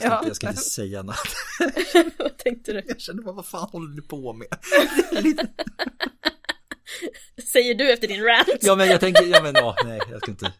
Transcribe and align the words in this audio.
Jag 0.00 0.18
inte, 0.18 0.28
jag 0.28 0.36
ska 0.36 0.48
inte 0.48 0.62
säga 0.62 1.02
något. 1.02 1.16
Vad 2.18 2.38
tänkte 2.38 2.72
du? 2.72 2.82
Jag 2.86 3.00
kände 3.00 3.22
bara, 3.22 3.34
vad 3.34 3.46
fan 3.46 3.68
håller 3.72 3.96
du 3.96 4.02
på 4.02 4.32
med? 4.32 4.48
Säger 7.52 7.74
du 7.74 7.92
efter 7.92 8.08
din 8.08 8.24
rant? 8.24 8.58
Ja 8.60 8.76
men 8.76 8.88
jag 8.88 9.00
tänker, 9.00 9.26
ja 9.26 9.42
men 9.42 9.56
åh, 9.56 9.74
nej 9.84 10.00
jag 10.10 10.20
ska 10.20 10.30
inte, 10.30 10.52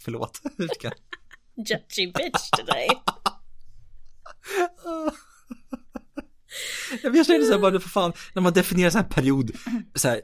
förlåt. 0.00 0.40
Ska... 0.74 0.90
Judgy 1.56 2.06
bitch 2.06 2.50
today. 2.50 2.88
Jag 7.02 7.26
känner 7.26 7.44
så 7.44 7.52
här 7.52 7.58
bara, 7.58 7.80
för 7.80 7.88
fan, 7.88 8.12
när 8.32 8.42
man 8.42 8.52
definierar 8.52 8.90
så 8.90 8.98
här 8.98 9.04
period, 9.04 9.50
så 9.94 10.08
här, 10.08 10.20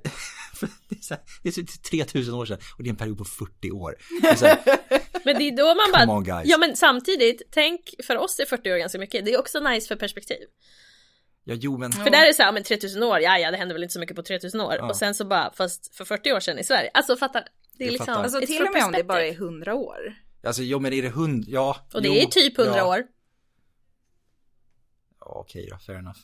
det 0.88 0.98
är, 0.98 1.02
så 1.02 1.14
här, 1.14 1.22
det 1.42 1.48
är 1.48 1.88
3000 1.90 2.34
år 2.34 2.46
sedan 2.46 2.58
och 2.76 2.82
det 2.82 2.88
är 2.88 2.90
en 2.90 2.96
period 2.96 3.18
på 3.18 3.24
40 3.24 3.70
år. 3.70 3.96
Det 4.22 4.28
är 4.28 4.34
så 4.34 4.46
här, 4.46 4.58
Men 5.24 5.38
det 5.38 5.48
är 5.48 5.56
då 5.56 5.74
man 5.74 5.92
bara, 5.92 6.16
on, 6.16 6.42
ja 6.44 6.58
men 6.58 6.76
samtidigt, 6.76 7.42
tänk 7.50 7.80
för 8.04 8.16
oss 8.16 8.40
är 8.40 8.46
40 8.46 8.72
år 8.72 8.76
ganska 8.76 8.98
mycket, 8.98 9.24
det 9.24 9.32
är 9.32 9.38
också 9.38 9.60
nice 9.60 9.88
för 9.88 9.96
perspektiv. 9.96 10.38
ja 11.44 11.54
jo 11.54 11.78
men, 11.78 11.92
För 11.92 12.10
där 12.10 12.22
är 12.22 12.26
det 12.26 12.34
så 12.34 12.42
här, 12.42 12.52
men 12.52 12.62
3000 12.62 13.02
år, 13.02 13.20
ja 13.20 13.38
ja 13.38 13.50
det 13.50 13.56
händer 13.56 13.74
väl 13.74 13.82
inte 13.82 13.92
så 13.92 14.00
mycket 14.00 14.16
på 14.16 14.22
3000 14.22 14.60
år. 14.60 14.74
Ja. 14.74 14.88
Och 14.88 14.96
sen 14.96 15.14
så 15.14 15.24
bara, 15.24 15.52
fast 15.52 15.94
för 15.94 16.04
40 16.04 16.32
år 16.32 16.40
sedan 16.40 16.58
i 16.58 16.64
Sverige, 16.64 16.90
alltså 16.94 17.16
fattar, 17.16 17.44
det 17.78 17.84
är 17.84 17.86
Jag 17.86 17.92
liksom, 17.92 18.06
fattar. 18.06 18.22
Alltså 18.22 18.40
till 18.40 18.66
och 18.66 18.72
med 18.72 18.84
om 18.84 18.92
det 18.92 19.04
bara 19.04 19.18
är 19.18 19.22
perspective. 19.22 19.46
100 19.46 19.74
år. 19.74 20.14
alltså 20.46 20.62
jo 20.62 20.80
men 20.80 20.92
är 20.92 21.02
det 21.02 21.08
hund, 21.08 21.44
ja. 21.48 21.76
Och 21.94 22.02
det 22.02 22.08
jo, 22.08 22.14
är 22.14 22.26
typ 22.26 22.58
100 22.58 22.76
ja. 22.76 22.86
år. 22.86 23.06
Ja 25.20 25.26
okej 25.26 25.68
då, 25.70 25.78
fair 25.78 25.98
enough. 25.98 26.18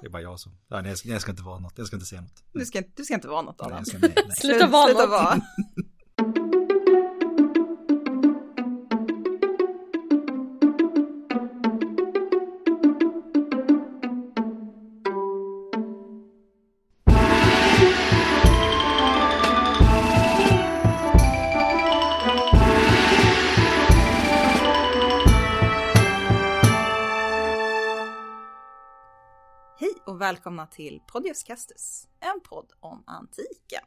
Det 0.00 0.06
är 0.06 0.10
bara 0.10 0.22
jag 0.22 0.40
som, 0.40 0.52
nej, 0.70 0.82
jag, 0.86 0.98
ska, 0.98 1.08
jag 1.08 1.20
ska 1.22 1.30
inte 1.30 1.42
vara 1.42 1.58
något, 1.58 1.72
jag 1.78 1.86
ska 1.86 1.96
inte 1.96 2.06
säga 2.06 2.20
något. 2.20 2.44
Du 2.52 2.64
ska, 2.66 2.82
du 2.96 3.04
ska 3.04 3.14
inte 3.14 3.28
vara 3.28 3.42
något 3.42 3.60
Adam. 3.60 3.84
ska, 3.84 3.98
nej, 3.98 4.12
nej. 4.16 4.36
Sluta 4.36 4.66
vara 4.66 4.86
Sluta 4.86 5.02
något. 5.02 5.10
vara. 5.10 5.40
Välkomna 30.26 30.66
till 30.66 31.00
Podius 31.06 31.42
Castus, 31.42 32.08
en 32.20 32.40
podd 32.40 32.72
om 32.80 33.04
antiken. 33.06 33.82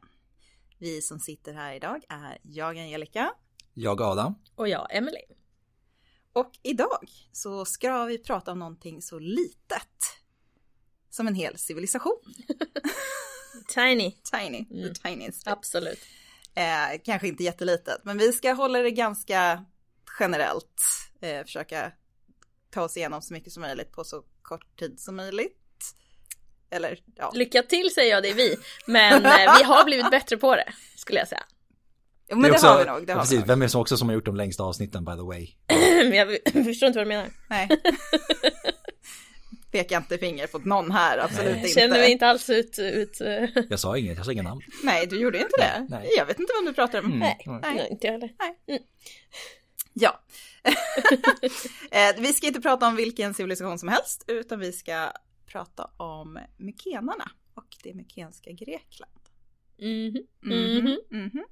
Vi 0.79 1.01
som 1.01 1.19
sitter 1.19 1.53
här 1.53 1.73
idag 1.73 2.01
är 2.09 2.37
jag 2.41 2.77
Angelica 2.77 3.33
Jag 3.73 4.01
Adam, 4.01 4.35
Och 4.55 4.67
jag, 4.67 4.87
Emily. 4.95 5.21
och 6.33 6.51
idag 6.63 7.09
så 7.31 7.65
ska 7.65 8.05
vi 8.05 8.17
prata 8.17 8.51
om 8.51 8.59
någonting 8.59 9.01
så 9.01 9.19
litet 9.19 10.19
som 11.09 11.27
en 11.27 11.35
hel 11.35 11.57
civilisation. 11.57 12.21
Tiny, 13.67 14.11
Tiny, 14.31 14.65
Mm. 14.71 14.93
the 14.93 15.01
tiniest. 15.09 15.47
absolut. 15.47 15.99
Eh, 16.55 17.01
kanske 17.03 17.27
inte 17.27 17.43
jättelitet, 17.43 18.01
men 18.03 18.17
vi 18.17 18.31
ska 18.33 18.53
hålla 18.53 18.79
det 18.79 18.91
ganska 18.91 19.65
generellt. 20.19 20.81
Eh, 21.21 21.43
försöka 21.43 21.91
ta 22.69 22.81
oss 22.83 22.97
igenom 22.97 23.21
så 23.21 23.33
mycket 23.33 23.53
som 23.53 23.61
möjligt 23.61 23.91
på 23.91 24.03
så 24.03 24.23
kort 24.41 24.79
tid 24.79 24.99
som 24.99 25.15
möjligt. 25.15 25.61
Eller 26.71 26.99
ja, 27.15 27.31
Lycka 27.35 27.63
till 27.63 27.93
säger 27.93 28.11
jag, 28.11 28.23
det 28.23 28.29
är 28.29 28.33
vi. 28.33 28.55
Men 28.87 29.25
eh, 29.25 29.57
vi 29.57 29.63
har 29.63 29.85
blivit 29.85 30.11
bättre 30.11 30.37
på 30.37 30.55
det, 30.55 30.73
skulle 30.97 31.19
jag 31.19 31.27
säga. 31.27 31.43
jo, 32.29 32.37
men 32.37 32.43
det, 32.51 32.55
också- 32.55 32.67
har 32.67 32.79
vi 32.79 32.85
nog. 32.85 33.07
Det 33.07 33.13
har 33.13 33.19
precis, 33.19 33.33
vi 33.35 33.39
nog. 33.39 33.47
vem 33.47 33.61
är 33.61 33.65
det 33.65 33.69
som 33.69 33.81
också 33.81 33.97
som 33.97 34.07
har 34.09 34.15
gjort 34.15 34.25
de 34.25 34.35
längsta 34.35 34.63
avsnitten 34.63 35.05
by 35.05 35.11
the 35.11 35.21
way? 35.21 35.47
Jag 36.17 36.37
förstår 36.65 36.87
inte 36.87 36.99
vad 36.99 37.05
du 37.05 37.09
menar. 37.09 37.29
Nej. 37.49 37.67
Peka 39.71 39.97
inte 39.97 40.17
finger 40.17 40.47
på 40.47 40.57
någon 40.59 40.91
här, 40.91 41.17
absolut 41.17 41.45
Nej. 41.51 41.55
inte. 41.57 41.67
Jag 41.67 41.73
känner 41.75 41.97
mig 41.99 42.11
inte 42.11 42.27
alls 42.27 42.49
ut, 42.49 42.79
ut 42.79 43.21
eh, 43.21 43.43
Jag 43.69 43.79
sa 43.79 43.97
inget, 43.97 44.17
jag 44.17 44.25
sa 44.25 44.31
inga 44.31 44.43
namn. 44.43 44.61
Nej, 44.83 45.07
du 45.07 45.19
gjorde 45.19 45.37
inte 45.37 45.57
det. 45.57 45.87
Nej. 45.89 46.09
Jag 46.17 46.25
vet 46.25 46.39
inte 46.39 46.53
vem 46.59 46.65
du 46.65 46.73
pratar 46.73 46.99
om. 46.99 47.05
Mm. 47.05 47.19
Nej, 47.19 47.43
Mm. 47.45 47.61
nej, 47.61 47.87
inte 47.91 48.07
jag 48.07 48.11
heller. 48.13 48.29
Ja. 49.97 50.19
Eh, 51.91 52.15
vi 52.21 52.33
ska 52.33 52.47
inte 52.47 52.61
prata 52.61 52.87
om 52.87 52.95
vilken 52.95 53.33
civilisation 53.33 53.79
som 53.79 53.89
helst, 53.89 54.23
utan 54.27 54.59
vi 54.59 54.71
ska 54.71 55.11
prata 55.45 55.91
om 55.97 56.39
mykenarna 56.57 57.31
och 57.53 57.77
det 57.83 57.93
mykenska 57.93 58.51
Grekland. 58.51 59.11
Mhm. 59.77 60.27
Mhm, 60.41 60.83
Mhm. 60.85 60.97
mhm. 61.09 61.43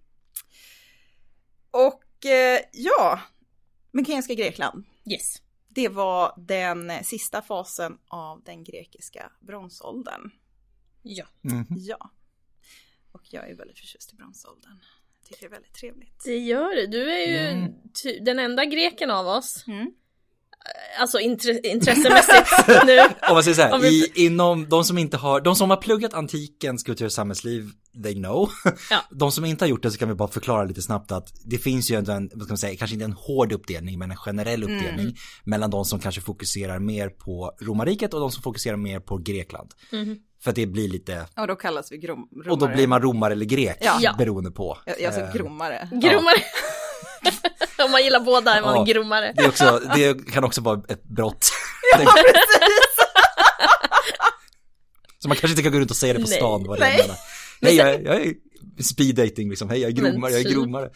Och 1.71 2.25
eh, 2.25 2.59
ja, 2.73 3.21
mykenska 3.91 4.33
Grekland. 4.33 4.85
Yes. 5.05 5.41
Det 5.67 5.89
var 5.89 6.33
den 6.37 7.03
sista 7.03 7.41
fasen 7.41 7.97
av 8.07 8.43
den 8.43 8.63
grekiska 8.63 9.31
bronsåldern. 9.39 10.31
Ja. 11.01 11.25
Mhm. 11.41 11.65
Ja. 11.69 12.11
Och 13.11 13.21
jag 13.33 13.49
är 13.49 13.55
väldigt 13.55 13.79
förtjust 13.79 14.13
i 14.13 14.15
bronsåldern. 14.15 14.79
Jag 15.19 15.27
tycker 15.27 15.41
det 15.41 15.45
är 15.47 15.49
väldigt 15.51 15.73
trevligt. 15.73 16.23
Det 16.25 16.37
gör 16.37 16.75
du. 16.75 16.87
Du 16.87 17.11
är 17.13 17.27
ju 17.27 17.37
Mm. 17.49 17.73
ty- 18.03 18.19
den 18.19 18.39
enda 18.39 18.65
greken 18.65 19.11
av 19.11 19.27
oss. 19.27 19.67
Mm. 19.67 19.93
Alltså 20.99 21.17
intre- 21.19 21.59
intressemässigt 21.63 22.49
nu. 22.85 22.99
Om 22.99 23.33
man 23.33 23.43
säger 23.43 23.55
så 23.55 23.61
här, 23.61 23.79
vi- 23.79 24.11
i, 24.15 24.25
inom 24.25 24.69
de 24.69 24.83
som 24.83 24.97
inte 24.97 25.17
har, 25.17 25.41
de 25.41 25.55
som 25.55 25.69
har 25.69 25.77
pluggat 25.77 26.13
antikens 26.13 26.83
kultur 26.83 27.05
och 27.05 27.11
samhällsliv, 27.11 27.69
they 28.03 28.13
know. 28.13 28.49
Ja. 28.89 28.99
De 29.11 29.31
som 29.31 29.45
inte 29.45 29.65
har 29.65 29.69
gjort 29.69 29.83
det 29.83 29.91
så 29.91 29.97
kan 29.97 30.07
vi 30.09 30.15
bara 30.15 30.27
förklara 30.27 30.63
lite 30.63 30.81
snabbt 30.81 31.11
att 31.11 31.31
det 31.45 31.57
finns 31.57 31.91
ju 31.91 31.95
en, 31.95 32.05
vad 32.33 32.43
ska 32.43 32.51
man 32.51 32.57
säga, 32.57 32.75
kanske 32.77 32.93
inte 32.93 33.05
en 33.05 33.13
hård 33.13 33.51
uppdelning 33.51 33.99
men 33.99 34.11
en 34.11 34.17
generell 34.17 34.63
uppdelning 34.63 35.15
mellan 35.43 35.69
de 35.69 35.85
som 35.85 35.99
kanske 35.99 36.21
fokuserar 36.21 36.79
mer 36.79 37.09
på 37.09 37.51
romarriket 37.61 38.13
och 38.13 38.19
de 38.19 38.31
som 38.31 38.43
fokuserar 38.43 38.77
mer 38.77 38.99
på 38.99 39.17
Grekland. 39.17 39.71
Mhm. 39.91 40.17
För 40.43 40.49
att 40.49 40.55
det 40.55 40.65
blir 40.67 40.89
lite, 40.89 41.25
Och 41.37 41.47
då 41.47 41.55
kallas 41.55 41.91
vi 41.91 41.97
grom- 41.97 42.27
romare. 42.35 42.51
och 42.51 42.57
då 42.57 42.67
blir 42.67 42.87
man 42.87 43.01
romare 43.01 43.33
eller 43.33 43.45
grek 43.45 43.77
Ja. 43.81 43.97
Ja. 44.01 44.15
beroende 44.17 44.51
på. 44.51 44.77
Jag, 44.85 45.01
jag 45.01 45.13
sa 45.13 45.19
Eh, 45.21 45.33
grommare. 45.33 45.89
Grommare. 45.91 46.35
Om 47.85 47.91
man 47.91 48.03
gillar 48.03 48.19
båda 48.19 48.55
är 48.55 48.61
man 48.61 48.75
Ja. 48.75 48.83
grommare. 48.93 49.33
Det, 49.35 49.43
är 49.43 49.47
också, 49.47 49.81
det 49.95 50.31
kan 50.31 50.43
också 50.43 50.61
vara 50.61 50.81
ett 50.89 51.03
brott. 51.03 51.45
Så 55.19 55.27
man 55.27 55.37
kanske 55.37 55.51
inte 55.53 55.63
kan 55.63 55.71
gå 55.71 55.79
runt 55.79 55.91
och 55.91 55.97
säga 55.97 56.13
det 56.13 56.19
på 56.19 56.27
Nej. 56.29 56.37
stan 56.37 56.63
vad 56.67 56.79
det 56.79 56.85
Nej. 56.85 56.97
menar. 57.01 57.15
Nej, 57.61 57.75
jag, 57.75 57.89
är- 57.89 57.99
jag 57.99 58.15
är 58.21 58.33
speed 58.83 59.15
dating 59.15 59.49
liksom. 59.49 59.69
Hej, 59.69 59.79
jag 59.81 59.91
är 59.97 60.01
Men 60.01 60.11
grommare, 60.11 60.31
jag 60.31 60.39
är 60.39 60.43
typ. 60.43 60.53
grommare. 60.53 60.89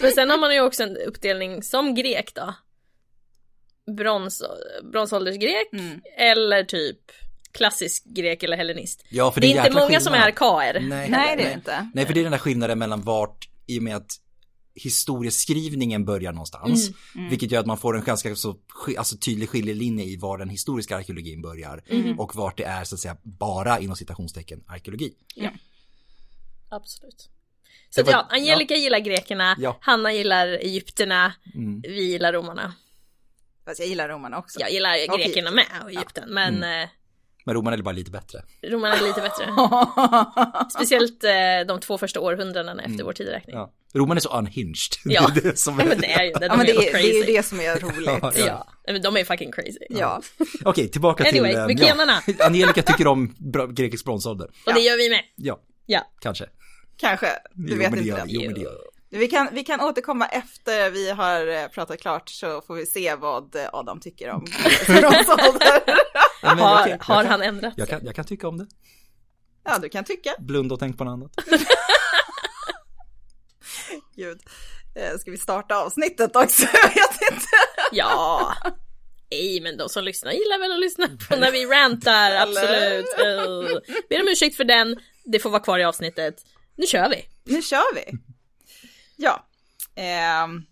Men 0.00 0.12
sen 0.12 0.30
har 0.30 0.38
man 0.38 0.54
ju 0.54 0.60
också 0.60 0.82
en 0.82 0.96
uppdelning 0.96 1.62
som 1.62 1.94
grek 1.94 2.32
då. 2.34 2.54
Brons, 3.96 4.42
bronsåldersgrek 4.92 5.68
Mm. 5.72 6.00
eller 6.18 6.64
typ 6.64 6.98
klassisk 7.52 8.04
grek 8.04 8.42
eller 8.42 8.56
hellenist. 8.56 9.04
Ja, 9.10 9.32
för 9.32 9.40
Det 9.40 9.46
är 9.46 9.48
en 9.48 9.56
inte 9.56 9.68
jäkla 9.68 9.80
många 9.80 10.00
som 10.00 10.12
är 10.14 10.16
skillnad. 10.18 10.28
arkaer. 10.28 10.80
Nej, 10.80 11.08
Nej, 11.10 11.36
det 11.36 11.42
är 11.42 11.46
det 11.48 11.52
inte. 11.54 11.90
Nej, 11.94 12.06
för 12.06 12.14
det 12.14 12.20
är 12.20 12.22
den 12.22 12.32
där 12.32 12.38
skillnaden 12.38 12.78
mellan 12.78 13.02
vart, 13.02 13.48
i 13.66 13.78
och 13.78 13.82
med 13.82 13.96
att 13.96 14.12
historieskrivningen 14.74 16.04
börjar 16.04 16.32
någonstans. 16.32 16.90
Mm. 17.14 17.28
Vilket 17.30 17.50
gör 17.50 17.60
att 17.60 17.66
man 17.66 17.78
får 17.78 17.96
en 17.98 18.04
ganska 18.04 18.36
så, 18.36 18.56
alltså, 18.98 19.16
tydlig 19.16 19.48
skiljelinje 19.48 20.04
i 20.04 20.16
var 20.16 20.38
den 20.38 20.48
historiska 20.48 20.96
arkeologin 20.96 21.42
börjar. 21.42 21.82
Mm. 21.88 22.20
Och 22.20 22.36
vart 22.36 22.56
det 22.56 22.64
är 22.64 22.84
så 22.84 22.94
att 22.94 23.00
säga 23.00 23.16
bara 23.22 23.78
inom 23.78 23.96
citationstecken 23.96 24.64
arkeologi. 24.66 25.14
Absolut. 26.68 27.28
Det 27.94 28.00
Så 28.00 28.02
var- 28.06 28.12
ja, 28.12 28.26
Angelica 28.30 28.74
gillar 28.74 28.98
grekerna, 28.98 29.56
Ja. 29.58 29.78
Hanna 29.80 30.12
gillar 30.12 30.46
egypterna, 30.48 31.32
Mm. 31.54 31.80
vi 31.82 32.02
gillar 32.10 32.32
romarna. 32.32 32.74
Fast 33.64 33.78
jag 33.80 33.88
gillar 33.88 34.08
romarna 34.08 34.38
också. 34.38 34.60
Jag 34.60 34.72
gillar 34.72 35.18
grekerna 35.18 35.50
med 35.50 35.66
och 35.84 35.90
Egypten, 35.90 36.30
men 36.34 36.62
eh, 36.82 36.88
Men 37.44 37.54
romarna 37.54 37.76
är 37.76 37.82
bara 37.82 37.92
lite 37.92 38.10
bättre. 38.10 38.42
romarna 38.62 38.94
är 38.96 39.02
lite 39.02 39.20
bättre. 39.20 39.44
Speciellt 40.70 41.24
eh, 41.24 41.30
de 41.68 41.80
två 41.80 41.98
första 41.98 42.20
århundradena 42.20 42.82
efter 42.82 43.04
vår 43.04 43.12
tideräkning. 43.12 43.56
Ja. 43.56 43.72
Romarna 43.94 44.18
är 44.18 44.20
så 44.20 44.38
unhinged. 44.38 44.76
Ja. 45.04 45.30
det 45.34 45.40
är 45.40 45.50
det 45.50 45.58
som 45.58 45.78
Ja, 45.78 45.84
är... 45.84 45.88
men 45.88 46.00
det 46.00 46.12
är 46.12 46.24
ju 46.24 46.32
det, 46.32 46.38
de 46.38 46.44
Ja, 46.46 46.56
men 46.56 46.60
är 46.60 46.72
det, 46.74 46.80
helt 46.80 46.82
är, 46.82 46.92
det 46.92 46.98
crazy. 46.98 47.10
är 47.10 47.26
ju 47.26 47.32
det 47.36 47.42
som 47.42 47.60
är 47.60 47.76
roligt. 47.80 48.38
Ja. 48.38 48.66
Ja, 48.86 48.92
men 48.92 49.02
de 49.02 49.16
är 49.16 49.24
fucking 49.24 49.52
crazy. 49.52 49.78
Ja. 49.90 50.22
Okej, 50.64 50.88
tillbaka 50.90 51.24
Anyway, 51.28 51.50
till... 51.50 51.60
eh, 51.60 51.66
mykenarna. 51.66 52.22
Ja. 52.38 52.46
Angelica 52.46 52.82
tycker 52.82 53.06
om 53.06 53.34
grekisk 53.70 54.04
bronsålder. 54.04 54.48
Och 54.66 54.74
det 54.74 54.80
gör 54.80 54.96
vi 54.96 55.10
med. 55.10 55.20
Ja, 55.36 55.58
Ja. 55.86 56.00
kanske. 56.20 56.44
Kanske. 56.96 57.26
Du 57.52 57.72
Jo, 57.72 57.78
vet 57.78 57.88
inte 57.88 58.00
gör. 58.08 58.22
Jo, 58.26 58.42
men 58.44 58.54
det 58.54 58.60
gör 58.60 58.72
vi. 58.72 59.18
Vi 59.18 59.28
kan, 59.28 59.48
vi 59.52 59.64
kan 59.64 59.80
återkomma 59.80 60.26
efter 60.26 60.90
vi 60.90 61.10
har 61.10 61.46
eh, 61.62 61.66
pratat 61.68 62.00
klart 62.00 62.28
så 62.28 62.60
får 62.60 62.74
vi 62.74 62.86
se 62.86 63.14
vad 63.14 63.56
eh, 63.56 63.62
Adam 63.72 64.00
tycker 64.00 64.30
om 64.30 64.44
bronsålder. 64.86 65.80
Ja, 66.44 66.54
men 66.54 66.64
Har, 66.64 66.88
jag 66.88 66.98
har 67.04 67.22
kan- 67.22 67.26
han 67.26 67.42
ändrat 67.42 67.74
Jag 67.76 67.88
kan, 67.88 68.04
jag 68.04 68.14
kan 68.14 68.24
tycka 68.24 68.48
om 68.48 68.58
det. 68.58 68.66
Ja, 69.64 69.78
du 69.78 69.88
kan 69.88 70.04
tycka. 70.04 70.30
Blunda 70.38 70.74
och 70.74 70.80
tänk 70.80 70.98
på 70.98 71.04
något 71.04 71.12
annat. 71.12 71.32
Gud. 74.16 74.40
Eh, 74.94 75.18
Ska 75.18 75.30
vi 75.30 75.38
starta 75.38 75.76
avsnittet 75.76 76.36
också? 76.36 76.62
Jag 76.72 76.88
vet 76.88 77.32
inte. 77.32 77.46
Ja. 77.92 78.54
Nej, 79.30 79.60
men 79.60 79.76
de 79.76 79.88
som 79.88 80.04
lyssnar 80.04 80.32
gillar 80.32 80.58
väl 80.60 80.72
att 80.72 80.80
lyssna 80.80 81.08
på 81.28 81.36
när 81.36 81.52
vi 81.52 81.66
rantar, 81.66 82.30
absolut. 82.34 83.06
Uh. 83.06 83.94
Ber 84.08 84.20
om 84.20 84.28
ursäkt 84.28 84.56
för 84.56 84.64
den, 84.64 84.96
det 85.24 85.38
får 85.38 85.50
vara 85.50 85.62
kvar 85.62 85.78
i 85.78 85.84
avsnittet. 85.84 86.34
Nu 86.76 86.86
kör 86.86 87.08
vi. 87.10 87.24
Nu 87.54 87.62
kör 87.62 87.94
vi. 87.94 88.04
Ja. 89.16 89.46
ehm. 89.94 90.62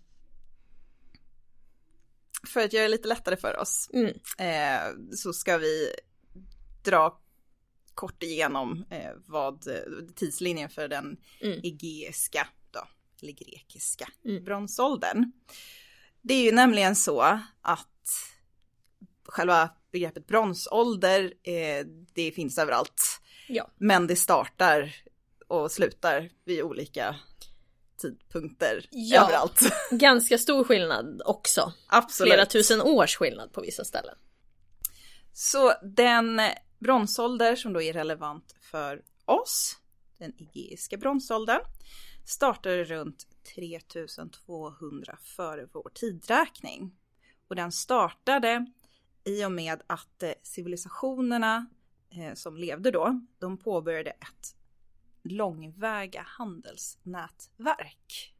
För 2.47 2.59
att 2.65 2.73
göra 2.73 2.83
det 2.83 2.89
lite 2.89 3.07
lättare 3.07 3.35
för 3.37 3.59
oss 3.59 3.89
Mm. 3.93 4.13
eh, 4.39 5.15
så 5.15 5.33
ska 5.33 5.57
vi 5.57 5.95
dra 6.83 7.19
kort 7.93 8.23
igenom 8.23 8.85
eh, 8.89 9.11
vad 9.25 9.67
eh, 9.67 9.75
tidslinjen 10.15 10.69
för 10.69 10.87
den 10.87 11.17
Mm. 11.41 11.59
egeiska 11.63 12.47
då, 12.71 12.87
eller 13.21 13.31
grekiska 13.33 14.09
Mm. 14.25 14.43
bronsåldern. 14.43 15.31
Det 16.21 16.33
är 16.33 16.43
ju 16.43 16.51
nämligen 16.51 16.95
så 16.95 17.21
att 17.61 17.89
själva 19.25 19.69
begreppet 19.91 20.27
bronsålder, 20.27 21.33
eh, 21.43 21.85
det 22.13 22.31
finns 22.31 22.57
överallt. 22.57 23.01
Ja. 23.47 23.71
Men 23.77 24.07
det 24.07 24.15
startar 24.15 24.95
och 25.47 25.71
slutar 25.71 26.29
vid 26.45 26.61
olika 26.61 27.15
tidpunkter 27.97 28.85
Ja. 28.91 29.23
överallt. 29.23 29.59
Ganska 29.91 30.37
stor 30.37 30.63
skillnad 30.63 31.21
också. 31.25 31.73
Absolut. 31.87 32.33
Flera 32.33 32.45
tusen 32.45 32.81
års 32.81 33.15
skillnad 33.15 33.53
på 33.53 33.61
vissa 33.61 33.85
ställen. 33.85 34.15
Så 35.33 35.73
den 35.83 36.41
bronsålder 36.79 37.55
som 37.55 37.73
då 37.73 37.81
är 37.81 37.93
relevant 37.93 38.55
för 38.61 39.01
oss, 39.25 39.77
den 40.17 40.33
egeiska 40.37 40.97
bronsåldern, 40.97 41.61
startade 42.25 42.83
runt 42.83 43.27
3200 43.55 45.17
före 45.23 45.67
vår 45.73 45.91
tidräkning. 45.93 46.95
Och 47.47 47.55
den 47.55 47.71
startade 47.71 48.65
i 49.23 49.45
och 49.45 49.51
med 49.51 49.81
att 49.87 50.23
eh, 50.23 50.31
civilisationerna 50.43 51.67
eh, 52.09 52.33
som 52.33 52.57
levde 52.57 52.91
då, 52.91 53.21
de 53.39 53.57
påbörjade 53.57 54.09
ett 54.09 54.55
långväga 55.23 56.25
handelsnätverk. 56.27 58.33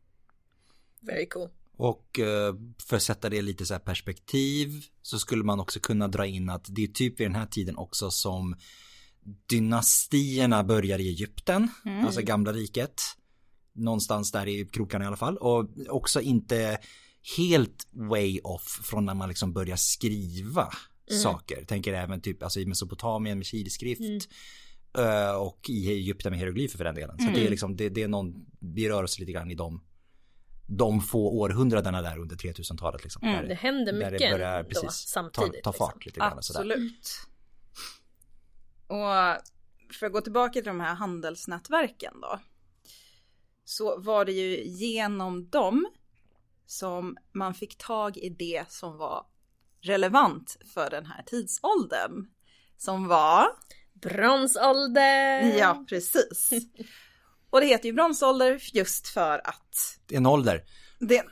Very 0.99 1.29
cool. 1.29 1.49
Och 1.77 2.19
eh, 2.19 2.55
för 2.83 2.95
att 2.95 3.03
sätta 3.03 3.29
det 3.29 3.41
lite 3.41 3.65
så 3.65 3.73
här 3.73 3.79
perspektiv 3.79 4.83
så 5.01 5.19
skulle 5.19 5.43
man 5.43 5.59
också 5.59 5.79
kunna 5.79 6.07
dra 6.07 6.25
in 6.25 6.49
att 6.49 6.65
det 6.69 6.83
är 6.83 6.87
typ 6.87 7.19
vid 7.19 7.27
den 7.27 7.35
här 7.35 7.45
tiden 7.45 7.77
också 7.77 8.11
som 8.11 8.55
dynastierna 9.49 10.63
börjar 10.63 10.99
i 10.99 11.07
Egypten, 11.09 11.67
alltså 12.05 12.21
gamla 12.21 12.53
riket. 12.53 13.01
Någonstans 13.73 14.31
där 14.31 14.47
i 14.47 14.65
krokarna 14.65 15.05
i 15.05 15.07
alla 15.07 15.17
fall. 15.17 15.37
Och 15.37 15.69
också 15.89 16.21
inte 16.21 16.79
helt 17.37 17.87
way 17.91 18.39
off 18.43 18.79
från 18.83 19.05
när 19.05 19.13
man 19.13 19.29
liksom 19.29 19.53
börjar 19.53 19.75
skriva 19.75 20.69
saker. 21.23 21.65
Tänker 21.65 21.93
även 21.93 22.21
typ 22.21 22.43
alltså 22.43 22.59
i 22.59 22.65
Mesopotamien 22.65 23.37
med 23.37 23.47
kilskrift. 23.47 24.01
eh, 24.01 24.07
Och 25.39 25.69
i 25.69 25.91
Egypten 25.91 26.29
med 26.31 26.39
hieroglyfer 26.39 26.77
för 26.77 26.83
den 26.83 26.95
delen. 26.95 27.19
Så 27.19 27.29
det 27.33 27.45
är 27.45 27.49
liksom, 27.49 27.75
det, 27.75 27.89
det 27.89 28.03
är 28.03 28.07
någon, 28.07 28.45
vi 28.59 28.89
rör 28.89 29.03
oss 29.03 29.19
lite 29.19 29.31
grann 29.31 29.51
i 29.51 29.55
de 29.55 29.81
de 30.67 31.01
få 31.01 31.39
århundradena 31.39 32.01
där 32.01 32.17
under 32.17 32.35
3000-talet. 32.35 33.03
Liksom, 33.03 33.21
där, 33.21 33.43
Det 33.43 33.53
händer 33.53 33.93
där 33.93 33.99
mycket 33.99 34.19
det 34.19 34.31
börjar 34.31 34.63
då, 34.63 34.69
precis 34.69 35.05
ta, 35.05 35.21
samtidigt. 35.21 35.63
ta 35.63 35.73
fart 35.73 36.05
lite 36.05 36.19
grann. 36.19 36.43
Sådär. 36.43 36.59
Absolut. 36.59 37.09
Och 38.87 39.93
för 39.93 40.05
att 40.05 40.11
gå 40.11 40.21
tillbaka 40.21 40.53
till 40.53 40.63
de 40.63 40.79
här 40.79 40.95
handelsnätverken 40.95 42.13
då. 42.21 42.39
Så 43.65 43.99
var 43.99 44.25
det 44.25 44.31
ju 44.31 44.63
genom 44.63 45.49
dem 45.49 45.87
som 46.65 47.17
man 47.31 47.53
fick 47.53 47.77
tag 47.77 48.17
i 48.17 48.29
det 48.29 48.71
som 48.71 48.97
var 48.97 49.25
relevant 49.81 50.57
för 50.73 50.89
den 50.89 51.05
här 51.05 51.23
tidsåldern. 51.23 52.27
Som 52.77 53.07
var, 53.07 53.47
Bronsålder! 54.03 55.57
ja 55.57 55.85
precis. 55.89 56.49
Och 57.49 57.61
det 57.61 57.65
heter 57.67 57.85
ju 57.89 57.93
bronsålder 57.93 58.59
just 58.73 59.07
för 59.07 59.41
att 59.47 59.97
En 60.11 60.25
ålder? 60.25 60.63
det, 60.99 61.23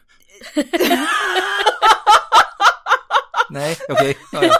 Nej, 3.50 3.78
okej. 3.90 4.18
Ja, 4.32 4.44
ja. 4.44 4.58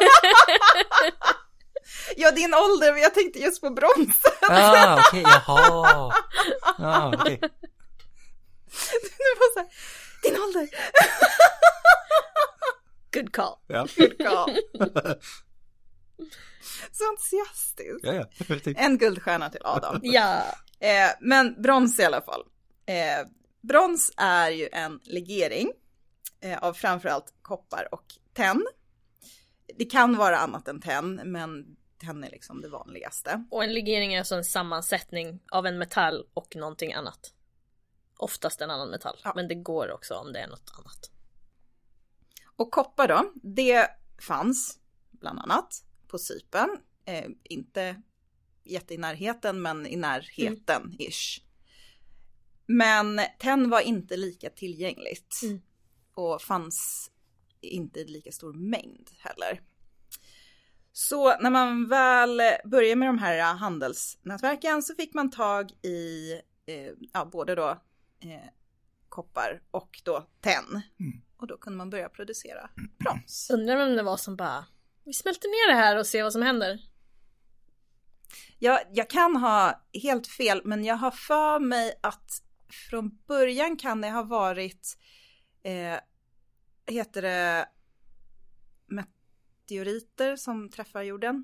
ja 2.16 2.32
din 2.32 2.54
ålder, 2.54 2.94
men 2.94 3.02
jag 3.02 3.14
tänkte 3.14 3.40
just 3.40 3.62
på 3.62 3.70
brons. 3.70 4.16
Ah, 4.50 5.00
okej, 5.08 5.22
jaha. 5.26 6.14
Ja, 6.78 7.14
okej. 7.20 7.40
Det 9.02 9.36
var 9.40 9.54
så 9.54 9.60
här, 9.60 9.68
din 10.24 10.42
ålder. 10.42 10.68
Good 13.14 13.34
call. 13.34 13.56
Ja, 13.68 13.88
Ja. 14.18 14.48
Så 16.92 17.04
entusiastisk. 17.10 18.00
ja. 18.04 18.14
ja. 18.14 18.74
En 18.76 18.98
guldstjärna 18.98 19.50
till 19.50 19.62
Adam. 19.64 20.00
Ja. 20.04 20.44
Eh, 20.80 21.12
men 21.22 21.62
brons 21.62 22.00
i 22.00 22.04
alla 22.04 22.22
fall. 22.22 22.44
Eh, 22.86 23.28
brons 23.62 24.12
är 24.18 24.50
ju 24.50 24.70
en 24.72 25.00
legering 25.04 25.72
eh, 26.42 26.58
av 26.58 26.74
framförallt 26.74 27.34
koppar 27.42 27.88
och 27.92 28.06
tenn. 28.34 28.66
Det 29.78 29.86
kan 29.86 30.18
vara 30.18 30.38
annat 30.38 30.68
än 30.68 30.82
tenn, 30.82 31.22
men 31.26 31.66
tenn 31.98 32.24
är 32.24 32.30
liksom 32.32 32.62
det 32.62 32.70
vanligaste. 32.70 33.46
Och 33.52 33.64
en 33.64 33.74
legering 33.74 34.14
är 34.14 34.20
alltså 34.20 34.36
en 34.36 34.44
sammansättning 34.44 35.40
av 35.52 35.66
en 35.66 35.78
metall 35.78 36.26
och 36.34 36.56
någonting 36.56 36.94
annat. 36.94 37.34
Oftast 38.18 38.62
en 38.62 38.70
annan 38.72 38.90
metall, 38.90 39.18
Ja. 39.24 39.34
men 39.36 39.48
det 39.48 39.56
går 39.56 39.92
också 39.92 40.16
om 40.16 40.34
det 40.34 40.40
är 40.40 40.48
något 40.48 40.72
annat. 40.80 41.12
Och 42.56 42.72
koppar 42.72 43.08
då, 43.08 43.32
det 43.44 43.88
fanns 44.28 44.78
bland 45.12 45.40
annat 45.40 45.84
på 46.12 46.18
Cypern. 46.18 46.78
Eh, 47.06 47.30
inte 47.44 48.02
jätte 48.64 48.94
i 48.94 48.98
närheten, 48.98 49.62
men 49.62 49.88
i 49.88 49.96
närheten 49.96 50.96
ish. 51.00 51.42
Men 52.66 53.22
tenn 53.40 53.70
var 53.70 53.82
inte 53.82 54.18
lika 54.18 54.50
tillgängligt. 54.50 55.40
Mm. 55.44 55.62
Och 56.14 56.42
fanns 56.42 57.12
inte 57.62 58.00
i 58.00 58.08
lika 58.08 58.32
stor 58.32 58.54
mängd 58.54 59.10
heller. 59.18 59.62
Så 60.92 61.38
när 61.40 61.50
man 61.50 61.88
väl 61.88 62.42
började 62.66 62.96
med 62.96 63.10
de 63.10 63.18
här 63.18 63.54
handelsnätverken 63.54 64.84
så 64.84 64.96
fick 64.96 65.14
man 65.14 65.32
tag 65.32 65.72
i 65.82 66.32
eh, 66.66 66.92
ja, 67.14 67.26
både 67.26 67.56
då 67.56 67.70
eh, 68.20 68.50
koppar 69.10 69.62
och 69.72 70.02
då 70.04 70.28
tenn. 70.42 70.82
Och 71.38 71.48
då 71.48 71.58
kunde 71.58 71.78
man 71.78 71.90
börja 71.90 72.10
producera 72.10 72.70
brons. 73.00 73.50
Undrar 73.54 73.78
vem 73.78 73.96
det 73.96 74.04
var 74.04 74.18
som 74.18 74.36
bara 74.36 74.66
Vi 75.04 75.14
smälter 75.14 75.48
ner 75.48 75.76
det 75.76 75.82
här 75.82 76.00
och 76.00 76.08
ser 76.08 76.24
vad 76.24 76.34
som 76.34 76.42
händer. 76.42 76.80
Jag, 78.60 78.80
jag 78.94 79.10
kan 79.10 79.36
ha 79.36 79.82
helt 80.04 80.28
fel, 80.28 80.62
men 80.66 80.86
jag 80.86 80.96
har 80.96 81.12
för 81.12 81.60
mig 81.60 81.94
att 82.04 82.44
från 82.90 83.18
början 83.28 83.78
kan 83.78 84.02
det 84.02 84.10
ha 84.10 84.24
varit, 84.24 84.98
eh, 85.64 86.00
heter 86.96 87.22
det, 87.22 87.66
meteoriter 88.88 90.36
som 90.36 90.70
träffar 90.70 91.02
jorden? 91.02 91.44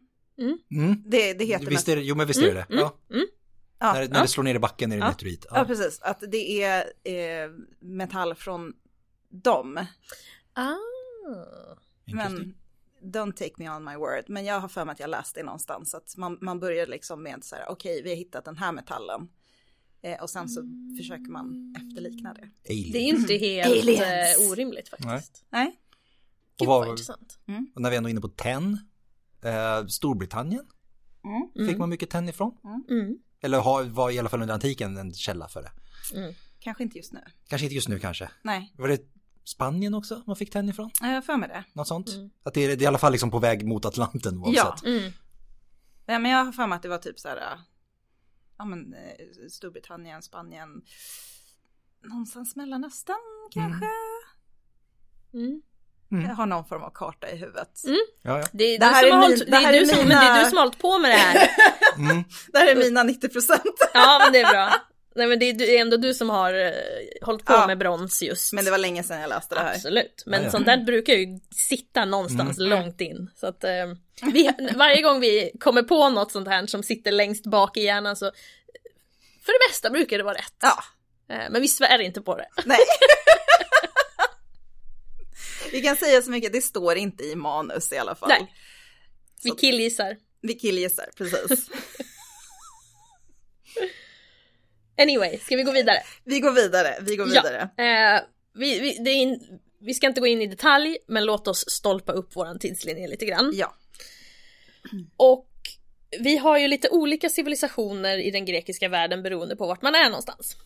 Mm. 0.71 1.03
Det, 1.05 1.33
det 1.33 1.45
heter 1.45 1.65
Visst 1.65 1.87
är 1.89 1.95
det, 1.95 2.01
jo 2.01 2.15
men 2.15 2.27
visst 2.27 2.41
är 2.41 2.45
det 2.47 2.53
det. 2.53 2.65
Ja. 2.69 2.97
Ja, 3.79 3.93
När, 3.93 4.07
när 4.09 4.21
det 4.21 4.27
slår 4.27 4.43
ner 4.43 4.55
i 4.55 4.59
backen 4.59 4.91
är 4.91 4.95
det 4.95 5.01
Ja. 5.03 5.07
meteorit. 5.09 5.45
ja, 5.51 5.65
precis. 5.65 6.01
Att 6.01 6.23
det 6.31 6.63
är 6.63 6.85
eh, 7.03 7.49
metall 7.79 8.35
från 8.35 8.73
dem. 9.29 9.85
Ah. 10.53 10.75
Men 12.05 12.55
don't 13.01 13.33
take 13.33 13.53
me 13.57 13.69
on 13.69 13.83
my 13.83 13.95
word. 13.95 14.23
Men 14.27 14.45
jag 14.45 14.59
har 14.59 14.67
för 14.67 14.85
mig 14.85 14.93
att 14.93 14.99
jag 14.99 15.09
läste 15.09 15.39
det 15.39 15.43
någonstans. 15.43 15.93
Att 15.95 16.17
man, 16.17 16.37
man 16.41 16.59
börjar 16.59 16.87
liksom 16.87 17.23
med 17.23 17.43
så 17.43 17.55
här, 17.55 17.65
okej, 17.69 18.01
vi 18.03 18.09
har 18.09 18.15
hittat 18.17 18.45
den 18.45 18.57
här 18.57 18.71
metallen. 18.71 19.29
Eh, 20.01 20.21
och 20.21 20.29
sen 20.29 20.49
så 20.49 20.61
försöker 20.97 21.31
man 21.31 21.75
efterlikna 21.77 22.33
det. 22.33 22.49
Alien. 22.69 22.91
Det 22.91 22.97
är 22.99 23.03
inte 23.09 23.33
helt 23.37 23.83
Aliens. 23.83 24.39
eh, 24.41 24.51
orimligt 24.51 24.89
faktiskt. 24.89 25.45
Nej, 25.49 25.67
Och 25.67 25.73
Gud 26.59 26.67
vad- 26.67 26.79
vad 26.81 26.89
intressant. 26.89 27.39
Och 27.75 27.81
när 27.81 27.89
vi 27.89 27.95
ändå 27.95 28.09
är 28.09 28.11
inne 28.11 28.21
på 28.21 28.27
tenn. 28.29 28.79
Eh, 29.43 29.85
Storbritannien. 29.87 30.65
Fick 31.67 31.77
man 31.77 31.89
mycket 31.89 32.09
tenn 32.09 32.29
ifrån? 32.29 32.57
Mm. 32.89 33.17
Eller 33.41 33.59
har, 33.59 33.83
var 33.83 34.11
i 34.11 34.19
alla 34.19 34.29
fall 34.29 34.41
under 34.41 34.53
antiken 34.53 34.97
en 34.97 35.13
källa 35.13 35.47
för 35.47 35.61
det. 35.61 35.71
kanske 36.59 36.83
inte 36.83 36.97
just 36.97 37.13
nu. 37.13 37.19
Kanske 37.47 37.65
inte 37.65 37.75
just 37.75 37.87
nu 37.87 37.99
kanske. 37.99 38.29
Nej, 38.43 38.73
Var 38.77 38.87
det 38.87 39.01
Spanien 39.47 39.93
också 39.93 40.21
man 40.27 40.35
fick 40.35 40.51
tenn 40.51 40.69
ifrån? 40.69 40.89
jag 41.01 41.25
för 41.25 41.37
mig 41.37 41.49
det. 41.49 41.63
Något 41.73 41.87
sånt? 41.87 42.09
Att 42.43 42.53
det 42.53 42.61
är, 42.65 42.67
det 42.67 42.73
är 42.73 42.81
i 42.81 42.85
alla 42.85 42.97
fall 42.97 43.11
liksom 43.11 43.31
på 43.31 43.39
väg 43.39 43.65
mot 43.67 43.85
Atlanten 43.85 44.37
oavsett. 44.37 44.55
Ja. 44.55 44.75
Mm. 44.85 45.11
Nej, 46.07 46.19
men 46.19 46.31
jag 46.31 46.45
har 46.45 46.51
för 46.51 46.67
mig 46.67 46.75
att 46.75 46.81
det 46.81 46.89
var 46.89 46.97
typ 46.97 47.19
så 47.19 47.27
här, 47.27 47.37
äh, 47.37 47.59
ja 48.57 48.65
men 48.65 48.93
eh, 48.93 49.47
Storbritannien, 49.51 50.21
Spanien, 50.21 50.69
någonstans 52.03 52.55
Mellanöstern 52.55 53.15
kanske? 53.51 53.85
Mm. 55.33 55.61
Jag 56.09 56.35
har 56.35 56.45
någon 56.45 56.65
form 56.65 56.83
av 56.83 56.91
karta 56.93 57.29
i 57.29 57.37
huvudet. 57.37 57.81
Ja, 58.21 58.39
ja. 58.39 58.45
Det 58.53 58.63
är, 58.63 58.79
Det 58.79 58.85
du 58.85 58.91
här 58.91 59.01
som 59.03 59.11
är 59.11 59.11
har 59.11 59.19
min- 59.19 59.29
hållit, 59.29 59.39
det 59.45 59.51
det 59.51 59.57
här 59.57 59.73
är 59.73 59.77
är 59.77 59.79
du 59.79 59.85
som, 59.85 59.97
men 59.97 60.07
mina- 60.07 60.19
det 60.21 60.25
är 60.27 60.43
du 60.43 60.49
som 60.49 60.57
har 60.57 60.63
hållit 60.63 60.79
på 60.79 60.99
med 60.99 61.11
det 61.11 61.15
här. 61.17 61.49
Mm. 61.97 62.23
Det 62.51 62.57
här 62.57 62.67
är 62.71 62.75
mina 62.75 63.03
90 63.03 63.29
procent. 63.29 63.89
Ja 63.93 64.19
men 64.23 64.33
det 64.33 64.39
är 64.39 64.51
bra. 64.53 64.73
Nej 65.17 65.27
men 65.27 65.39
det 65.39 65.45
är, 65.45 65.53
du- 65.53 65.65
det 65.65 65.77
är 65.77 65.81
ändå 65.81 65.97
du 65.97 66.13
som 66.13 66.29
har 66.29 66.53
uh, 66.53 66.71
hållit 67.21 67.45
på 67.45 67.53
Ja. 67.53 67.67
med 67.67 67.77
brons 67.77 68.21
just. 68.24 68.53
Men 68.53 68.65
det 68.65 68.71
var 68.71 68.77
länge 68.77 69.03
sedan 69.03 69.19
jag 69.21 69.29
läste 69.29 69.55
det 69.55 69.62
här. 69.62 69.74
Absolut. 69.75 70.24
Men 70.25 70.39
Ja, 70.39 70.45
ja. 70.45 70.51
sånt 70.51 70.65
där 70.65 70.77
brukar 70.77 71.13
ju 71.13 71.39
sitta 71.69 72.05
någonstans 72.05 72.57
Mm. 72.57 72.69
långt 72.69 73.01
in. 73.01 73.29
Så 73.36 73.47
att 73.47 73.63
eh, 73.63 73.86
vi, 74.33 74.51
varje 74.75 75.01
gång 75.01 75.19
vi 75.19 75.51
kommer 75.59 75.81
på 75.83 76.09
något 76.09 76.31
sånt 76.31 76.47
här 76.47 76.67
som 76.67 76.83
sitter 76.83 77.12
längst 77.12 77.45
bak 77.45 77.77
i 77.77 77.81
hjärnan 77.83 78.15
så 78.15 78.31
för 79.45 79.53
det 79.53 79.69
mesta 79.69 79.89
brukar 79.89 80.17
det 80.17 80.24
vara 80.24 80.38
rätt. 80.38 80.55
Ja, 80.62 80.83
Eh, 81.29 81.50
men 81.50 81.62
vi 81.62 81.67
svär 81.67 82.00
inte 82.01 82.21
på 82.21 82.38
det. 82.38 82.47
nej. 82.65 82.79
Vi 85.71 85.81
kan 85.81 85.95
säga 85.95 86.21
så 86.21 86.31
mycket, 86.31 86.53
det 86.53 86.62
står 86.62 86.95
inte 86.95 87.24
i 87.24 87.36
manus 87.36 87.91
i 87.93 87.97
alla 87.97 88.15
fall. 88.15 88.29
Nej. 88.29 88.53
Vi 89.43 89.51
killgissar. 89.51 90.17
Vi 90.41 90.53
killgissar, 90.53 91.09
precis. 91.17 91.69
Anyway, 94.97 95.37
ska 95.37 95.55
vi 95.55 95.63
gå 95.63 95.71
vidare? 95.71 95.97
Vi 96.23 96.39
går 96.39 96.51
vidare, 96.51 96.97
vi 97.01 97.15
går 97.15 97.25
vidare. 97.25 97.69
Ja, 97.75 98.15
eh, 98.15 98.21
vi, 98.53 98.97
vi, 99.03 99.13
in, 99.13 99.59
vi 99.79 99.93
ska 99.93 100.07
inte 100.07 100.19
gå 100.19 100.27
in 100.27 100.41
i 100.41 100.47
detalj, 100.47 100.97
men 101.07 101.25
låt 101.25 101.47
oss 101.47 101.69
stolpa 101.69 102.11
upp 102.11 102.35
våran 102.35 102.59
tidslinje 102.59 103.07
lite 103.07 103.25
grann. 103.25 103.51
Ja. 103.55 103.75
Och 105.17 105.49
vi 106.19 106.37
har 106.37 106.57
ju 106.57 106.67
lite 106.67 106.89
olika 106.89 107.29
civilisationer 107.29 108.17
i 108.17 108.31
den 108.31 108.45
grekiska 108.45 108.89
världen 108.89 109.23
beroende 109.23 109.55
på 109.55 109.67
vart 109.67 109.81
man 109.81 109.95
är 109.95 110.09
någonstans. 110.09 110.57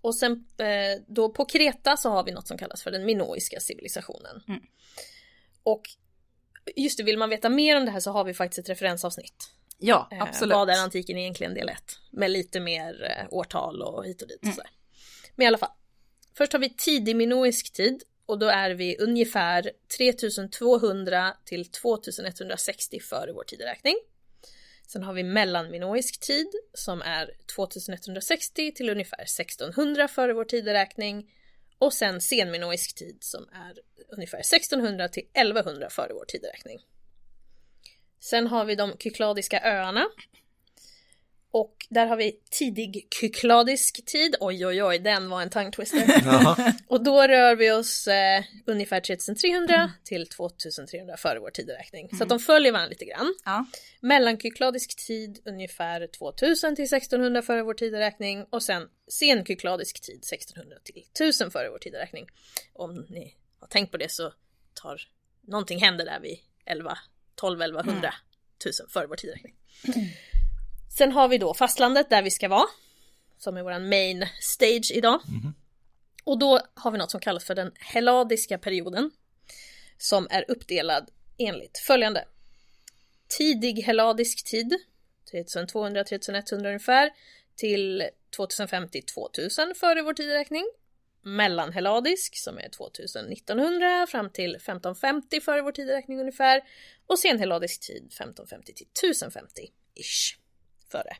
Och 0.00 0.14
sen 0.14 0.44
eh, 0.58 1.02
då 1.06 1.30
på 1.30 1.44
Kreta 1.44 1.96
så 1.96 2.10
har 2.10 2.24
vi 2.24 2.32
något 2.32 2.48
som 2.48 2.58
kallas 2.58 2.82
för 2.82 2.90
den 2.90 3.04
minoiska 3.04 3.60
civilisationen. 3.60 4.42
Mm. 4.48 4.60
Och 5.62 5.82
just 6.76 6.98
det, 6.98 7.04
vill 7.04 7.18
man 7.18 7.30
veta 7.30 7.48
mer 7.48 7.76
om 7.76 7.84
det 7.84 7.90
här 7.90 8.00
så 8.00 8.10
har 8.10 8.24
vi 8.24 8.34
faktiskt 8.34 8.58
ett 8.58 8.68
referensavsnitt. 8.68 9.50
Ja, 9.78 10.08
Eh, 10.12 10.22
absolut. 10.22 10.54
Vad 10.54 10.70
är 10.70 10.82
antiken 10.82 11.18
egentligen 11.18 11.54
del 11.54 11.68
1? 11.68 11.78
Med 12.10 12.30
lite 12.30 12.60
mer 12.60 13.04
eh, 13.04 13.26
årtal 13.30 13.82
och 13.82 14.04
hit 14.04 14.22
och 14.22 14.28
dit. 14.28 14.38
Och 14.40 14.46
Mm. 14.46 14.66
Men 15.34 15.44
i 15.44 15.46
alla 15.46 15.58
fall. 15.58 15.72
Först 16.36 16.52
har 16.52 16.60
vi 16.60 16.74
tidig 16.76 17.16
minoisk 17.16 17.72
tid 17.72 18.02
och 18.26 18.38
då 18.38 18.46
är 18.46 18.70
vi 18.70 18.96
ungefär 18.98 19.70
3200 19.98 21.36
till 21.44 21.70
2160 21.70 23.00
före 23.00 23.32
vår 23.32 23.44
tideräkning. 23.44 23.94
Sen 24.86 25.02
har 25.02 25.12
vi 25.12 25.22
mellanminoisk 25.22 26.20
tid 26.20 26.46
som 26.74 27.02
är 27.02 27.30
2160 27.54 28.72
till 28.72 28.88
ungefär 28.90 29.22
1600 29.22 30.08
före 30.08 30.32
vår 30.32 30.44
tideräkning. 30.44 31.30
Och 31.78 31.92
sen 31.92 32.20
senminoisk 32.20 32.94
tid 32.94 33.18
som 33.20 33.48
är 33.52 33.78
ungefär 34.08 34.38
1600 34.38 35.08
till 35.08 35.22
1100 35.32 35.90
före 35.90 36.14
vår 36.14 36.24
tideräkning. 36.24 36.80
Sen 38.24 38.46
har 38.46 38.64
vi 38.64 38.74
de 38.74 38.96
kykladiska 38.98 39.60
öarna. 39.60 40.06
Och 41.50 41.86
där 41.90 42.06
har 42.06 42.16
vi 42.16 42.40
tidig 42.50 43.08
kykladisk 43.20 44.04
tid. 44.06 44.36
Oj, 44.40 44.66
oj, 44.66 44.82
oj, 44.82 44.98
den 44.98 45.28
var 45.30 45.42
en 45.42 45.50
tongue 45.50 45.70
twister. 45.70 46.04
Och 46.88 47.04
då 47.04 47.22
rör 47.22 47.56
vi 47.56 47.70
oss 47.70 48.08
eh, 48.08 48.44
ungefär 48.66 49.00
3300 49.00 49.92
till 50.04 50.26
2300 50.26 51.16
före 51.16 51.38
vår 51.38 51.50
tideräkning. 51.50 52.08
Så 52.16 52.22
att 52.22 52.28
de 52.28 52.38
följer 52.38 52.72
varandra 52.72 52.90
lite 52.90 53.04
grann. 53.04 53.34
Ja. 53.44 53.66
Mellankykladisk 54.00 55.06
tid 55.06 55.40
ungefär 55.44 56.06
2000 56.06 56.76
till 56.76 56.84
1600 56.84 57.42
före 57.42 57.62
vår 57.62 57.74
tideräkning. 57.74 58.44
Och 58.50 58.62
sen 58.62 58.88
senkykladisk 59.08 60.00
tid 60.00 60.18
1600 60.18 60.76
till 60.84 61.04
1000 61.12 61.50
före 61.50 61.70
vår 61.70 61.78
tideräkning. 61.78 62.26
Om 62.72 63.06
ni 63.08 63.34
har 63.60 63.68
tänkt 63.68 63.90
på 63.90 63.96
det 63.96 64.10
så 64.10 64.32
tar 64.74 65.00
någonting 65.40 65.78
händer 65.78 66.04
där 66.04 66.20
vid 66.20 66.38
11, 66.66 66.98
12, 67.44 67.62
1100, 67.62 68.14
1000 68.58 68.86
före 68.88 69.06
vår 69.06 69.16
tideräkning. 69.16 69.54
Sen 70.98 71.12
har 71.12 71.28
vi 71.28 71.38
då 71.38 71.54
fastlandet 71.54 72.10
där 72.10 72.22
vi 72.22 72.30
ska 72.30 72.48
vara. 72.48 72.66
Som 73.38 73.56
är 73.56 73.62
våran 73.62 73.88
main 73.88 74.26
stage 74.40 74.92
idag. 74.94 75.20
Och 76.24 76.38
då 76.38 76.60
har 76.74 76.90
vi 76.90 76.98
något 76.98 77.10
som 77.10 77.20
kallas 77.20 77.44
för 77.44 77.54
den 77.54 77.72
helladiska 77.78 78.58
perioden. 78.58 79.10
Som 79.98 80.26
är 80.30 80.50
uppdelad 80.50 81.10
enligt 81.38 81.78
följande. 81.78 82.24
Tidig 83.38 83.82
helladisk 83.82 84.44
tid, 84.44 84.78
3200-3100 85.32 86.66
ungefär, 86.66 87.10
till 87.56 88.08
2050-2000 88.38 89.74
före 89.74 90.02
vår 90.02 90.14
tideräkning. 90.14 90.64
Mellanhelladisk 91.24 92.36
som 92.38 92.58
är 92.58 92.68
2000-1900 92.68 94.06
fram 94.06 94.30
till 94.30 94.54
1550 94.54 95.40
före 95.40 95.62
vår 95.62 95.72
tideräkning 95.72 96.20
ungefär. 96.20 96.60
Och 97.06 97.18
senhelladisk 97.18 97.86
tid 97.86 97.96
1550 98.06 98.72
till 98.74 98.86
1050-ish 99.10 100.36
före. 100.92 101.16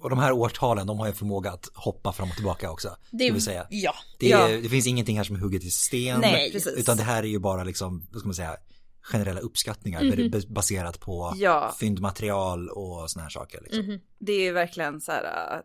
Och 0.00 0.10
de 0.10 0.18
här 0.18 0.32
årtalen, 0.32 0.86
de 0.86 0.98
har 0.98 1.06
ju 1.06 1.12
förmåga 1.12 1.50
att 1.50 1.68
hoppa 1.74 2.12
fram 2.12 2.28
och 2.28 2.34
tillbaka 2.34 2.70
också. 2.70 2.96
Det, 3.10 3.24
ska 3.24 3.34
vi 3.34 3.40
säga. 3.40 3.66
Ja, 3.70 3.94
Det, 4.18 4.32
är, 4.32 4.48
Ja. 4.48 4.60
det 4.60 4.68
finns 4.68 4.86
ingenting 4.86 5.16
här 5.16 5.24
som 5.24 5.36
är 5.36 5.40
hugget 5.40 5.64
i 5.64 5.70
sten. 5.70 6.20
Nej. 6.20 6.56
Utan 6.76 6.96
det 6.96 7.02
här 7.02 7.22
är 7.22 7.26
ju 7.26 7.38
bara 7.38 7.64
liksom, 7.64 8.06
vad 8.10 8.18
ska 8.20 8.28
man 8.28 8.34
säga, 8.34 8.56
generella 9.00 9.40
uppskattningar 9.40 10.02
Mhm. 10.02 10.30
b- 10.30 10.40
baserat 10.48 11.00
på 11.00 11.32
Ja. 11.36 11.76
fyndmaterial 11.80 12.68
och 12.68 13.10
såna 13.10 13.22
här 13.22 13.30
saker. 13.30 13.60
Liksom. 13.62 13.86
Mhm. 13.86 14.00
Det 14.18 14.32
är 14.32 14.40
ju 14.40 14.52
verkligen 14.52 15.00
så 15.00 15.12
här, 15.12 15.62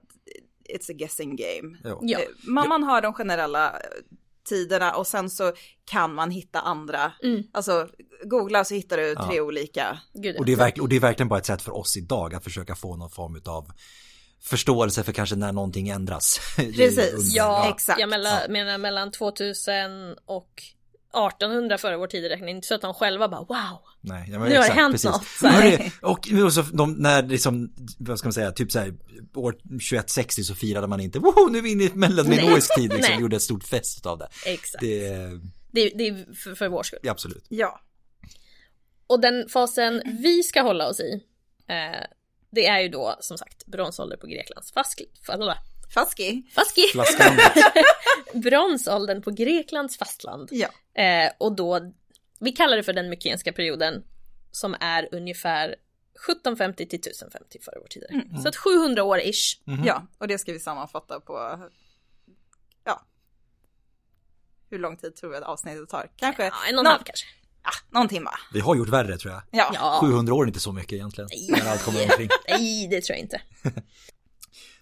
it's 0.69 0.91
a 0.91 0.93
guessing 0.97 1.35
game. 1.35 1.77
Jo. 1.83 1.99
ja. 2.01 2.19
Eh, 2.19 2.25
Man, 2.47 2.67
man 2.69 2.83
har 2.83 3.01
de 3.01 3.13
generella 3.13 3.69
eh, 3.71 3.77
tiderna 4.49 4.95
och 4.95 5.07
sen 5.07 5.29
så 5.29 5.53
kan 5.85 6.13
man 6.13 6.31
hitta 6.31 6.59
andra. 6.61 7.11
Mm. 7.23 7.43
Alltså 7.51 7.87
googla 8.23 8.63
så 8.65 8.73
hittar 8.73 8.97
du 8.97 9.03
Ja. 9.17 9.27
tre 9.27 9.41
olika. 9.41 9.99
Gud, 10.13 10.35
Och, 10.37 10.45
det 10.45 10.51
är 10.51 10.55
verk, 10.55 10.77
och 10.81 10.89
det 10.89 10.95
är 10.95 10.99
verkligen 10.99 11.27
bara 11.29 11.39
ett 11.39 11.45
sätt 11.45 11.61
för 11.61 11.75
oss 11.75 11.97
idag 11.97 12.35
att 12.35 12.43
försöka 12.43 12.75
få 12.75 12.95
någon 12.95 13.09
form 13.09 13.41
av 13.45 13.71
förståelse 14.43 15.03
för 15.03 15.11
kanske 15.13 15.35
när 15.35 15.51
någonting 15.51 15.89
ändras. 15.89 16.39
Precis. 16.55 16.97
under- 17.13 17.35
Ja, 17.37 17.69
exakt. 17.75 17.99
jag 17.99 18.09
menar, 18.09 18.41
Ja. 18.41 18.51
menar 18.51 18.77
mellan 18.77 19.11
2000 19.11 20.15
och 20.25 20.63
1800 21.13 21.77
före 21.77 21.97
vår 21.97 22.07
tideräkning. 22.07 22.55
Inte 22.55 22.67
så 22.67 22.75
att 22.75 22.81
de 22.81 22.93
själva 22.93 23.27
bara 23.27 23.41
wow. 23.41 23.79
Nej, 24.01 24.29
ja, 24.31 24.33
Nu 24.33 24.39
har 24.39 24.49
det 24.49 24.57
exakt, 24.57 24.75
hänt 24.75 24.93
precis. 24.93 25.11
något, 25.11 25.25
så 26.01 26.07
och 26.07 26.31
nu 26.31 26.51
så, 26.51 26.61
de, 26.61 26.93
när 26.93 27.23
liksom, 27.23 27.73
vad 27.99 28.19
ska 28.19 28.25
man 28.27 28.33
säga, 28.33 28.51
typ 28.51 28.71
så 28.71 28.79
här, 28.79 28.93
år 29.33 29.51
2160 29.51 30.43
så 30.43 30.55
firade 30.55 30.87
man 30.87 30.99
inte, 30.99 31.19
woho, 31.19 31.49
nu 31.49 31.57
är 31.57 31.61
vi 31.61 31.71
inne 31.71 31.83
i 31.83 31.91
mellanminoisk 31.93 32.75
tid 32.75 32.93
liksom, 32.93 33.11
Nej. 33.13 33.21
gjorde 33.21 33.35
ett 33.35 33.41
stort 33.41 33.63
fest 33.63 34.05
av 34.05 34.17
det. 34.17 34.27
Exakt. 34.45 34.81
Det, 34.81 35.09
Det, 35.71 35.89
det 35.89 36.07
är 36.07 36.35
för, 36.35 36.55
för 36.55 36.67
vår 36.67 36.83
skull. 36.83 36.99
ja, 37.03 37.11
absolut. 37.11 37.45
Ja. 37.49 37.81
Och 39.07 39.19
den 39.21 39.49
fasen 39.49 40.01
vi 40.05 40.43
ska 40.43 40.61
hålla 40.61 40.87
oss 40.89 40.99
i. 40.99 41.23
Eh, 41.67 42.05
det 42.51 42.67
är 42.67 42.79
ju 42.79 42.89
då 42.89 43.15
som 43.19 43.37
sagt 43.37 43.65
bronsålder 43.65 44.17
på 44.17 44.27
Greklands 44.27 44.71
fast, 44.71 45.01
fast, 45.25 45.39
Faski. 45.93 46.43
Faski! 46.55 46.81
Bronsåldern 48.33 49.21
på 49.21 49.31
Greklands 49.31 49.97
fastland. 49.97 50.49
Ja. 50.51 50.67
Eh, 51.03 51.31
och 51.37 51.55
då, 51.55 51.79
vi 52.39 52.51
kallar 52.51 52.77
det 52.77 52.83
för 52.83 52.93
den 52.93 53.09
mykenska 53.09 53.53
perioden. 53.53 54.03
Som 54.51 54.75
är 54.79 55.09
ungefär 55.11 55.67
1750 55.69 56.85
till 56.87 56.99
1050 56.99 57.59
före 57.61 57.75
vår 57.81 57.87
tideräkning. 57.87 58.41
Så 58.41 58.47
att 58.49 58.55
700 58.55 59.03
år 59.03 59.19
ish. 59.19 59.61
Mhm. 59.65 59.83
Ja, 59.85 60.07
och 60.17 60.27
det 60.27 60.37
ska 60.37 60.53
vi 60.53 60.59
sammanfatta 60.59 61.19
på, 61.19 61.59
ja. 62.85 63.05
Hur 64.69 64.79
lång 64.79 64.97
tid 64.97 65.15
tror 65.15 65.29
vi 65.31 65.37
att 65.37 65.43
avsnittet 65.43 65.89
tar? 65.89 66.11
Kanske 66.17 66.43
Ja, 66.43 66.49
en 66.49 66.53
och 66.63 66.67
en 66.69 66.75
någon, 66.75 66.85
halv 66.85 67.03
kanske. 67.03 67.25
ah, 67.61 67.99
någon 67.99 68.07
timme. 68.07 68.29
Vi 68.53 68.59
har 68.59 68.75
gjort 68.75 68.89
värre 68.89 69.17
tror 69.17 69.33
jag. 69.33 69.41
Ja. 69.51 69.71
Ja. 69.73 69.97
700 70.01 70.33
år 70.33 70.43
är 70.43 70.47
inte 70.47 70.59
så 70.59 70.71
mycket 70.71 70.93
egentligen. 70.93 71.29
När 71.49 71.71
allt 71.71 71.83
kommer 71.83 72.03
omkring. 72.03 72.29
Nej, 72.49 72.87
det 72.87 73.01
tror 73.01 73.15
jag 73.17 73.23
inte. 73.23 73.41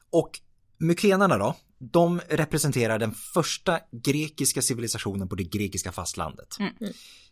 Och 0.09 0.39
mykenarna 0.81 1.37
då, 1.37 1.55
de 1.79 2.21
representerar 2.29 2.99
den 2.99 3.11
första 3.11 3.79
grekiska 3.91 4.61
civilisationen 4.61 5.27
på 5.29 5.35
det 5.35 5.43
grekiska 5.43 5.91
fastlandet. 5.91 6.47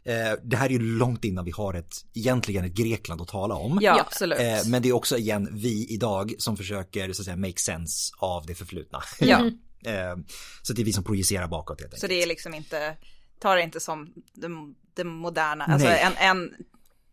Eh, 0.04 0.40
Det 0.44 0.58
här 0.58 0.66
är 0.66 0.70
ju 0.70 0.80
långt 0.80 1.24
innan 1.26 1.46
vi 1.46 1.52
har 1.52 1.74
ett, 1.74 1.94
egentligen 2.14 2.66
ett 2.66 2.74
Grekland 2.74 3.22
att 3.22 3.28
tala 3.28 3.56
om. 3.56 3.80
Ja, 3.82 4.00
absolut. 4.02 4.40
Eh, 4.40 4.68
Men 4.68 4.82
det 4.82 4.90
är 4.90 4.94
också 4.94 5.18
igen 5.18 5.50
vi 5.52 5.88
idag 5.90 6.34
som 6.38 6.58
försöker 6.58 7.14
så 7.14 7.22
att 7.22 7.26
säga 7.26 7.38
make 7.38 7.60
sense 7.60 8.14
av 8.20 8.46
det 8.46 8.56
förflutna. 8.56 9.02
Ja, 9.20 9.50
Eh, 9.86 10.16
Så 10.64 10.74
det 10.74 10.82
är 10.82 10.86
vi 10.86 10.94
som 10.94 11.04
projicerar 11.04 11.48
bakåt 11.48 11.80
helt 11.82 11.86
enkelt. 11.94 12.02
så 12.02 12.08
det 12.08 12.24
är 12.24 12.28
liksom 12.28 12.54
inte, 12.54 12.98
ta 13.42 13.56
det 13.56 13.62
inte 13.62 13.80
som 13.80 14.14
det, 14.34 14.48
det 14.96 15.04
moderna, 15.04 15.66
alltså 15.66 15.88
Nej. 15.88 16.02
en, 16.02 16.14
en, 16.18 16.54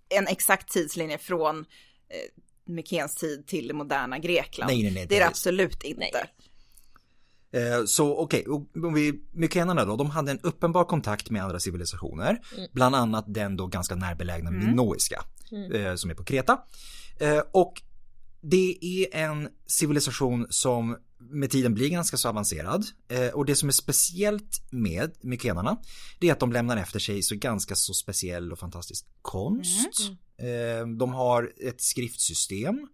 en 0.09 0.27
exakt 0.27 0.73
tidslinje 0.73 1.19
från 1.19 1.65
Mykens 2.67 3.15
tid 3.15 3.47
till 3.47 3.69
det 3.69 3.75
moderna 3.75 4.19
Grekland. 4.19 4.73
Nej, 4.73 4.83
nej, 4.83 4.93
nej, 4.93 5.07
det 5.09 5.17
är 5.17 5.21
det 5.21 5.27
absolut 5.27 5.83
inte. 5.85 6.01
Nej. 7.53 7.73
Eh, 7.79 7.85
Så 7.87 8.17
okej, 8.17 8.47
vi, 8.95 9.21
mykenarna 9.33 9.85
då, 9.85 9.97
de 9.97 10.11
hade 10.11 10.31
en 10.31 10.41
uppenbar 10.41 10.85
kontakt 10.85 11.31
med 11.31 11.45
andra 11.45 11.61
civilisationer. 11.61 12.41
Bland 12.73 12.95
annat 12.95 13.25
den 13.29 13.57
då 13.57 13.67
ganska 13.67 13.95
närbelägna 13.95 14.51
minoiska, 14.51 15.25
eh, 15.75 15.95
som 15.95 16.11
är 16.11 16.15
på 16.15 16.25
Kreta. 16.25 16.59
Eh, 17.21 17.39
Och 17.53 17.83
det 18.41 18.79
är 18.85 19.15
en 19.17 19.49
civilisation 19.67 20.47
som 20.51 20.97
med 21.19 21.51
tiden 21.51 21.75
blir 21.75 21.89
ganska 21.89 22.17
så 22.17 22.29
avancerad. 22.29 22.85
Eh, 23.09 23.27
Och 23.29 23.45
det 23.47 23.55
som 23.55 23.69
är 23.69 23.73
speciellt 23.73 24.63
med 24.71 25.15
mykenarna, 25.21 25.77
det 26.21 26.29
är 26.29 26.33
att 26.33 26.41
de 26.41 26.53
lämnar 26.53 26.77
efter 26.77 26.99
sig 26.99 27.23
så 27.23 27.37
ganska 27.37 27.75
så 27.75 27.95
speciell 27.95 28.53
och 28.53 28.59
fantastisk 28.59 29.07
konst. 29.23 30.01
Eh, 30.01 30.15
De 30.99 31.13
har 31.15 31.53
ett 31.69 31.81
skriftsystem. 31.81 32.89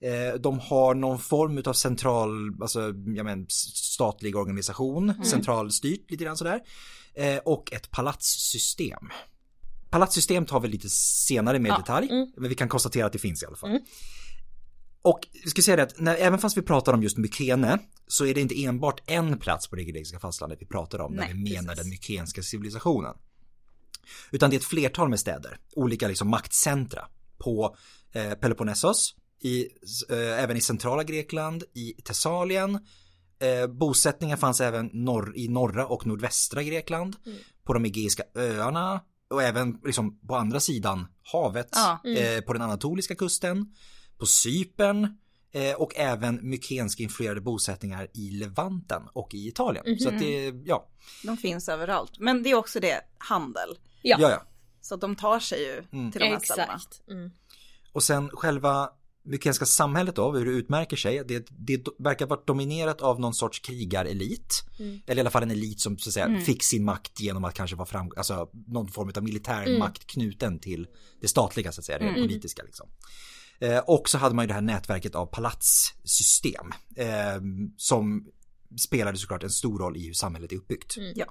Eh, 0.00 0.40
De 0.40 0.58
har 0.58 0.94
någon 0.94 1.18
form 1.18 1.62
av 1.66 1.72
central, 1.72 2.62
alltså 2.62 2.80
jag 3.06 3.24
men, 3.24 3.46
statlig 3.74 4.36
organisation, 4.36 5.24
centralstyrt 5.24 6.10
lite 6.10 6.24
grann 6.24 6.36
sådär. 6.36 6.60
Eh, 7.14 7.36
Och 7.36 7.72
ett 7.72 7.90
palatssystem. 7.90 9.08
Palatssystem 9.90 10.46
tar 10.46 10.60
vi 10.60 10.68
lite 10.68 10.88
senare 10.90 11.58
med 11.58 11.70
Ja, 11.70 11.76
detalj, 11.78 12.08
mm. 12.10 12.32
men 12.36 12.48
vi 12.48 12.54
kan 12.54 12.68
konstatera 12.68 13.06
att 13.06 13.12
det 13.12 13.18
finns 13.18 13.42
i 13.42 13.46
alla 13.46 13.56
fall. 13.56 13.78
och 15.02 15.20
vi 15.44 15.50
ska 15.50 15.62
säga 15.62 15.76
det 15.76 15.82
att 15.82 16.00
när, 16.00 16.14
även 16.16 16.38
fast 16.38 16.56
vi 16.56 16.62
pratar 16.62 16.92
om 16.92 17.02
just 17.02 17.16
Mykene 17.18 17.78
så 18.06 18.26
är 18.26 18.34
det 18.34 18.40
inte 18.40 18.64
enbart 18.64 19.00
en 19.06 19.38
plats 19.38 19.68
på 19.68 19.76
det 19.76 19.84
grekiska 19.84 20.18
fastlandet 20.20 20.58
vi 20.62 20.66
pratar 20.66 20.98
om 20.98 21.12
när 21.12 21.22
Nej, 21.22 21.32
vi 21.34 21.52
menar 21.54 21.68
precis. 21.68 21.82
den 21.82 21.90
mykenska 21.90 22.42
civilisationen. 22.42 23.14
Utan 24.30 24.50
det 24.50 24.56
är 24.56 24.58
ett 24.58 24.64
flertal 24.64 25.08
med 25.08 25.20
städer, 25.20 25.58
olika 25.76 26.08
liksom 26.08 26.30
maktcentra 26.30 27.08
på 27.38 27.76
eh, 28.12 28.32
Peloponnesos, 28.34 29.14
i, 29.42 29.62
eh, 30.10 30.42
även 30.42 30.56
i 30.56 30.60
centrala 30.60 31.04
Grekland, 31.04 31.64
i 31.74 31.92
Thessalien. 32.04 32.78
Eh, 33.40 33.66
bosättningar 33.66 34.36
fanns 34.36 34.60
även 34.60 34.90
norr, 34.92 35.32
i 35.36 35.48
norra 35.48 35.86
och 35.86 36.06
nordvästra 36.06 36.62
Grekland, 36.62 37.16
på 37.64 37.72
de 37.72 37.84
Egeiska 37.84 38.22
öarna 38.34 39.00
och 39.30 39.42
även 39.42 39.78
liksom 39.84 40.18
på 40.28 40.36
andra 40.36 40.60
sidan 40.60 41.06
havet, 41.32 41.68
Ja. 41.72 42.00
eh, 42.10 42.40
på 42.40 42.52
den 42.52 42.62
anatoliska 42.62 43.14
kusten, 43.14 43.74
på 44.18 44.26
Cypern 44.26 45.16
och 45.76 45.92
även 45.96 46.38
mykenska 46.42 47.02
influerade 47.02 47.40
bosättningar 47.40 48.08
i 48.14 48.30
Levanten 48.30 49.02
och 49.12 49.34
i 49.34 49.48
Italien. 49.48 49.98
Så 49.98 50.08
att 50.08 50.18
det, 50.18 50.54
ja, 50.64 50.88
De 51.24 51.36
finns 51.36 51.68
överallt. 51.68 52.12
Men 52.18 52.42
det 52.42 52.50
är 52.50 52.54
också 52.54 52.80
det, 52.80 53.00
handel. 53.18 53.78
Ja, 54.02 54.16
ja, 54.20 54.30
ja. 54.30 54.46
Så 54.80 54.94
att 54.94 55.00
de 55.00 55.16
tar 55.16 55.40
sig 55.40 55.62
ju 55.62 55.82
till 56.10 56.20
de 56.20 56.26
här 56.28 56.38
ställena. 56.38 56.74
exakt. 56.74 57.08
Mm. 57.10 57.30
Och 57.92 58.02
sen 58.02 58.28
själva 58.28 58.90
mykenska 59.22 59.66
samhället 59.66 60.16
då, 60.16 60.32
hur 60.32 60.44
det 60.44 60.50
utmärker 60.50 60.96
sig, 60.96 61.24
det, 61.28 61.46
det 61.50 61.86
verkar 61.98 62.26
vara 62.26 62.40
dominerat 62.46 63.00
av 63.00 63.20
någon 63.20 63.34
sorts 63.34 63.58
krigarelit. 63.58 64.62
Eller 65.06 65.16
i 65.16 65.20
alla 65.20 65.30
fall 65.30 65.42
en 65.42 65.50
elit 65.50 65.80
som 65.80 65.98
så 65.98 66.10
att 66.10 66.14
säga 66.14 66.40
fick 66.40 66.64
sin 66.64 66.84
makt 66.84 67.20
genom 67.20 67.44
att 67.44 67.54
kanske 67.54 67.76
vara 67.76 67.86
fram, 67.86 68.10
alltså 68.16 68.50
någon 68.66 68.88
form 68.88 69.12
av 69.16 69.22
militär 69.22 69.78
makt 69.78 70.06
knuten 70.06 70.58
till 70.58 70.86
det 71.20 71.28
statliga 71.28 71.72
så 71.72 71.80
att 71.80 71.84
säga, 71.84 71.98
det 71.98 72.14
politiska 72.14 72.62
liksom. 72.62 72.88
Eh, 73.60 73.78
och 73.78 74.08
så 74.08 74.18
hade 74.18 74.34
man 74.34 74.42
ju 74.44 74.46
det 74.46 74.54
här 74.54 74.60
nätverket 74.60 75.14
av 75.14 75.26
palatssystem 75.26 76.72
eh, 76.96 77.06
som 77.76 78.26
spelade 78.80 79.18
såklart 79.18 79.42
en 79.42 79.50
stor 79.50 79.78
roll 79.78 79.96
i 79.96 80.06
hur 80.06 80.12
samhället 80.14 80.52
är 80.52 80.56
uppbyggt. 80.56 80.96
Ja. 81.14 81.26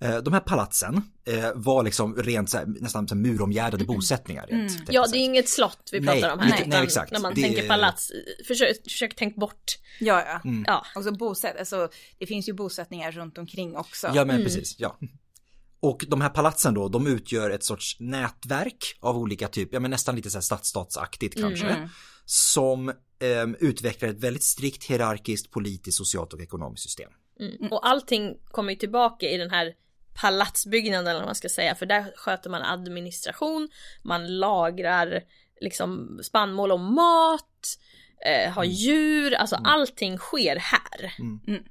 Eh, 0.00 0.16
De 0.18 0.32
här 0.34 0.40
palatsen 0.40 1.02
eh, 1.24 1.50
var 1.54 1.82
liksom 1.82 2.16
rent 2.16 2.50
så 2.50 2.58
här, 2.58 2.66
nästan 2.66 3.08
så 3.08 3.14
här 3.14 3.22
muromgärdade 3.22 3.84
bosättningar. 3.84 4.46
Rent 4.46 4.70
tekniskt 4.70 4.92
Ja, 4.92 5.06
det 5.12 5.18
är 5.18 5.24
inget 5.24 5.48
slott 5.48 5.88
vi 5.92 6.00
Nej, 6.00 6.20
pratar 6.20 6.34
om 6.34 6.38
här. 6.40 6.48
nej, 6.50 6.58
utan 6.58 6.70
nej, 6.70 6.82
exakt. 6.82 7.12
När 7.12 7.20
man 7.20 7.34
Det 7.34 7.42
tänker 7.42 7.62
är- 7.64 7.68
palats, 7.68 8.12
försök, 8.46 8.76
försök 8.84 9.14
tänk 9.16 9.36
bort. 9.36 9.64
Ja, 10.00 10.24
ja. 10.26 10.40
Mm. 10.44 10.64
Ja, 10.66 10.86
Och 10.96 11.04
så 11.04 11.12
bosätt, 11.12 11.58
alltså, 11.58 11.88
det 12.18 12.26
finns 12.26 12.48
ju 12.48 12.52
bosättningar 12.52 13.12
runt 13.12 13.38
omkring 13.38 13.76
också. 13.76 14.10
Ja 14.14 14.24
men 14.24 14.42
precis, 14.44 14.74
ja. 14.78 14.98
Och 15.80 16.04
de 16.08 16.20
här 16.20 16.28
palatsen 16.28 16.74
då, 16.74 16.88
de 16.88 17.06
utgör 17.06 17.50
ett 17.50 17.64
sorts 17.64 17.96
nätverk 18.00 18.98
av 19.00 19.18
olika 19.18 19.48
typ, 19.48 19.68
ja 19.72 19.80
men 19.80 19.90
nästan 19.90 20.16
lite 20.16 20.30
så 20.30 20.36
här 20.36 20.42
stadsstatsaktigt 20.42 21.40
kanske. 21.40 21.88
Som 22.24 22.92
ehm, 23.20 23.56
utvecklar 23.60 24.08
ett 24.08 24.20
väldigt 24.20 24.44
strikt 24.44 24.84
hierarkiskt 24.84 25.50
politiskt, 25.50 25.98
socialt 25.98 26.32
och 26.32 26.40
ekonomiskt 26.40 26.82
system. 26.82 27.10
mm. 27.40 27.72
och 27.72 27.88
allting 27.88 28.36
kommer 28.44 28.72
ju 28.72 28.78
tillbaka 28.78 29.26
i 29.30 29.36
den 29.36 29.50
här 29.50 29.74
palatsbyggnaden 30.20 31.06
eller 31.06 31.20
vad 31.20 31.28
man 31.28 31.34
ska 31.34 31.48
säga. 31.48 31.74
För 31.74 31.86
där 31.86 32.12
sköter 32.16 32.50
man 32.50 32.62
administration, 32.62 33.68
man 34.02 34.38
lagrar 34.38 35.22
liksom 35.60 36.20
spannmål 36.22 36.72
och 36.72 36.80
mat, 36.80 37.78
eh, 38.26 38.52
har 38.52 38.64
djur, 38.64 39.34
alltså 39.34 39.56
allting 39.56 40.18
sker 40.18 40.56
här. 40.56 41.14
Mm. 41.18 41.64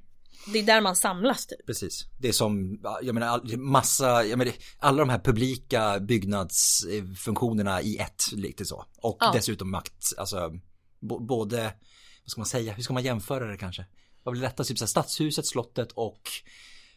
Det 0.52 0.58
är 0.58 0.62
där 0.62 0.80
man 0.80 0.96
samlas 0.96 1.46
typ. 1.46 1.66
Precis. 1.66 2.06
Det 2.18 2.28
är 2.28 2.32
som, 2.32 2.80
jag 3.02 3.14
menar, 3.14 3.56
massa, 3.56 4.24
jag 4.24 4.38
menar, 4.38 4.54
alla 4.78 4.98
de 4.98 5.08
här 5.08 5.18
publika 5.18 6.00
byggnadsfunktionerna 6.00 7.82
i 7.82 7.96
ett, 7.98 8.32
lite 8.32 8.64
så. 8.64 8.84
Och 9.02 9.16
Ja. 9.20 9.32
dessutom 9.34 9.70
makt, 9.70 10.12
alltså, 10.16 10.52
både, 11.00 11.62
vad 12.24 12.30
ska 12.30 12.40
man 12.40 12.46
säga, 12.46 12.72
hur 12.72 12.82
ska 12.82 12.92
man 12.92 13.02
jämföra 13.02 13.46
det 13.46 13.56
kanske? 13.56 13.86
Vad 14.22 14.32
blir 14.32 14.42
lättast, 14.42 14.68
typ 14.68 14.78
så 14.78 14.84
här, 14.84 14.88
stadshuset, 14.88 15.46
slottet 15.46 15.92
och, 15.92 16.20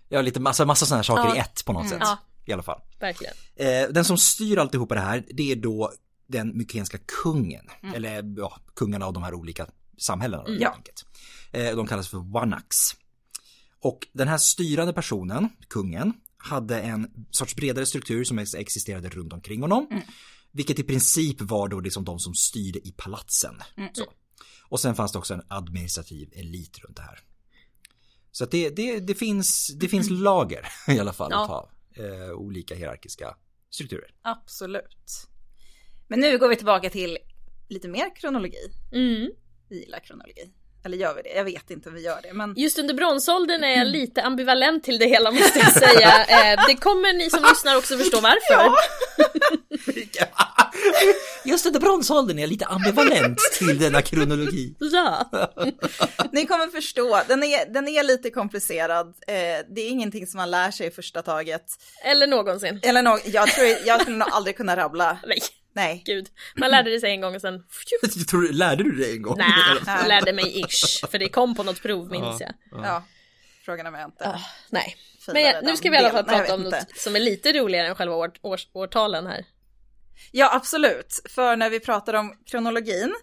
ja 0.09 0.21
lite 0.21 0.39
massa, 0.39 0.65
massa 0.65 0.85
sådana 0.85 0.97
här 0.97 1.03
saker 1.03 1.29
Ja. 1.29 1.35
i 1.35 1.39
ett 1.39 1.65
på 1.65 1.73
något 1.73 1.89
sätt. 1.89 1.97
Ja. 2.01 2.17
I 2.45 2.53
alla 2.53 2.63
fall. 2.63 2.81
Verkligen. 2.99 3.33
Eh, 3.55 3.87
den 3.89 4.05
som 4.05 4.17
styr 4.17 4.57
alltihopa 4.57 4.95
det 4.95 5.01
här, 5.01 5.25
det 5.33 5.51
är 5.51 5.55
då 5.55 5.91
den 6.27 6.57
mykenska 6.57 6.97
kungen. 7.23 7.65
Eller 7.95 8.33
ja, 8.37 8.57
kungarna 8.75 9.05
av 9.05 9.13
de 9.13 9.23
här 9.23 9.33
olika 9.33 9.67
samhällena. 9.97 10.43
Mm. 10.43 10.61
Ja. 10.61 10.77
Eh, 11.51 11.75
de 11.75 11.87
kallas 11.87 12.07
för 12.07 12.31
wanaks. 12.33 12.77
Och 13.81 14.07
den 14.13 14.27
här 14.27 14.37
styrande 14.37 14.93
personen, 14.93 15.49
kungen, 15.69 16.13
hade 16.37 16.81
en 16.81 17.25
sorts 17.31 17.55
bredare 17.55 17.85
struktur 17.85 18.23
som 18.23 18.39
ex- 18.39 18.53
existerade 18.55 19.09
runt 19.09 19.33
omkring 19.33 19.61
honom. 19.61 20.01
Vilket 20.51 20.79
i 20.79 20.83
princip 20.83 21.41
var 21.41 21.67
då 21.67 21.79
liksom 21.79 22.05
de 22.05 22.19
som 22.19 22.33
styrde 22.33 22.87
i 22.87 22.91
palatsen. 22.97 23.55
Så. 23.93 24.05
Och 24.69 24.79
sen 24.79 24.95
fanns 24.95 25.11
det 25.11 25.17
också 25.19 25.33
en 25.33 25.41
administrativ 25.47 26.29
elit 26.35 26.79
runt 26.79 26.97
det 26.97 27.01
här. 27.03 27.19
Så 28.31 28.43
att 28.43 28.51
det, 28.51 28.69
det, 28.69 28.99
det, 28.99 29.15
finns, 29.15 29.67
det 29.79 29.87
finns 29.87 30.09
lager 30.09 30.67
i 30.87 30.99
alla 30.99 31.13
fall 31.13 31.31
Ja. 31.31 31.43
utav 31.45 31.69
eh, 32.05 32.31
olika 32.31 32.75
hierarkiska 32.75 33.35
strukturer. 33.69 34.15
Absolut. 34.21 35.27
Men 36.07 36.19
nu 36.19 36.37
går 36.37 36.49
vi 36.49 36.55
tillbaka 36.55 36.89
till 36.89 37.17
lite 37.69 37.87
mer 37.87 38.15
kronologi. 38.15 38.71
Mm. 38.91 39.31
Vi 39.69 39.79
gillar 39.79 39.99
kronologi. 39.99 40.51
Eller 40.83 40.97
gör 40.97 41.15
vi 41.15 41.21
det? 41.21 41.29
Jag 41.29 41.43
vet 41.43 41.71
inte 41.71 41.89
om 41.89 41.95
vi 41.95 42.01
gör 42.01 42.19
det. 42.23 42.33
Men 42.33 42.53
Just 42.57 42.79
under 42.79 42.93
bronsåldern 42.93 43.63
är 43.63 43.77
jag 43.77 43.87
lite 43.87 44.21
ambivalent 44.21 44.83
till 44.83 44.99
det 44.99 45.05
hela 45.05 45.31
måste 45.31 45.59
jag 45.59 45.73
säga. 45.73 46.11
Eh, 46.31 46.65
det 46.67 46.75
kommer 46.75 47.13
ni 47.13 47.29
som 47.29 47.43
lyssnar 47.49 47.77
också 47.77 47.97
förstå 47.97 48.19
varför. 48.21 48.71
Just 51.45 51.65
under 51.65 51.79
bronsåldern 51.79 52.37
är 52.37 52.41
jag 52.41 52.49
lite 52.49 52.65
ambivalent 52.65 53.39
till 53.57 53.79
denna 53.79 54.01
kronologi. 54.01 54.75
Ja. 54.79 55.29
ni 56.31 56.45
kommer 56.45 56.67
förstå. 56.67 57.21
Den 57.27 57.43
är, 57.43 57.73
den 57.73 57.87
är 57.87 58.03
lite 58.03 58.29
komplicerad. 58.29 59.07
Eh, 59.07 59.33
det 59.75 59.81
är 59.81 59.89
ingenting 59.89 60.27
som 60.27 60.37
man 60.37 60.51
lär 60.51 60.71
sig 60.71 60.87
i 60.87 60.91
första 60.91 61.21
taget. 61.21 61.65
Eller 62.03 62.27
någonsin. 62.27 62.79
Eller 62.83 63.01
något, 63.01 63.21
jag 63.25 63.47
tror 63.47 63.67
jag 63.85 64.01
skulle 64.01 64.17
nog 64.17 64.27
aldrig 64.31 64.57
kunna 64.57 64.77
rabbla. 64.77 65.17
Nej, 65.27 65.39
Nej. 65.73 66.03
gud. 66.05 66.29
Man 66.55 66.71
lärde 66.71 66.89
det 66.89 66.99
sig 66.99 67.11
en 67.11 67.21
gång 67.21 67.35
och 67.35 67.41
sen... 67.41 67.63
Jag 68.01 68.27
tror, 68.27 68.53
lärde 68.53 68.83
du 68.83 68.91
det 68.91 69.11
en 69.11 69.21
gång? 69.21 69.37
Nej, 69.37 69.49
jag 69.85 70.07
lärde 70.07 70.33
mig 70.33 70.61
ish. 70.61 71.07
För 71.11 71.19
det 71.19 71.29
kom 71.29 71.55
på 71.55 71.63
något 71.63 71.81
prov 71.81 72.11
minns 72.11 72.41
jag. 72.41 72.53
Ja. 72.71 73.03
Frågan 73.65 73.87
om 73.87 73.93
jag 73.93 74.07
inte. 74.07 74.29
Ah, 74.29 74.41
nej. 74.69 74.95
Men 75.27 75.41
ja, 75.43 75.61
nu 75.63 75.77
ska 75.77 75.89
vi 75.89 75.95
i 75.95 75.99
alla 75.99 76.09
fall. 76.09 76.25
Nej, 76.27 76.39
prata 76.39 76.53
om 76.53 76.63
något 76.63 76.97
som 76.97 77.15
är 77.15 77.19
lite 77.19 77.53
roligare 77.53 77.87
än 77.87 77.95
själva 77.95 78.15
år, 78.15 78.31
års, 78.41 78.67
årtalen 78.73 79.27
här. 79.27 79.45
Ja, 80.31 80.55
absolut. 80.55 81.21
För 81.29 81.55
när 81.55 81.69
vi 81.69 81.79
pratar 81.79 82.13
om 82.13 82.37
kronologin 82.45 83.15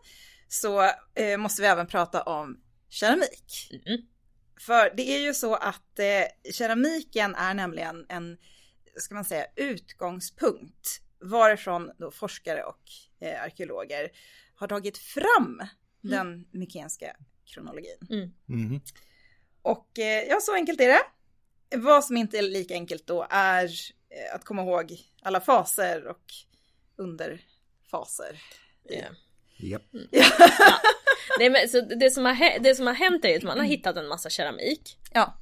så 0.49 0.83
eh, 1.15 1.37
måste 1.39 1.63
vi 1.63 1.69
även 1.69 1.87
prata 1.87 2.23
om 2.23 2.61
keramik. 2.89 3.71
Mm. 3.87 4.01
För 4.61 4.97
det 4.97 5.03
är 5.03 5.19
ju 5.19 5.35
så 5.35 5.55
att 5.55 5.99
eh, 5.99 6.53
keramiken 6.53 7.35
är 7.35 7.55
nämligen 7.55 8.07
en, 8.09 8.37
ska 8.97 9.15
man 9.15 9.25
säga, 9.25 9.47
utgångspunkt 9.57 11.01
varifrån 11.21 11.91
då 11.99 12.11
forskare 12.11 12.63
och 12.63 12.83
eh, 13.21 13.43
arkeologer 13.43 14.11
har 14.55 14.69
tagit 14.69 14.99
fram 14.99 15.63
den 16.01 16.45
mykenska 16.51 17.17
kronologin. 17.45 18.33
Mhm. 18.47 18.81
Och 19.63 19.99
eh, 19.99 20.25
ja, 20.29 20.39
så 20.41 20.55
enkelt 20.55 20.81
är 20.81 20.89
det. 20.89 21.03
Vad 21.79 22.05
som 22.05 22.17
inte 22.17 22.39
är 22.39 22.43
lika 22.43 22.75
enkelt 22.75 23.07
då 23.07 23.27
är 23.31 23.65
eh, 23.65 24.35
att 24.35 24.45
komma 24.45 24.63
ihåg 24.63 24.97
alla 25.23 25.41
faser 25.41 26.07
och 26.07 26.25
underfaser. 26.97 28.43
Ja. 28.83 29.07
Japp. 29.57 29.83
Nej, 31.39 31.51
men, 31.51 31.69
så 31.69 31.81
det, 31.81 32.11
som 32.11 32.25
har, 32.25 32.59
det 32.59 32.75
som 32.75 32.87
har 32.87 32.95
hänt 32.95 33.25
är 33.25 33.37
att 33.37 33.43
man 33.43 33.59
har 33.59 33.67
hittat 33.67 33.97
en 33.97 34.09
massa 34.09 34.31
keramik. 34.31 34.99
Ja, 35.13 35.39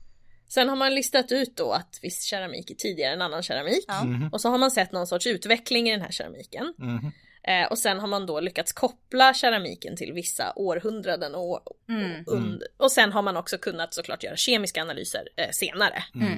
Sen 0.49 0.69
har 0.69 0.77
man 0.77 0.95
listat 0.95 1.33
ut 1.33 1.57
då 1.57 1.73
att 1.73 1.99
viss 2.03 2.23
keramik 2.25 2.71
är 2.71 2.75
tidigare 2.75 3.13
än 3.13 3.23
annan 3.23 3.43
keramik. 3.43 3.85
Ja. 3.89 4.05
Och 4.33 4.41
så 4.41 4.49
har 4.49 4.59
man 4.59 4.71
sett 4.71 4.93
någon 4.93 5.07
sorts 5.07 5.27
utveckling 5.27 5.89
i 5.89 5.93
den 5.93 6.01
här 6.01 6.11
keramiken. 6.11 6.75
Mhm. 6.79 7.13
Eh, 7.43 7.71
och 7.71 7.79
sen 7.79 7.99
har 8.01 8.07
man 8.09 8.27
då 8.27 8.41
lyckats 8.41 8.73
koppla 8.73 9.35
keramiken 9.35 9.97
till 9.97 10.13
vissa 10.13 10.53
århundraden 10.57 11.35
och, 11.35 11.61
Mm. 11.89 12.25
och, 12.27 12.33
und- 12.33 12.63
och 12.77 12.93
sen 12.93 13.13
har 13.13 13.23
man 13.23 13.37
också 13.37 13.59
kunnat 13.59 13.95
såklart 13.95 14.23
göra 14.25 14.37
kemiska 14.37 14.83
analyser 14.83 15.29
eh, 15.37 15.51
senare. 15.53 16.05
Mm. 16.15 16.33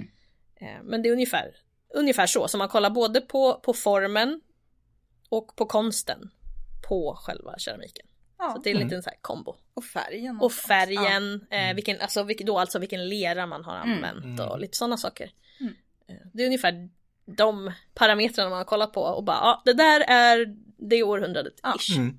Eh, 0.60 0.82
men 0.82 1.02
det 1.02 1.08
är 1.08 1.12
ungefär, 1.12 1.56
ungefär 1.94 2.26
så, 2.26 2.48
så 2.48 2.58
man 2.58 2.68
kollar 2.68 2.90
både 2.90 3.20
på, 3.20 3.60
på 3.64 3.72
formen 3.72 4.40
och 5.28 5.56
på 5.56 5.66
konsten 5.66 6.30
på 6.88 7.18
själva 7.22 7.54
keramiken. 7.58 8.06
Ja. 8.38 8.52
Så 8.52 8.60
det 8.62 8.70
är 8.70 8.74
en 8.74 8.80
liten 8.84 9.02
så 9.02 9.10
här 9.10 9.18
kombo. 9.20 9.56
och 9.74 9.84
färgen. 9.84 10.40
Och 10.40 10.52
färgen, 10.52 11.46
eh, 11.50 11.74
vilken, 11.74 12.00
alltså, 12.00 12.22
vilken, 12.22 12.46
då 12.46 12.58
alltså 12.58 12.78
vilken 12.78 13.08
lera 13.08 13.46
man 13.46 13.64
har 13.64 13.76
använt 13.76 14.40
och 14.40 14.60
lite 14.60 14.76
sådana 14.76 14.96
saker. 14.96 15.30
Mm. 15.60 15.74
Eh, 16.08 16.26
Det 16.32 16.42
är 16.42 16.46
ungefär 16.46 16.90
de 17.26 17.72
parametrarna 17.94 18.48
man 18.50 18.58
har 18.58 18.64
kollat 18.64 18.92
på 18.92 19.00
och 19.02 19.24
bara 19.24 19.36
ja, 19.36 19.62
det 19.64 19.72
där 19.72 20.00
är 20.00 20.56
det 20.76 21.02
århundradet 21.02 21.54
Ja. 21.62 21.76
ish. 21.78 21.96
Mm. 21.96 22.18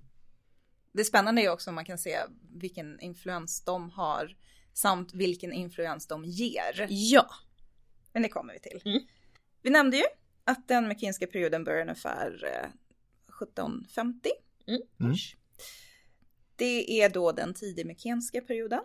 Det 0.91 1.03
spännande 1.03 1.41
är 1.41 1.49
också 1.49 1.69
om 1.71 1.75
man 1.75 1.85
kan 1.85 1.97
se 1.97 2.17
vilken 2.55 2.99
influens 2.99 3.63
de 3.65 3.89
har 3.89 4.35
samt 4.73 5.13
vilken 5.13 5.53
influens 5.53 6.07
de 6.07 6.25
ger. 6.25 6.87
Ja. 6.89 7.25
Men 8.13 8.21
det 8.23 8.29
kommer 8.29 8.53
vi 8.53 8.59
till. 8.59 8.81
Mm. 8.85 8.99
Vi 9.61 9.69
nämnde 9.69 9.97
ju 9.97 10.03
att 10.43 10.67
den 10.67 10.87
mykenska 10.87 11.27
perioden 11.27 11.63
börjar 11.63 11.81
ungefär 11.81 12.43
eh, 12.45 12.69
1750. 13.41 14.29
Mm. 14.67 14.81
Det 16.59 17.01
är 17.01 17.09
då 17.09 17.31
den 17.31 17.53
tidigmykenska 17.53 18.41
perioden 18.41 18.81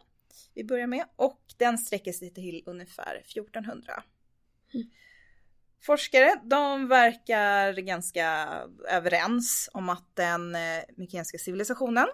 vi 0.55 0.65
börjar 0.65 0.87
med 0.87 1.05
och 1.17 1.41
den 1.57 1.79
sträcker 1.79 2.13
sig 2.13 2.35
till 2.35 2.63
ungefär 2.67 3.17
1400. 3.17 4.03
Mm. 4.75 4.91
Forskare, 5.83 6.41
de 6.43 6.89
verkar 6.89 7.73
ganska 7.73 8.49
överens 8.89 9.71
om 9.73 9.89
att 9.89 10.17
den 10.17 10.55
eh, 10.55 10.83
mykenska 10.97 11.39
civilisationen 11.39 12.07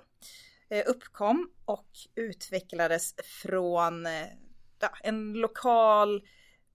eh, 0.68 0.85
uppkom 0.87 1.51
och 1.64 1.88
utvecklades 2.14 3.14
från 3.42 4.07
eh, 4.07 4.27
en 5.03 5.33
lokal 5.33 6.23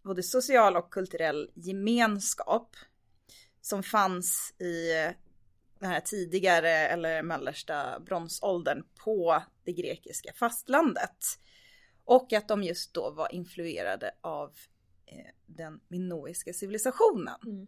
både 0.04 0.24
social 0.24 0.78
och 0.78 0.94
kulturell 0.94 1.52
gemenskap 1.54 2.76
som 3.62 3.84
fanns 3.84 4.54
i 4.60 4.94
den 5.80 5.90
här 5.90 6.00
tidigare 6.00 6.70
eller 6.70 7.22
mellersta 7.22 8.00
bronsåldern 8.00 8.84
på 9.04 9.44
det 9.64 9.74
grekiska 9.74 10.34
fastlandet. 10.34 11.40
Och 12.04 12.34
att 12.34 12.48
de 12.48 12.64
just 12.64 12.94
då 12.94 13.10
var 13.10 13.34
influerade 13.34 14.12
av 14.22 14.56
eh, 15.06 15.32
den 15.46 15.80
minoiska 15.88 16.54
civilisationen. 16.54 17.40
Mm. 17.46 17.68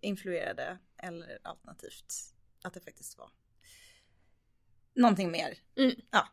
Influerade 0.00 0.78
eller 0.96 1.38
alternativt 1.42 2.14
att 2.62 2.74
det 2.74 2.80
faktiskt 2.80 3.18
var 3.18 3.30
någonting 4.94 5.30
mer. 5.30 5.58
Mm. 5.76 5.94
Ja, 6.10 6.28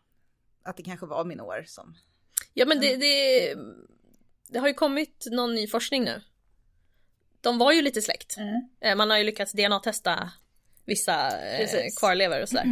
att 0.64 0.78
det 0.78 0.84
kanske 0.84 1.06
var 1.06 1.26
minoer 1.26 1.64
som... 1.64 1.98
Ja 2.54 2.66
men 2.66 2.80
det, 2.80 2.96
det, 2.96 3.56
det 4.48 4.60
har 4.60 4.68
ju 4.68 4.74
kommit 4.74 5.28
någon 5.32 5.56
ny 5.56 5.68
forskning 5.68 6.04
nu. 6.04 6.22
De 7.46 7.58
var 7.58 7.72
ju 7.72 7.82
lite 7.82 8.02
släkt. 8.02 8.36
Eh, 8.86 8.96
Man 8.96 9.10
har 9.10 9.18
ju 9.18 9.24
lyckats 9.24 9.52
DNA-testa 9.54 10.32
vissa 10.86 11.28
eh, 11.28 11.58
Precis. 11.58 11.98
kvarlevor 12.00 12.42
och 12.42 12.50
sådär. 12.50 12.64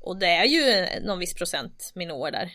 Och 0.00 0.16
det 0.18 0.26
är 0.26 0.44
ju 0.44 0.86
någon 1.06 1.18
viss 1.18 1.34
procent 1.34 1.92
minoer 1.94 2.30
där. 2.30 2.50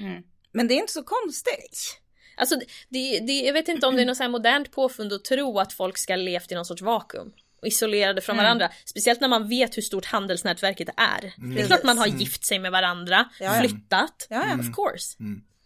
Men 0.51 0.67
det 0.67 0.73
är 0.73 0.79
inte 0.79 0.93
så 0.93 1.03
konstigt. 1.03 2.01
Alltså 2.37 2.55
det, 2.89 3.19
det, 3.19 3.33
jag 3.39 3.53
vet 3.53 3.67
inte 3.67 3.87
om 3.87 3.95
det 3.95 4.01
är 4.01 4.05
något 4.05 4.17
så 4.17 4.23
här 4.23 4.29
modernt 4.29 4.71
påfund 4.71 5.13
att 5.13 5.23
tro 5.25 5.59
att 5.59 5.73
folk 5.73 5.97
ska 5.97 6.13
ha 6.13 6.17
levt 6.17 6.51
i 6.51 6.55
någon 6.55 6.65
sorts 6.65 6.81
vakuum. 6.81 7.31
Och 7.61 7.67
isolerade 7.67 8.21
från 8.21 8.37
varandra. 8.43 8.69
Speciellt 8.85 9.21
när 9.21 9.27
man 9.27 9.49
vet 9.49 9.77
hur 9.77 9.81
stort 9.81 10.05
handelsnätverket 10.05 10.89
är. 10.97 11.21
Det 11.21 11.61
är 11.61 11.65
klart 11.67 11.83
man 11.83 11.97
har 11.97 12.07
gift 12.07 12.45
sig 12.45 12.59
med 12.59 12.71
varandra, 12.71 13.29
flyttat. 13.59 14.27
Of 14.59 14.75
course. 14.75 15.15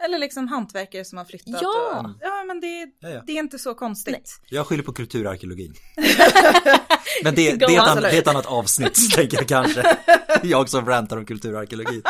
Eller 0.06 0.20
liksom 0.20 0.48
hantverkare 0.48 1.06
som 1.06 1.18
har 1.18 1.26
flyttat. 1.26 1.62
Ja. 1.62 2.00
Och, 2.00 2.10
ja 2.22 2.44
men 2.48 2.60
det, 2.60 2.88
Ja, 3.00 3.10
ja. 3.10 3.24
det 3.28 3.32
är 3.32 3.40
inte 3.40 3.60
så 3.60 3.74
konstigt. 3.74 4.42
Jag 4.50 4.68
skyller 4.68 4.84
på 4.84 4.94
kulturarkeologin. 4.94 5.74
Men 7.24 7.36
det, 7.36 7.56
det, 7.56 7.66
är 7.66 7.80
annat, 7.80 8.02
det 8.04 8.10
är 8.10 8.20
ett 8.20 8.28
annat 8.28 8.46
avsnitt, 8.46 9.12
tänker 9.16 9.38
jag 9.38 9.48
kanske. 9.48 9.98
Jag 10.44 10.70
som 10.70 10.86
rantar 10.86 11.18
om 11.18 11.26
kulturarkeologi. 11.26 12.02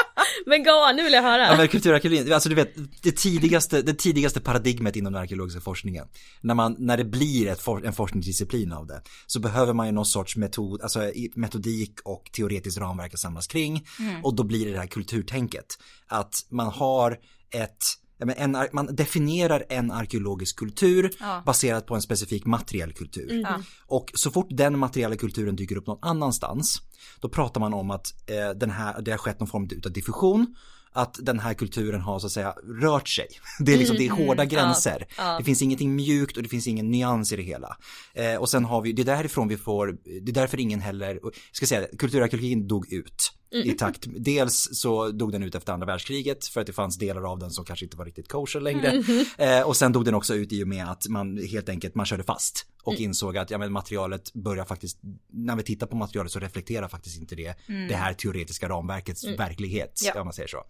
Men 0.46 0.64
gå, 0.64 0.92
nu 0.96 1.04
vill 1.04 1.14
jag 1.14 1.22
höra. 1.22 1.48
Ja 1.48 1.58
men 1.58 1.68
kulturarkeologin, 1.68 2.34
alltså 2.34 2.50
du 2.50 2.56
vet, 2.56 2.74
det 3.02 3.12
tidigaste, 3.12 3.82
det 3.82 3.94
tidigaste 3.94 4.42
paradigmet 4.42 4.96
inom 4.96 5.14
den 5.14 5.22
arkeologiska 5.22 5.62
forskningen. 5.62 6.08
När 6.42 6.54
man, 6.54 6.76
när 6.80 6.98
det 6.98 7.06
blir 7.06 7.48
ett 7.48 7.62
for, 7.62 7.86
en 7.86 7.94
forskningsdisciplin 7.94 8.74
av 8.74 8.88
det, 8.88 9.02
så 9.28 9.40
behöver 9.40 9.74
man 9.74 9.86
ju 9.86 9.92
någon 9.92 10.06
sorts 10.06 10.36
metod, 10.36 10.82
alltså 10.82 11.12
metodik 11.36 12.00
och 12.04 12.30
teoretiskt 12.34 12.78
ramverk 12.78 13.14
att 13.14 13.20
samlas 13.20 13.48
kring. 13.48 13.88
Och 14.24 14.36
då 14.36 14.44
blir 14.44 14.66
det 14.66 14.72
det 14.72 14.80
här 14.80 14.88
kulturtänket. 14.88 15.78
Att 16.08 16.36
man 16.50 16.68
har 16.68 17.18
ett 17.52 17.78
ja, 18.18 18.34
en, 18.34 18.58
man 18.74 18.96
definierar 18.96 19.66
en 19.70 19.92
arkeologisk 19.92 20.56
kultur 20.60 21.12
Ja. 21.20 21.44
baserat 21.46 21.86
på 21.86 21.96
en 21.96 22.02
specifik 22.02 22.46
materiell 22.46 22.94
kultur. 22.94 23.32
Mm. 23.32 23.64
Och 23.88 24.12
så 24.14 24.32
fort 24.32 24.48
den 24.50 24.80
materiella 24.80 25.16
kulturen 25.16 25.56
dyker 25.56 25.76
upp 25.78 25.88
någon 25.88 26.00
annanstans, 26.02 26.82
då 27.20 27.30
pratar 27.30 27.60
man 27.62 27.74
om 27.74 27.92
att 27.92 28.14
eh, 28.30 28.50
den 28.50 28.70
här, 28.70 29.02
det 29.02 29.12
har 29.12 29.18
skett 29.18 29.40
någon 29.40 29.50
form 29.50 29.70
av 29.86 29.92
diffusion, 29.92 30.56
att 30.92 31.18
den 31.22 31.40
här 31.40 31.54
kulturen 31.54 32.02
har 32.02 32.20
så 32.20 32.26
att 32.26 32.32
säga 32.32 32.54
rört 32.82 33.08
sig. 33.10 33.28
Det 33.60 33.74
är 33.74 33.78
liksom, 33.78 33.98
det 33.98 34.08
är 34.08 34.12
hårda 34.12 34.46
gränser. 34.46 35.08
ja. 35.18 35.38
Det 35.38 35.44
finns 35.44 35.62
ingenting 35.62 35.96
mjukt 35.96 36.38
och 36.38 36.44
det 36.44 36.50
finns 36.50 36.68
ingen 36.68 36.92
nyans 36.92 37.34
i 37.34 37.36
det 37.36 37.44
hela. 37.44 37.78
Eh, 38.14 38.36
och 38.36 38.50
sen 38.50 38.66
har 38.66 38.82
vi, 38.82 38.94
det 38.94 39.02
är 39.02 39.06
därifrån 39.06 39.48
vi 39.48 39.58
får, 39.58 39.98
det 40.26 40.32
är 40.32 40.34
därför 40.34 40.60
ingen 40.60 40.82
heller, 40.82 41.20
ska 41.52 41.66
säga, 41.66 41.88
kulturarkeologin 41.98 42.68
dog 42.68 42.94
ut. 42.94 43.32
I 43.52 43.72
takt, 43.72 44.06
dels 44.08 44.70
så 44.72 45.12
dog 45.12 45.32
den 45.32 45.44
ut 45.44 45.56
efter 45.56 45.74
andra 45.74 45.88
världskriget 45.88 46.46
för 46.46 46.62
att 46.62 46.68
det 46.68 46.74
fanns 46.74 46.98
delar 46.98 47.32
av 47.32 47.40
den 47.40 47.52
som 47.52 47.66
kanske 47.66 47.86
inte 47.86 47.98
var 47.98 48.06
riktigt 48.06 48.28
kosher 48.28 48.60
längre. 48.62 49.04
Eh, 49.38 49.62
och 49.62 49.78
sen 49.78 49.92
dog 49.92 50.06
den 50.06 50.14
också 50.16 50.36
ut 50.36 50.54
i 50.54 50.64
och 50.64 50.68
med 50.68 50.90
att 50.92 51.08
man 51.08 51.38
helt 51.38 51.70
enkelt, 51.70 51.96
man 51.96 52.06
körde 52.06 52.24
fast 52.24 52.66
och 52.84 52.94
insåg 52.96 53.38
att 53.38 53.52
ja, 53.52 53.58
men 53.58 53.72
materialet 53.72 54.34
börjar 54.34 54.66
faktiskt, 54.66 55.00
när 55.34 55.56
vi 55.56 55.64
tittar 55.64 55.88
på 55.88 55.96
materialet 55.96 56.32
så 56.32 56.40
reflekterar 56.40 56.88
faktiskt 56.88 57.20
inte 57.20 57.36
det 57.36 57.56
det 57.90 57.96
här 57.96 58.14
teoretiska 58.14 58.70
ramverkets 58.70 59.26
verklighet, 59.26 60.02
Ja. 60.06 60.20
om 60.22 60.28
man 60.28 60.34
säger 60.34 60.48
så. 60.50 60.64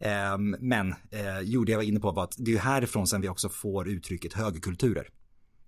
Ehm, 0.00 0.56
men 0.60 0.90
eh, 0.90 1.40
jo, 1.42 1.64
det 1.64 1.72
jag 1.72 1.78
var 1.78 1.84
inne 1.84 2.00
på 2.00 2.10
var 2.12 2.24
att 2.24 2.34
det 2.38 2.50
är 2.50 2.52
ju 2.54 2.58
härifrån 2.58 3.06
sen 3.06 3.20
vi 3.20 3.28
också 3.28 3.48
får 3.48 3.88
uttrycket 3.88 4.32
högerkulturer. 4.32 5.08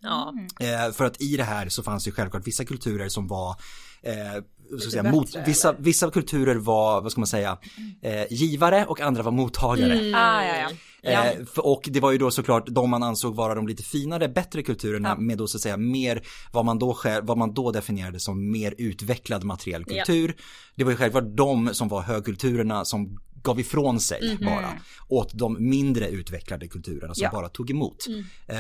Ja. 0.01 0.35
Eh, 0.61 0.93
för 0.93 1.05
att 1.05 1.23
i 1.23 1.37
det 1.37 1.45
här 1.45 1.69
så 1.69 1.83
fanns 1.83 2.05
det 2.05 2.09
ju 2.09 2.15
självklart 2.15 2.47
vissa 2.47 2.65
kulturer 2.65 3.09
som 3.09 3.29
var 3.29 3.57
eh, 4.05 4.43
så 4.71 4.75
att 4.87 4.91
säga, 4.91 5.03
bättre, 5.03 5.17
mot, 5.17 5.37
vissa, 5.47 5.75
vissa 5.79 6.11
kulturer 6.11 6.57
var, 6.57 7.01
vad 7.01 7.13
ska 7.13 7.21
man 7.21 7.27
säga, 7.27 7.59
eh, 8.03 8.25
givare 8.33 8.85
och 8.87 9.01
andra 9.01 9.23
var 9.23 9.33
mottagare. 9.33 9.95
Ah, 10.17 10.45
ja, 10.45 10.57
ja. 10.57 10.71
ja. 11.03 11.25
Eh, 11.25 11.45
för- 11.47 11.67
och 11.67 11.89
det 11.93 12.01
var 12.01 12.13
ju 12.13 12.19
då 12.19 12.31
såklart 12.31 12.67
de 12.67 12.91
man 12.91 13.03
ansåg 13.03 13.35
vara 13.35 13.55
de 13.55 13.69
lite 13.69 13.83
finare, 13.83 14.29
bättre 14.29 14.63
kulturerna 14.63 15.17
med 15.17 15.39
då 15.39 15.47
så 15.47 15.57
att 15.57 15.61
säga 15.63 15.77
mer 15.77 16.23
vad 16.53 16.65
man 16.65 16.79
då, 16.79 16.95
själv, 16.95 17.27
vad 17.27 17.39
man 17.39 17.55
då 17.55 17.71
definierade 17.71 18.21
som 18.21 18.51
mer 18.51 18.75
utvecklad 18.79 19.45
materiell 19.45 19.85
Ja. 19.89 19.95
kultur. 20.05 20.37
Det 20.77 20.85
var 20.85 20.91
ju 20.91 20.97
självklart 20.97 21.37
de 21.37 21.71
som 21.75 21.89
var 21.89 22.03
högkulturerna 22.03 22.85
som 22.85 23.19
gav 23.43 23.61
ifrån 23.61 24.01
sig 24.01 24.39
bara 24.41 24.69
åt 25.09 25.31
de 25.39 25.57
mindre 25.69 26.09
utvecklade 26.09 26.69
kulturerna 26.69 27.15
som 27.15 27.25
Ja. 27.25 27.31
bara 27.33 27.49
tog 27.49 27.71
emot. 27.71 28.07
Eh, 28.47 28.57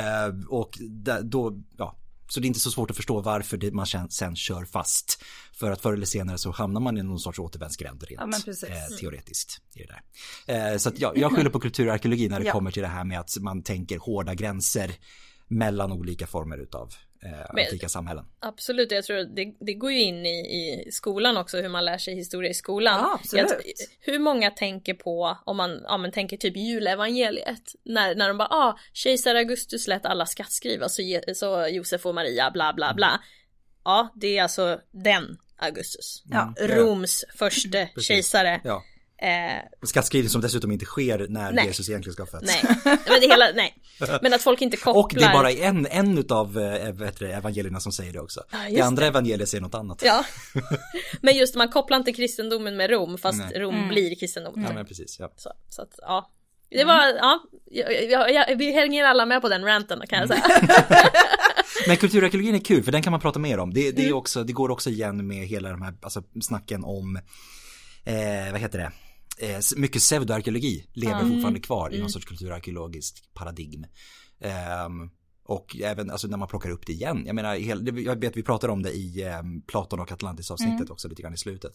och 0.48 0.78
då, 1.22 1.58
ja, 1.76 1.96
så 2.34 2.40
det 2.40 2.44
är 2.46 2.48
inte 2.48 2.60
så 2.60 2.70
svårt 2.70 2.90
att 2.90 2.96
förstå 2.96 3.20
varför 3.20 3.56
det, 3.56 3.72
man 3.72 3.86
sen, 4.10 4.36
kör 4.36 4.64
fast. 4.64 5.22
För 5.52 5.70
att 5.70 5.80
förr 5.80 5.92
eller 5.92 6.06
senare 6.06 6.38
så 6.38 6.50
hamnar 6.50 6.80
man 6.80 6.98
i 6.98 7.02
någon 7.02 7.18
sorts 7.18 7.38
återvändsgränd 7.38 8.02
rent 8.02 8.46
Ja, 8.46 8.52
eh, 8.68 8.96
teoretiskt. 9.00 9.60
I 9.74 9.78
det 9.78 9.86
där. 10.46 10.72
Eh, 10.72 10.78
så 10.78 10.88
att 10.88 10.98
jag, 10.98 11.18
jag 11.18 11.32
skyller 11.36 11.50
på 11.50 11.60
kulturarkeologi 11.60 12.28
när 12.28 12.40
det 12.40 12.46
Ja. 12.46 12.52
kommer 12.52 12.70
till 12.70 12.82
det 12.82 12.88
här 12.88 13.04
med 13.04 13.20
att 13.20 13.36
man 13.40 13.62
tänker 13.62 13.98
hårda 13.98 14.34
gränser 14.34 14.90
mellan 15.48 15.92
olika 15.92 16.26
former 16.26 16.58
utav 16.58 16.94
eh, 17.24 17.30
Men- 17.54 17.64
antika 17.64 17.88
samhällen. 17.88 18.24
Absolut, 18.40 18.90
jag 18.92 19.04
tror 19.04 19.16
det, 19.16 19.54
det 19.60 19.74
går 19.74 19.92
ju 19.92 20.00
in 20.00 20.26
i, 20.26 20.30
i 20.30 20.88
skolan 20.92 21.36
också 21.36 21.56
hur 21.60 21.68
man 21.68 21.84
lär 21.84 21.98
sig 21.98 22.14
historia 22.14 22.50
i 22.50 22.54
skolan. 22.54 23.00
Ja, 23.00 23.14
absolut. 23.20 23.64
Jag- 23.64 24.12
hur 24.12 24.18
många 24.18 24.50
tänker 24.50 24.94
på, 24.94 25.38
om 25.44 25.56
man 25.56 25.80
ja, 25.84 25.96
men 25.98 26.12
tänker 26.12 26.36
typ 26.36 26.56
julevangeliet, 26.56 27.62
när, 27.84 28.14
när 28.14 28.28
de 28.28 28.38
bara 28.38 28.48
ah, 28.48 28.78
kejsar 28.92 29.34
Augustus 29.34 29.86
lät 29.88 30.06
alla 30.06 30.26
skattskriva 30.26 30.88
så, 30.88 31.02
så 31.34 31.66
Josef 31.68 32.06
och 32.06 32.14
Maria 32.14 32.50
bla 32.50 32.72
bla 32.72 32.94
bla. 32.94 33.20
Ja, 33.84 34.12
det 34.16 34.38
är 34.38 34.42
alltså 34.42 34.80
den 34.90 35.38
Augustus. 35.56 36.22
Ja. 36.30 36.54
Roms 36.60 37.24
första 37.34 37.86
kejsare. 38.00 38.60
Ja. 38.64 38.82
Eh, 39.24 39.62
Skattskrivning 39.82 40.30
som 40.30 40.40
dessutom 40.40 40.72
inte 40.72 40.84
sker 40.84 41.26
när 41.28 41.52
Nej. 41.52 41.66
Jesus 41.66 41.88
egentligen 41.88 42.14
ska 42.14 42.26
fötts. 42.26 42.46
nej, 42.46 42.76
men 42.84 43.20
det 43.20 43.26
hela, 43.26 43.44
nej. 43.54 43.74
Men 44.22 44.34
att 44.34 44.42
folk 44.42 44.62
inte 44.62 44.76
kopplar. 44.76 45.02
Och 45.02 45.12
det 45.14 45.24
är 45.24 45.32
bara 45.32 45.50
en, 45.50 45.86
en 45.86 46.18
utav 46.18 46.58
eh, 46.58 46.94
det, 47.18 47.32
evangelierna 47.32 47.80
som 47.80 47.92
säger 47.92 48.12
det 48.12 48.20
också. 48.20 48.40
Ja, 48.52 48.58
det 48.70 48.80
andra 48.80 49.06
evangeliet 49.06 49.48
säger 49.48 49.62
något 49.62 49.74
annat. 49.74 50.02
Ja. 50.04 50.24
Men 51.20 51.36
just 51.36 51.54
man 51.54 51.68
kopplar 51.68 51.96
inte 51.96 52.12
kristendomen 52.12 52.76
med 52.76 52.90
Rom 52.90 53.18
fast 53.18 53.38
Nej. 53.38 53.58
Rom 53.60 53.88
blir 53.88 54.14
kristendom. 54.14 54.62
Ja, 54.68 54.72
men 54.74 54.86
precis. 54.86 55.16
Ja. 55.20 55.32
Så, 55.36 55.52
så 55.68 55.82
att, 55.82 55.94
ja. 55.98 56.30
Det 56.70 56.84
var, 56.84 57.02
ja, 57.06 57.40
jag, 57.64 58.10
jag, 58.10 58.32
jag, 58.32 58.56
vi 58.56 58.72
hänger 58.72 59.04
alla 59.04 59.26
med 59.26 59.42
på 59.42 59.48
den 59.48 59.64
ranten 59.64 60.02
kan 60.08 60.18
jag 60.18 60.28
säga. 60.28 60.42
Men 61.86 61.96
kulturarkeologin 61.96 62.54
är 62.54 62.58
kul 62.58 62.82
för 62.82 62.92
den 62.92 63.02
kan 63.02 63.10
man 63.10 63.20
prata 63.20 63.38
mer 63.38 63.58
om. 63.58 63.74
Det, 63.74 63.90
det, 63.92 64.02
är 64.02 64.06
Mm. 64.06 64.16
också, 64.18 64.44
det 64.44 64.52
går 64.52 64.70
också 64.70 64.90
igen 64.90 65.26
med 65.26 65.46
hela 65.46 65.70
de 65.70 65.82
här 65.82 65.94
alltså, 66.02 66.22
snacken 66.42 66.84
om, 66.84 67.16
eh, 68.04 68.52
vad 68.52 68.60
heter 68.60 68.78
det, 68.78 68.92
eh, 69.38 69.60
mycket 69.76 70.02
pseudoarkeologi 70.02 70.86
lever 70.92 71.20
Mm. 71.20 71.32
fortfarande 71.32 71.60
kvar 71.60 71.94
i 71.94 72.00
någon 72.00 72.10
sorts 72.10 72.26
kulturarkeologiskt 72.26 73.34
paradigm. 73.34 73.86
Ehm, 74.40 75.10
och 75.46 75.76
även 75.82 76.10
alltså, 76.10 76.28
när 76.28 76.36
man 76.36 76.48
plockar 76.48 76.70
upp 76.70 76.86
det 76.86 76.92
igen. 76.92 77.22
Jag 77.26 77.34
menar, 77.34 77.54
jag 78.00 78.20
vet 78.20 78.36
vi 78.36 78.42
pratade 78.42 78.72
om 78.72 78.82
det 78.82 78.92
i 78.92 79.24
um, 79.40 79.62
Platon 79.62 80.00
och 80.00 80.12
Atlantis 80.12 80.50
avsnittet 80.50 80.90
också 80.90 81.08
lite 81.08 81.22
grann 81.22 81.34
i 81.34 81.38
slutet. 81.38 81.72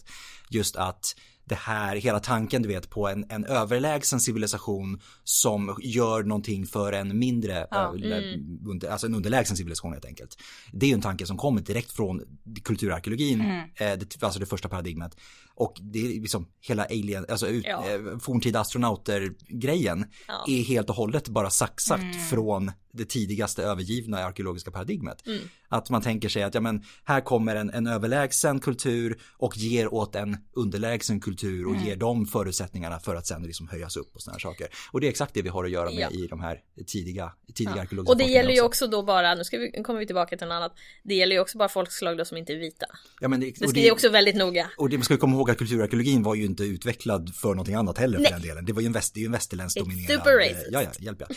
Just 0.50 0.76
att 0.76 1.16
det 1.50 1.56
här, 1.56 1.96
hela 1.96 2.20
tanken 2.20 2.62
du 2.62 2.68
vet 2.68 2.90
på 2.90 3.08
en, 3.08 3.26
en 3.30 3.46
överlägsen 3.46 4.20
civilisation 4.20 5.02
som 5.24 5.78
gör 5.84 6.24
någonting 6.24 6.66
för 6.66 6.94
en 6.94 7.20
mindre, 7.20 7.68
Ja. 7.72 7.96
ö- 8.04 8.36
under, 8.68 8.90
alltså 8.90 9.08
en 9.08 9.16
underlägsen 9.16 9.58
civilisation 9.58 9.92
helt 9.94 10.06
enkelt. 10.06 10.38
Det 10.74 10.86
är 10.86 10.88
ju 10.88 10.94
en 10.94 11.02
tanke 11.02 11.26
som 11.26 11.38
kommer 11.38 11.62
direkt 11.62 11.92
från 11.92 12.22
kulturarkeologin, 12.64 13.42
Mm. 13.42 13.60
eh, 13.76 13.98
det, 14.00 14.24
alltså 14.24 14.40
det 14.40 14.46
första 14.46 14.70
paradigmet. 14.70 15.18
Och 15.56 15.78
det 15.82 16.00
är 16.18 16.22
liksom 16.22 16.48
hela 16.62 16.86
alien, 16.86 17.26
alltså 17.30 17.48
ut, 17.48 17.66
Ja. 17.68 17.86
eh, 17.90 18.18
forntida 18.20 18.60
astronauter-grejen 18.60 20.06
Ja. 20.28 20.46
är 20.48 20.64
helt 20.64 20.90
och 20.90 20.96
hållet 20.96 21.28
bara 21.30 21.50
saxat 21.50 22.00
Mm. 22.02 22.14
från 22.14 22.72
det 22.94 23.06
tidigaste 23.10 23.64
övergivna 23.64 24.18
arkeologiska 24.18 24.72
paradigmet. 24.72 25.28
Mm. 25.28 25.40
Att 25.70 25.90
man 25.90 26.02
tänker 26.02 26.30
sig 26.30 26.44
att 26.44 26.54
ja, 26.54 26.62
men 26.62 26.84
här 27.04 27.22
kommer 27.22 27.56
en, 27.56 27.70
en 27.70 27.88
överlägsen 27.88 28.60
kultur 28.60 29.20
och 29.38 29.58
ger 29.58 29.94
åt 29.94 30.16
en 30.16 30.38
underlägsen 30.54 31.20
kultur 31.20 31.66
och 31.68 31.74
Mm. 31.74 31.86
ger 31.88 31.96
dem 31.96 32.26
förutsättningarna 32.26 33.00
för 33.00 33.16
att 33.16 33.28
sen 33.28 33.44
liksom 33.44 33.68
höjas 33.68 33.98
upp 33.98 34.16
och 34.16 34.22
sådana 34.22 34.40
saker. 34.40 34.68
Och 34.92 35.02
det 35.02 35.08
är 35.08 35.10
exakt 35.10 35.34
det 35.34 35.42
vi 35.42 35.50
har 35.50 35.66
att 35.66 35.72
göra 35.72 35.86
med 35.86 36.00
Ja. 36.00 36.10
i 36.10 36.28
de 36.28 36.40
här 36.42 36.60
tidiga, 36.88 37.32
tidiga 37.56 37.82
arkeologiska 37.82 38.12
Och 38.12 38.18
det 38.18 38.24
gäller 38.34 38.52
ju 38.52 38.62
också 38.62 38.88
då 38.88 39.04
bara, 39.04 39.36
nu 39.36 39.44
ska 39.44 39.58
vi, 39.58 39.84
kommer 39.84 40.00
vi 40.00 40.06
tillbaka 40.06 40.38
till 40.38 40.48
något 40.48 40.54
annat. 40.56 40.74
Det 41.04 41.14
gäller 41.16 41.36
ju 41.36 41.42
också 41.42 41.58
bara 41.58 41.70
folkslag 41.70 42.18
då 42.18 42.26
som 42.26 42.38
inte 42.38 42.54
är 42.54 42.58
vita. 42.58 42.86
Ja, 43.22 43.28
men 43.28 43.40
det, 43.40 43.52
Det 43.60 43.68
ska 43.68 43.80
ju 43.80 43.92
också 43.92 44.10
väldigt 44.10 44.36
noga. 44.36 44.70
Och 44.78 44.90
det 44.90 44.98
man 44.98 45.04
ska 45.04 45.18
komma 45.18 45.36
ihåg 45.36 45.50
att 45.52 45.58
kulturarkeologin 45.58 46.24
var 46.24 46.36
ju 46.36 46.46
inte 46.46 46.64
utvecklad 46.64 47.36
för 47.36 47.50
någonting 47.50 47.76
annat 47.76 47.98
heller 47.98 48.18
för 48.18 48.24
Nej. 48.24 48.32
den 48.32 48.42
delen. 48.42 48.66
Det 48.66 48.74
var 48.74 48.82
ju 48.82 48.86
en, 48.86 48.94
väst, 48.94 49.14
det 49.14 49.20
är 49.20 49.22
ju 49.22 49.26
en 49.26 49.32
västerländsk 49.32 49.78
dominerad. 49.80 50.12
super 50.20 50.38
racist. 50.38 50.68
Ja, 50.72 50.82
ja, 50.82 50.90
hjälp 51.00 51.18
ja. 51.20 51.36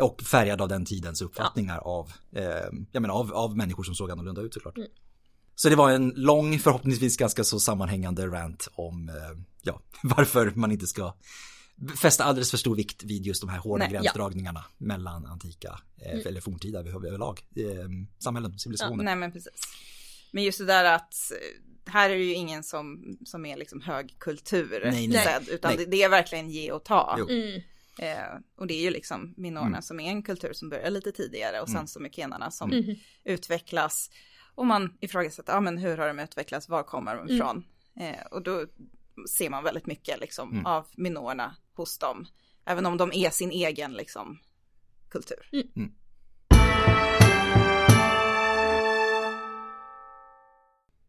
Och 0.00 0.22
färgad 0.22 0.60
av 0.60 0.68
den 0.68 0.84
tidens 0.84 1.22
uppfattningar 1.22 1.78
av, 1.78 2.12
eh, 2.32 2.44
jag 2.92 3.00
menar, 3.02 3.14
av, 3.14 3.32
av 3.34 3.56
människor 3.56 3.82
som 3.82 3.94
såg 3.94 4.10
annorlunda 4.10 4.40
ut 4.42 4.54
såklart. 4.54 4.76
Mm. 4.76 4.88
Så 5.54 5.68
det 5.68 5.76
var 5.76 5.90
en 5.90 6.12
lång, 6.16 6.58
förhoppningsvis 6.58 7.16
ganska 7.16 7.44
så 7.44 7.60
sammanhängande 7.60 8.26
rant 8.26 8.68
om, 8.74 9.08
eh, 9.08 9.14
ja, 9.62 9.80
varför 10.02 10.52
man 10.54 10.72
inte 10.72 10.86
ska 10.86 11.14
fästa 12.00 12.24
alldeles 12.24 12.50
för 12.50 12.58
stor 12.58 12.76
vikt 12.76 13.04
vid 13.04 13.26
just 13.26 13.40
de 13.40 13.50
här 13.50 13.58
hårda 13.58 13.84
Nej, 13.84 13.94
ja. 13.94 14.00
gränsdragningarna 14.00 14.64
mellan 14.78 15.26
antika, 15.26 15.80
eh, 15.96 16.26
eller 16.26 16.40
forntida 16.40 16.78
över- 16.78 17.06
överlag, 17.06 17.40
eh, 17.56 17.88
samhällen, 18.18 18.58
civilisationer. 18.58 19.04
Nej 19.04 19.16
men 19.16 19.32
precis. 19.32 19.52
Men 20.32 20.44
just 20.44 20.58
det 20.58 20.64
där 20.64 20.84
att 20.84 21.14
eh, 21.32 21.92
här 21.92 22.10
är 22.10 22.14
det 22.14 22.24
ju 22.24 22.34
ingen 22.34 22.62
som, 22.62 23.16
som 23.24 23.46
är 23.46 23.56
liksom 23.56 23.80
högkultur 23.80 24.80
Nej, 24.84 25.08
nej. 25.08 25.24
sedd, 25.24 25.48
utan 25.48 25.68
Nej. 25.76 25.84
Det, 25.84 25.90
det 25.90 26.02
är 26.02 26.08
verkligen 26.08 26.50
ge 26.50 26.72
och 26.72 26.84
ta. 26.84 27.16
Jo. 27.18 27.28
Mm. 27.28 27.60
Eh, 27.98 28.38
och 28.56 28.66
det 28.66 28.74
är 28.74 28.82
ju 28.82 28.90
liksom 28.90 29.34
minorerna 29.36 29.68
Mm. 29.68 29.82
som 29.82 30.00
är 30.00 30.10
en 30.10 30.22
kultur 30.22 30.52
som 30.52 30.68
börjar 30.68 30.90
lite 30.90 31.12
tidigare 31.12 31.60
och 31.60 31.68
sen 31.68 31.76
Mm. 31.76 31.86
så 31.86 32.00
mykenerna 32.00 32.50
som 32.50 32.70
Mhm. 32.70 32.94
utvecklas. 33.24 34.10
Och 34.54 34.66
man 34.66 34.96
ifrågasätter, 35.00 35.52
ja 35.52 35.60
men 35.60 35.78
hur 35.78 35.96
har 35.96 36.08
de 36.08 36.18
utvecklats, 36.18 36.68
var 36.68 36.82
kommer 36.82 37.14
Mm. 37.14 37.26
de 37.26 37.34
ifrån? 37.34 37.64
Eh, 38.00 38.26
och 38.30 38.42
då 38.42 38.66
ser 39.28 39.50
man 39.50 39.64
väldigt 39.64 39.86
mycket 39.86 40.20
liksom 40.20 40.50
Mm. 40.52 40.66
av 40.66 40.86
minorerna 40.96 41.56
hos 41.74 41.98
dem. 41.98 42.26
Även 42.64 42.86
om 42.86 42.96
de 42.96 43.12
är 43.12 43.30
sin 43.30 43.50
egen 43.50 43.92
liksom 43.92 44.38
kultur. 45.08 45.48
Mm. 45.52 45.92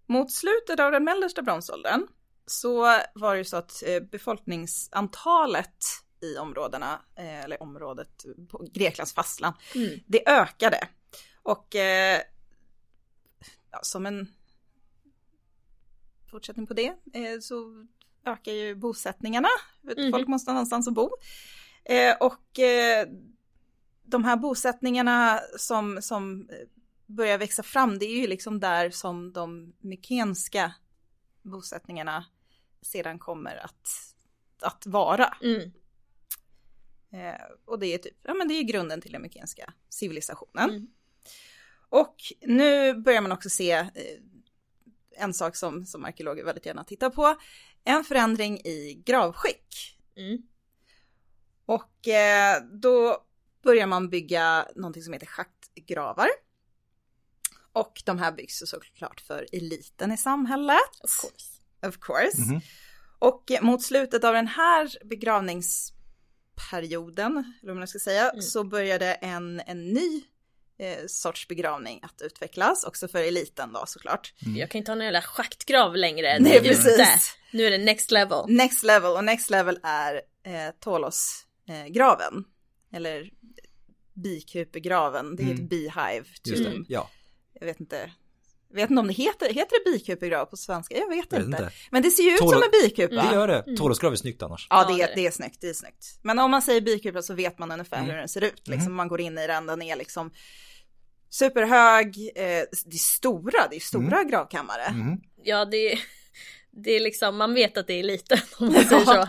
Mot 0.08 0.32
slutet 0.32 0.80
av 0.80 0.92
den 0.92 1.04
mellersta 1.04 1.42
bronsåldern 1.42 2.08
så 2.46 2.82
var 3.16 3.32
det 3.34 3.38
ju 3.38 3.46
så 3.46 3.58
att 3.58 3.84
eh, 3.86 4.00
befolkningsantalet 4.00 5.76
i 6.24 6.38
områdena, 6.38 7.02
eh, 7.16 7.44
eller 7.44 7.64
området 7.64 8.26
på 8.50 8.68
Greklands 8.74 9.14
fastland, 9.14 9.56
Mm. 9.76 10.00
det 10.08 10.30
ökade. 10.30 10.88
Och 11.44 11.76
eh, 11.76 12.22
ja, 13.72 13.80
som 13.82 14.06
en 14.06 14.28
fortsättning 16.32 16.68
på 16.68 16.74
det 16.74 16.88
eh, 17.14 17.40
så 17.42 17.88
ökar 18.26 18.52
ju 18.52 18.76
bosättningarna. 18.76 19.48
Mhm. 19.82 20.12
Folk 20.12 20.28
måste 20.28 20.52
någonstans 20.52 20.88
att 20.88 20.94
bo. 20.94 21.10
Eh, 21.86 22.16
och 22.20 22.60
eh, 22.60 23.08
de 24.04 24.24
här 24.24 24.36
bosättningarna 24.36 25.40
som, 25.58 26.02
som 26.02 26.50
eh, 26.50 26.68
börjar 27.06 27.38
växa 27.38 27.64
fram, 27.64 28.00
det 28.00 28.06
är 28.06 28.16
ju 28.22 28.28
liksom 28.28 28.60
där 28.60 28.90
som 28.90 29.34
de 29.34 29.74
mykenska 29.80 30.74
bosättningarna 31.42 32.26
sedan 32.82 33.20
kommer 33.20 33.56
att, 33.56 33.88
att 34.62 34.86
vara. 34.86 35.38
Mm. 35.42 35.72
Eh, 37.14 37.46
och 37.66 37.80
det 37.80 37.88
är 37.88 37.98
typ, 37.98 38.18
ja 38.24 38.34
men 38.34 38.48
det 38.48 38.54
är 38.54 38.64
grunden 38.64 39.02
till 39.02 39.12
den 39.12 39.22
mykenska 39.22 39.74
civilisationen. 39.90 40.70
Mm. 40.70 40.88
Och 41.90 42.16
nu 42.42 42.94
börjar 42.94 43.22
man 43.22 43.32
också 43.32 43.50
se 43.50 43.72
eh, 43.72 43.88
en 45.12 45.34
sak 45.34 45.56
som, 45.56 45.86
som 45.86 46.06
arkeologer 46.06 46.44
väldigt 46.44 46.66
gärna 46.66 46.84
tittar 46.84 47.10
på, 47.10 47.36
en 47.84 48.04
förändring 48.04 48.58
i 48.60 49.04
gravskick. 49.06 49.98
Mm. 50.16 50.42
Och 51.66 52.08
eh, 52.08 52.62
då 52.82 53.26
börjar 53.64 53.88
man 53.88 54.10
bygga 54.10 54.68
någonting 54.76 55.04
som 55.04 55.14
heter 55.14 55.28
schaktgravar. 55.28 56.28
Och 57.74 58.02
de 58.06 58.20
här 58.20 58.32
byggs 58.32 58.64
såklart 58.66 59.22
för 59.22 59.48
eliten 59.52 60.12
i 60.12 60.18
samhället. 60.18 61.02
Of 61.04 61.22
course. 61.22 61.62
Of 61.88 61.98
course. 62.00 62.42
Mhm. 62.42 62.62
Och 63.20 63.52
eh, 63.52 63.62
mot 63.62 63.84
slutet 63.84 64.24
av 64.24 64.34
den 64.34 64.48
här 64.48 64.98
begravningsperioden, 66.56 67.54
eller 67.62 67.74
vad 67.74 67.78
man 67.78 67.88
ska 67.88 68.00
säga, 68.00 68.30
Mm. 68.30 68.42
så 68.42 68.64
började 68.64 69.14
en, 69.14 69.60
en 69.68 69.88
ny 69.94 70.24
eh, 70.78 71.06
sorts 71.08 71.48
begravning 71.48 72.00
att 72.04 72.22
utvecklas, 72.22 72.84
också 72.84 73.08
för 73.08 73.24
eliten 73.24 73.74
då 73.74 73.84
såklart. 73.86 74.34
Jag 74.56 74.70
kan 74.70 74.80
inte 74.80 74.92
ha 74.92 74.96
någon 74.96 75.06
jävla 75.06 75.22
schaktgrav 75.22 75.96
längre. 75.96 76.40
Nej, 76.40 76.60
precis. 76.62 76.86
ute. 76.86 77.08
Nu 77.54 77.64
är 77.66 77.72
det 77.72 77.78
next 77.78 78.12
level. 78.12 78.46
Next 78.48 78.84
level, 78.84 79.12
och 79.12 79.24
next 79.24 79.50
level 79.50 79.80
är 79.84 80.16
eh, 80.44 80.74
Tolos-graven. 80.80 82.44
eller 82.94 83.30
bikupegraven, 84.14 85.36
det 85.36 85.44
är 85.44 85.48
Mm. 85.52 85.64
ett 85.64 85.70
beehive. 85.70 86.26
Just 86.46 86.64
det, 86.64 86.72
tomb. 86.72 86.86
ja. 86.90 87.10
Jag 87.60 87.66
vet 87.66 87.80
inte. 87.80 88.12
Jag 88.76 88.82
vet 88.82 88.90
inte 88.90 89.00
om 89.00 89.08
det 89.08 89.14
heter, 89.14 89.54
heter 89.54 89.86
det 89.86 89.92
bikupegrav 89.92 90.46
på 90.46 90.58
svenska? 90.58 90.98
Jag 90.98 91.08
vet, 91.10 91.26
Jag 91.30 91.38
vet 91.40 91.46
inte. 91.48 91.64
inte. 91.64 91.74
Men 91.92 92.02
det 92.02 92.10
ser 92.12 92.24
ju 92.24 92.30
ut 92.32 92.40
Tål- 92.40 92.54
som 92.54 92.64
en 92.64 92.70
bikupa. 92.84 93.16
Det 93.16 93.34
gör 93.36 93.48
det. 93.48 93.60
Mm. 93.60 93.78
Tårosgrav 93.78 94.12
är 94.14 94.16
snyggt 94.18 94.42
annars. 94.44 94.68
Ja, 94.70 94.86
det 94.96 95.02
är, 95.04 95.16
det. 95.16 95.28
är 95.28 95.32
snyggt, 95.32 95.58
det 95.62 95.70
är 95.70 95.74
snyggt. 95.74 96.06
Men 96.22 96.40
om 96.40 96.52
man 96.52 96.62
säger 96.62 96.82
bikupa 96.82 97.22
så 97.22 97.34
vet 97.34 97.60
man 97.60 97.72
ungefär 97.72 97.98
Mm. 97.98 98.10
hur 98.10 98.18
den 98.18 98.28
ser 98.30 98.42
ut. 98.44 98.68
Liksom, 98.68 98.86
Mhm. 98.86 98.96
Man 98.96 99.08
går 99.08 99.22
in 99.22 99.38
i 99.38 99.48
den, 99.48 99.66
den 99.66 99.82
är 99.82 99.96
liksom 99.96 100.32
superhög, 101.30 102.18
eh, 102.36 102.44
det 102.86 102.96
är 102.96 102.98
stora, 102.98 103.68
det 103.70 103.76
är 103.76 103.80
stora 103.80 104.24
gravkammare. 104.24 104.92
Mhm. 104.94 105.18
Ja, 105.44 105.66
det 105.66 105.92
är, 105.94 106.00
det 106.76 106.92
är 106.92 107.00
liksom, 107.00 107.38
man 107.38 107.54
vet 107.54 107.78
att 107.78 107.88
det 107.88 107.94
är 108.00 108.04
lite 108.04 108.42
om 108.58 108.74
man 108.74 108.84
säger 108.84 109.06
så. 109.06 109.28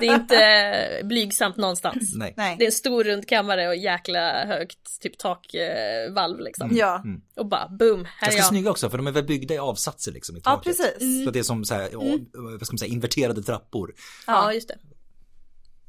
Det 0.00 0.06
är 0.06 0.14
inte 0.14 1.00
blygsamt 1.04 1.56
någonstans. 1.56 2.14
Nej. 2.14 2.34
Det 2.58 2.64
är 2.64 2.66
en 2.66 2.72
stor 2.72 3.04
rund 3.04 3.28
kammare 3.28 3.68
och 3.68 3.76
jäkla 3.76 4.44
högt 4.46 5.00
typ 5.00 5.18
takvalv 5.18 6.40
liksom. 6.40 6.70
Ja, 6.72 7.02
Mm. 7.04 7.20
Och 7.36 7.46
bara 7.46 7.68
boom, 7.68 8.04
här 8.04 8.28
är 8.28 8.30
Ganska 8.30 8.38
jag. 8.38 8.46
snygga 8.46 8.70
också 8.70 8.90
för 8.90 8.96
de 8.96 9.06
är 9.06 9.10
väl 9.12 9.24
byggda 9.24 9.54
i 9.54 9.58
avsatser 9.58 10.12
liksom 10.12 10.36
i 10.36 10.40
ja 10.44 10.50
taket. 10.50 10.64
precis. 10.78 11.24
Så 11.24 11.30
det 11.30 11.38
är 11.38 11.42
som 11.42 11.64
så 11.64 11.74
här, 11.74 11.88
ja, 11.92 12.00
vad 12.32 12.66
ska 12.66 12.72
man 12.72 12.78
säga, 12.78 12.92
inverterade 12.92 13.42
trappor. 13.42 13.94
Ja, 14.26 14.52
just 14.52 14.68
det. 14.68 14.78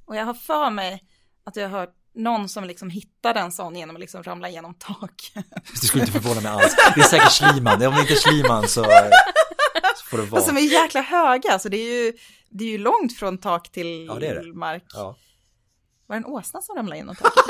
Och 0.05 0.15
jag 0.15 0.25
har 0.25 0.33
för 0.33 0.69
mig 0.69 1.03
att 1.45 1.55
jag 1.55 1.69
har 1.69 1.79
hört 1.79 1.93
någon 2.15 2.49
som 2.49 2.63
liksom 2.63 2.89
hittade 2.89 3.39
en 3.39 3.51
sån 3.51 3.75
genom 3.75 3.95
att 3.95 3.99
liksom 3.99 4.23
ramla 4.23 4.49
genom 4.49 4.73
tak. 4.73 5.31
Det 5.81 5.87
skulle 5.87 6.03
inte 6.03 6.19
förvåna 6.21 6.41
mig 6.41 6.51
alls. 6.51 6.75
Det 6.95 7.01
är 7.01 7.05
säkert 7.05 7.31
Schliemann. 7.31 7.73
Om 7.73 7.93
det 7.95 8.01
inte 8.01 8.13
är 8.13 8.63
eh, 8.63 8.65
så 8.65 8.83
får 10.17 10.23
det 10.25 10.29
vara. 10.31 10.41
Och 10.41 10.47
som 10.47 10.57
är 10.57 10.61
jäkla 10.61 11.01
höga, 11.01 11.59
så 11.59 11.69
det 11.69 11.77
är 11.77 12.03
ju, 12.05 12.13
det 12.49 12.63
är 12.63 12.67
ju 12.69 12.77
långt 12.77 13.17
från 13.19 13.37
tak 13.37 13.71
till 13.71 14.05
Ja, 14.07 14.13
det 14.15 14.27
är 14.27 14.35
det. 14.35 14.53
mark. 14.53 14.83
Ja. 14.93 15.17
Var 16.07 16.15
det 16.15 16.17
en 16.17 16.25
åsna 16.25 16.61
som 16.61 16.75
ramlade 16.75 16.97
genom 16.97 17.15
taket? 17.15 17.43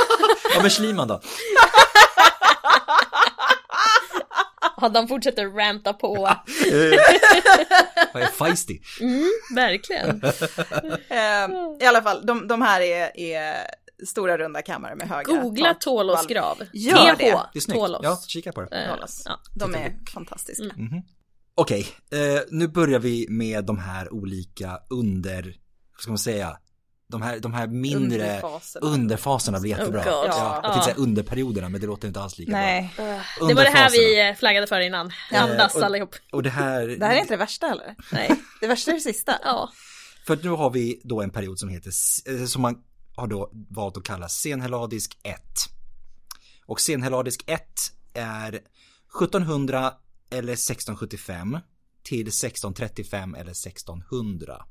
ja, 0.55 0.61
men 0.61 0.69
Schliemann 0.69 1.07
då? 1.07 1.21
Adam 4.77 5.07
fortsätter 5.07 5.47
ranta 5.47 5.93
på. 5.93 6.13
Vad 8.13 8.23
är 8.23 8.27
feisty? 8.27 8.79
Mm, 9.01 9.29
verkligen. 9.55 10.21
Eh, 11.09 11.49
I 11.81 11.85
alla 11.85 12.01
fall, 12.01 12.25
de, 12.25 12.47
de 12.47 12.61
här 12.61 12.81
är, 12.81 13.17
är 13.19 13.55
stora 14.07 14.37
runda 14.37 14.61
kammare 14.61 14.95
med 14.95 15.09
höga 15.09 15.23
Googla 15.41 15.75
valv. 15.85 16.27
grav. 16.27 16.57
Gör 16.73 17.15
det. 17.15 17.39
Det 17.53 17.59
är 17.59 17.61
snyggt. 17.61 17.79
Tolos. 17.79 17.99
Ja, 18.03 18.19
kika 18.27 18.51
på 18.51 18.61
det. 18.61 18.97
Ja. 19.25 19.39
De 19.55 19.75
är 19.75 19.93
fantastiska. 20.13 20.63
Mm. 20.63 21.01
Okej, 21.55 21.87
eh, 22.11 22.41
nu 22.51 22.67
börjar 22.67 22.99
vi 22.99 23.25
med 23.29 23.65
de 23.65 23.77
här 23.77 24.13
olika 24.13 24.79
under, 24.89 25.43
vad 25.93 26.01
ska 26.01 26.11
man 26.11 26.17
säga, 26.17 26.57
de 27.07 27.21
här, 27.21 27.39
de 27.39 27.53
här 27.53 27.67
mindre 27.67 28.23
Underfaserna. 28.23 28.87
underfaserna 28.87 29.59
blir 29.59 29.71
jättebra. 29.71 29.99
Oh 30.01 30.05
God. 30.05 30.13
ja, 30.13 30.29
Ja. 30.29 30.59
jag 30.63 30.73
tänkte 30.73 30.91
säga 30.91 31.03
underperioderna 31.03 31.69
men 31.69 31.81
det 31.81 31.87
låter 31.87 32.07
inte 32.07 32.21
alls 32.21 32.37
lika 32.37 32.51
Nej, 32.51 32.93
Det 32.97 33.53
var 33.53 33.63
det 33.63 33.69
här 33.69 33.89
vi 33.91 34.29
eh, 34.29 34.35
flaggade 34.35 34.67
för 34.67 34.79
innan. 34.79 35.11
Andas 35.33 35.75
och- 35.75 35.83
allihop. 35.83 36.11
bra. 36.11 36.19
Och 36.31 36.43
det 36.43 36.49
här, 36.49 36.87
det 36.87 37.05
här 37.05 37.15
är 37.15 37.19
inte 37.19 37.33
det 37.33 37.37
värsta 37.37 37.71
eller? 37.71 37.95
Nej. 38.11 38.35
Det 38.61 38.67
värsta 38.67 38.91
är 38.91 38.95
det 38.95 39.01
sista. 39.01 39.39
Ja. 39.43 39.69
för 40.27 40.39
nu 40.43 40.49
har 40.49 40.69
vi 40.69 41.01
då 41.03 41.21
en 41.21 41.29
period 41.29 41.59
som 41.59 41.69
heter, 41.69 41.91
eh, 42.29 42.45
som 42.45 42.61
man 42.61 42.75
har 43.15 43.27
då 43.27 43.49
valt 43.69 43.97
att 43.97 44.03
kalla 44.03 44.29
senhelladisk 44.29 45.17
1. 45.23 45.35
Och 46.65 46.81
senhelladisk 46.81 47.43
1 47.47 47.61
är 48.13 48.59
1700 49.19 49.93
eller 50.33 50.53
1675 50.53 51.57
till 52.03 52.27
1635 52.27 53.35
eller 53.35 53.51
1600. 53.51 54.65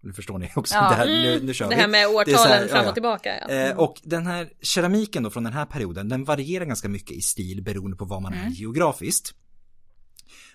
Nu 0.00 0.12
förstår 0.12 0.38
ni 0.38 0.52
också, 0.56 0.74
Ja. 0.74 0.88
det 0.88 0.94
här, 0.94 1.06
nu, 1.06 1.40
nu 1.42 1.54
kör 1.54 1.68
Det 1.68 1.74
här 1.74 1.88
med 1.88 2.06
årtalen 2.06 2.38
här, 2.38 2.68
fram 2.68 2.76
ja, 2.76 2.82
ja. 2.82 2.88
och 2.88 2.94
tillbaka. 2.94 3.34
Ja. 3.48 3.54
Eh, 3.54 3.76
och 3.78 4.00
den 4.02 4.26
här 4.26 4.50
keramiken 4.62 5.22
då 5.22 5.30
från 5.30 5.44
den 5.44 5.52
här 5.52 5.66
perioden, 5.66 6.08
den 6.08 6.24
varierar 6.24 6.64
ganska 6.64 6.88
mycket 6.88 7.10
i 7.10 7.20
stil 7.20 7.62
beroende 7.62 7.96
på 7.96 8.04
var 8.04 8.20
man 8.20 8.34
är 8.34 8.48
geografiskt. 8.48 9.34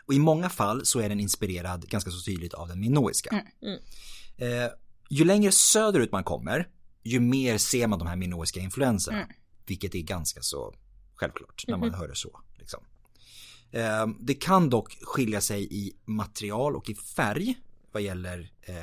Och 0.06 0.14
i 0.14 0.20
många 0.20 0.50
fall 0.50 0.86
så 0.86 1.00
är 1.00 1.10
den 1.10 1.20
inspirerad 1.20 1.90
ganska 1.90 2.12
så 2.12 2.22
tydligt 2.22 2.54
av 2.54 2.68
den 2.68 2.80
minoiska. 2.80 3.30
Mm. 3.62 3.80
Eh, 4.38 4.70
ju 5.10 5.26
längre 5.26 5.52
söderut 5.52 6.12
man 6.12 6.24
kommer, 6.24 6.68
ju 7.04 7.20
mer 7.20 7.58
ser 7.58 7.88
man 7.88 8.00
de 8.00 8.08
här 8.08 8.16
minoiska 8.16 8.60
influenserna. 8.60 9.18
Mm. 9.18 9.30
Vilket 9.66 9.96
är 9.96 10.02
ganska 10.02 10.42
så 10.42 10.74
självklart 11.16 11.64
när 11.68 11.78
man 11.78 11.94
hör 11.94 12.08
det 12.08 12.16
så. 12.16 12.42
Liksom. 13.74 13.82
Eh, 13.82 14.08
det 14.20 14.34
kan 14.34 14.70
dock 14.70 14.98
skilja 15.02 15.42
sig 15.42 15.68
i 15.72 15.94
material 16.06 16.76
och 16.76 16.90
i 16.90 16.96
färg 16.96 17.56
vad 17.92 18.02
gäller 18.02 18.52
eh, 18.62 18.76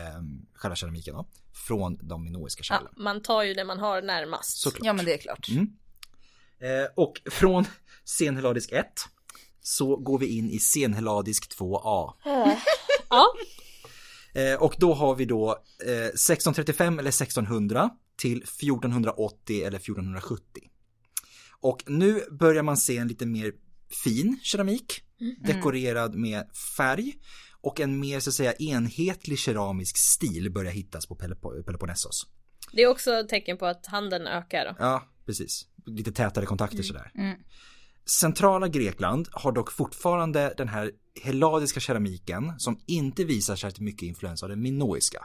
själva 0.54 0.76
keramiken 0.76 1.14
då, 1.14 1.26
från 1.66 1.98
de 2.02 2.24
minoiska 2.24 2.60
Ja, 2.60 2.64
kärlen. 2.64 2.92
man 2.96 3.22
tar 3.22 3.42
ju 3.42 3.54
det 3.54 3.64
man 3.64 3.78
har 3.78 4.02
närmast. 4.02 4.58
Såklart. 4.58 4.86
Ja 4.86 4.92
men 4.92 5.04
det 5.04 5.14
är 5.14 5.18
klart. 5.18 5.48
Mm. 5.48 5.66
Eh, 6.60 6.88
och 6.96 7.20
från 7.30 7.64
senhelladisk 8.04 8.72
1 8.72 8.86
så 9.62 9.96
går 9.96 10.18
vi 10.18 10.26
in 10.26 10.50
i 10.50 10.58
senhelladisk 10.58 11.58
2a. 11.58 12.12
Ja, 13.10 13.26
Eh, 14.34 14.62
och 14.62 14.74
då 14.78 14.94
har 14.94 15.14
vi 15.14 15.24
då 15.24 15.50
eh, 15.86 15.92
1635 15.92 16.98
eller 16.98 17.08
1600 17.08 17.90
till 18.16 18.42
1480 18.42 19.62
eller 19.66 19.78
1470. 19.78 20.62
Och 21.60 21.82
nu 21.86 22.24
börjar 22.30 22.62
man 22.62 22.76
se 22.76 22.96
en 22.96 23.08
lite 23.08 23.26
mer 23.26 23.52
fin 24.04 24.38
keramik 24.42 25.02
dekorerad 25.44 26.14
med 26.14 26.44
färg 26.76 27.14
och 27.62 27.80
en 27.80 28.00
mer 28.00 28.20
så 28.20 28.30
att 28.30 28.34
säga 28.34 28.52
enhetlig 28.52 29.38
keramisk 29.38 29.96
stil 29.98 30.52
börjar 30.52 30.72
hittas 30.72 31.06
på 31.06 31.14
Pelop- 31.14 31.62
Peloponnesos. 31.66 32.26
det 32.72 32.82
är 32.82 32.86
också 32.86 33.12
ett 33.12 33.28
tecken 33.28 33.58
på 33.58 33.66
att 33.66 33.86
handeln 33.86 34.26
ökar. 34.26 34.64
Då. 34.64 34.76
Ja, 34.78 35.02
precis. 35.26 35.66
Lite 35.86 36.12
tätare 36.12 36.46
kontakter 36.46 36.82
sådär. 36.82 37.10
Centrala 38.20 38.68
Grekland 38.68 39.28
har 39.32 39.52
dock 39.52 39.72
fortfarande 39.72 40.54
den 40.56 40.68
här 40.68 40.90
helladiska 41.22 41.80
keramiken 41.80 42.54
som 42.58 42.80
inte 42.86 43.24
visar 43.24 43.70
till 43.70 43.82
mycket 43.82 44.02
influens 44.02 44.42
av 44.42 44.48
den 44.48 44.62
minoiska. 44.62 45.24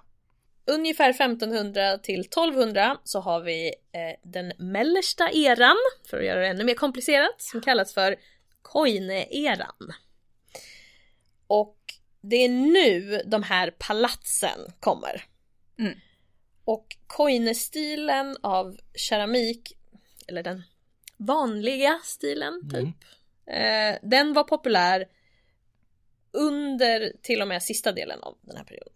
Ungefär 0.68 1.10
1500 1.10 1.98
till 1.98 2.20
1200 2.20 2.98
så 3.04 3.20
har 3.20 3.42
vi 3.42 3.68
eh, 3.68 4.32
den 4.32 4.52
mellersta 4.72 5.30
eran, 5.32 5.76
för 6.10 6.18
att 6.18 6.26
göra 6.26 6.40
det 6.40 6.48
ännu 6.48 6.64
mer 6.64 6.74
komplicerat, 6.76 7.36
som 7.38 7.62
kallas 7.62 7.94
för 7.94 8.16
Koine-eran. 8.66 9.94
Och 11.48 11.78
det 12.22 12.36
är 12.36 12.50
nu 12.50 13.22
de 13.26 13.44
här 13.44 13.72
palatsen 13.72 14.60
kommer. 14.80 15.24
Mm. 15.80 16.00
Och 16.66 16.98
Koine-stilen 17.08 18.38
av 18.42 18.78
keramik, 18.94 19.74
eller 20.28 20.44
den 20.44 20.64
vanliga 21.18 22.00
stilen 22.04 22.70
typ, 22.70 22.96
eh, 23.46 24.00
den 24.10 24.34
var 24.34 24.44
populär 24.44 25.08
under 26.32 27.14
till 27.22 27.42
och 27.42 27.48
med 27.48 27.64
sista 27.64 27.92
delen 27.92 28.24
av 28.24 28.38
den 28.42 28.58
här 28.58 28.64
perioden. 28.64 28.94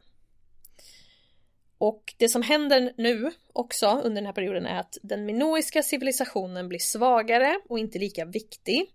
Och 1.77 2.13
det 2.17 2.29
som 2.29 2.41
händer 2.41 2.93
nu 2.97 3.32
också 3.53 3.88
under 3.88 4.21
den 4.21 4.25
här 4.25 4.34
perioden 4.34 4.65
är 4.65 4.79
att 4.79 4.97
den 5.01 5.25
minoiska 5.25 5.84
civilisationen 5.84 6.69
blir 6.69 6.79
svagare 6.79 7.60
och 7.69 7.79
inte 7.79 7.99
lika 7.99 8.25
viktig. 8.25 8.93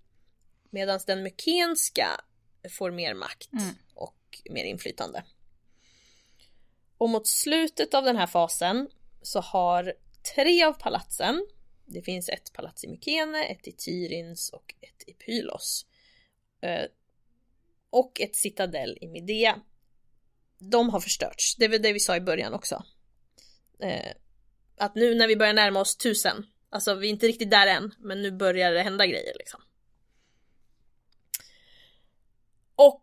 Medan 0.74 1.00
den 1.06 1.22
mykenska 1.22 2.20
får 2.70 2.90
mer 2.90 3.14
makt 3.14 3.52
Mm. 3.52 3.74
och 3.94 4.42
mer 4.50 4.64
inflytande. 4.64 5.24
Och 6.98 7.10
mot 7.10 7.26
slutet 7.26 7.94
av 7.94 8.04
den 8.04 8.16
här 8.16 8.26
fasen 8.26 8.88
så 9.22 9.40
har 9.40 9.94
tre 10.34 10.64
av 10.64 10.72
palatsen, 10.72 11.46
det 11.84 12.02
finns 12.02 12.28
ett 12.28 12.52
palats 12.52 12.84
i 12.84 12.88
Mykene, 12.88 13.44
ett 13.44 13.68
i 13.68 13.72
Tyrins 13.72 14.50
och 14.50 14.74
ett 14.80 15.08
i 15.08 15.12
Pylos. 15.12 15.87
eh, 16.60 16.84
Och 17.90 18.20
ett 18.20 18.37
citadell 18.37 18.98
i 19.00 19.06
Midea 19.06 19.60
de 20.58 20.90
har 20.90 21.00
förstörts. 21.00 21.56
Det 21.56 21.68
väl 21.68 21.82
det 21.82 21.92
vi 21.92 22.00
sa 22.00 22.16
i 22.16 22.20
början 22.20 22.54
också. 22.54 22.84
Eh, 23.80 24.12
att 24.76 24.94
nu 24.94 25.14
när 25.14 25.28
vi 25.28 25.37
börjar 25.37 25.52
närma 25.54 25.80
oss 25.80 25.96
tusen, 25.96 26.46
alltså 26.70 26.94
vi 26.94 27.06
är 27.06 27.10
inte 27.10 27.26
riktigt 27.26 27.50
där 27.50 27.66
än, 27.66 27.94
men 27.98 28.22
nu 28.22 28.30
börjar 28.30 28.72
det 28.72 28.82
hända 28.82 29.06
grejer 29.06 29.34
liksom. 29.38 29.60
Och 32.76 33.02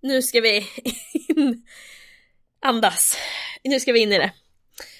nu 0.00 0.22
ska 0.22 0.40
vi 0.40 0.66
in, 1.28 1.66
andas. 2.60 3.16
Nu 3.62 3.80
ska 3.80 3.92
vi 3.92 4.00
in 4.00 4.12
i 4.12 4.18
det. 4.18 4.32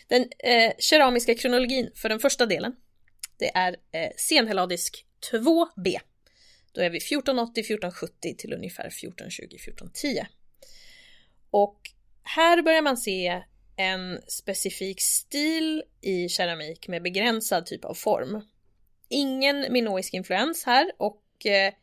Den 0.08 0.28
eh, 0.38 0.72
keramiska 0.78 1.34
kronologin 1.34 1.90
för 1.94 2.08
den 2.08 2.20
första 2.20 2.46
delen, 2.46 2.76
det 3.38 3.56
är 3.56 3.72
eh, 3.72 4.10
senheladisk 4.16 5.06
2b. 5.32 6.00
Då 6.72 6.80
är 6.80 6.90
vi 6.90 6.98
1480-1470 6.98 8.36
till 8.38 8.52
ungefär 8.52 8.88
1420-1410. 8.88 10.26
Och 11.50 11.80
här 12.22 12.62
börjar 12.62 12.82
man 12.82 12.96
se 12.96 13.42
en 13.76 14.20
specifik 14.28 15.00
stil 15.00 15.82
i 16.00 16.28
keramik 16.28 16.88
med 16.88 17.02
begränsad 17.02 17.66
typ 17.66 17.84
av 17.84 17.94
form. 17.94 18.40
Ingen 19.08 19.72
minoisk 19.72 20.14
influens 20.14 20.64
här 20.64 20.92
och 20.98 21.46
eh, 21.46 21.74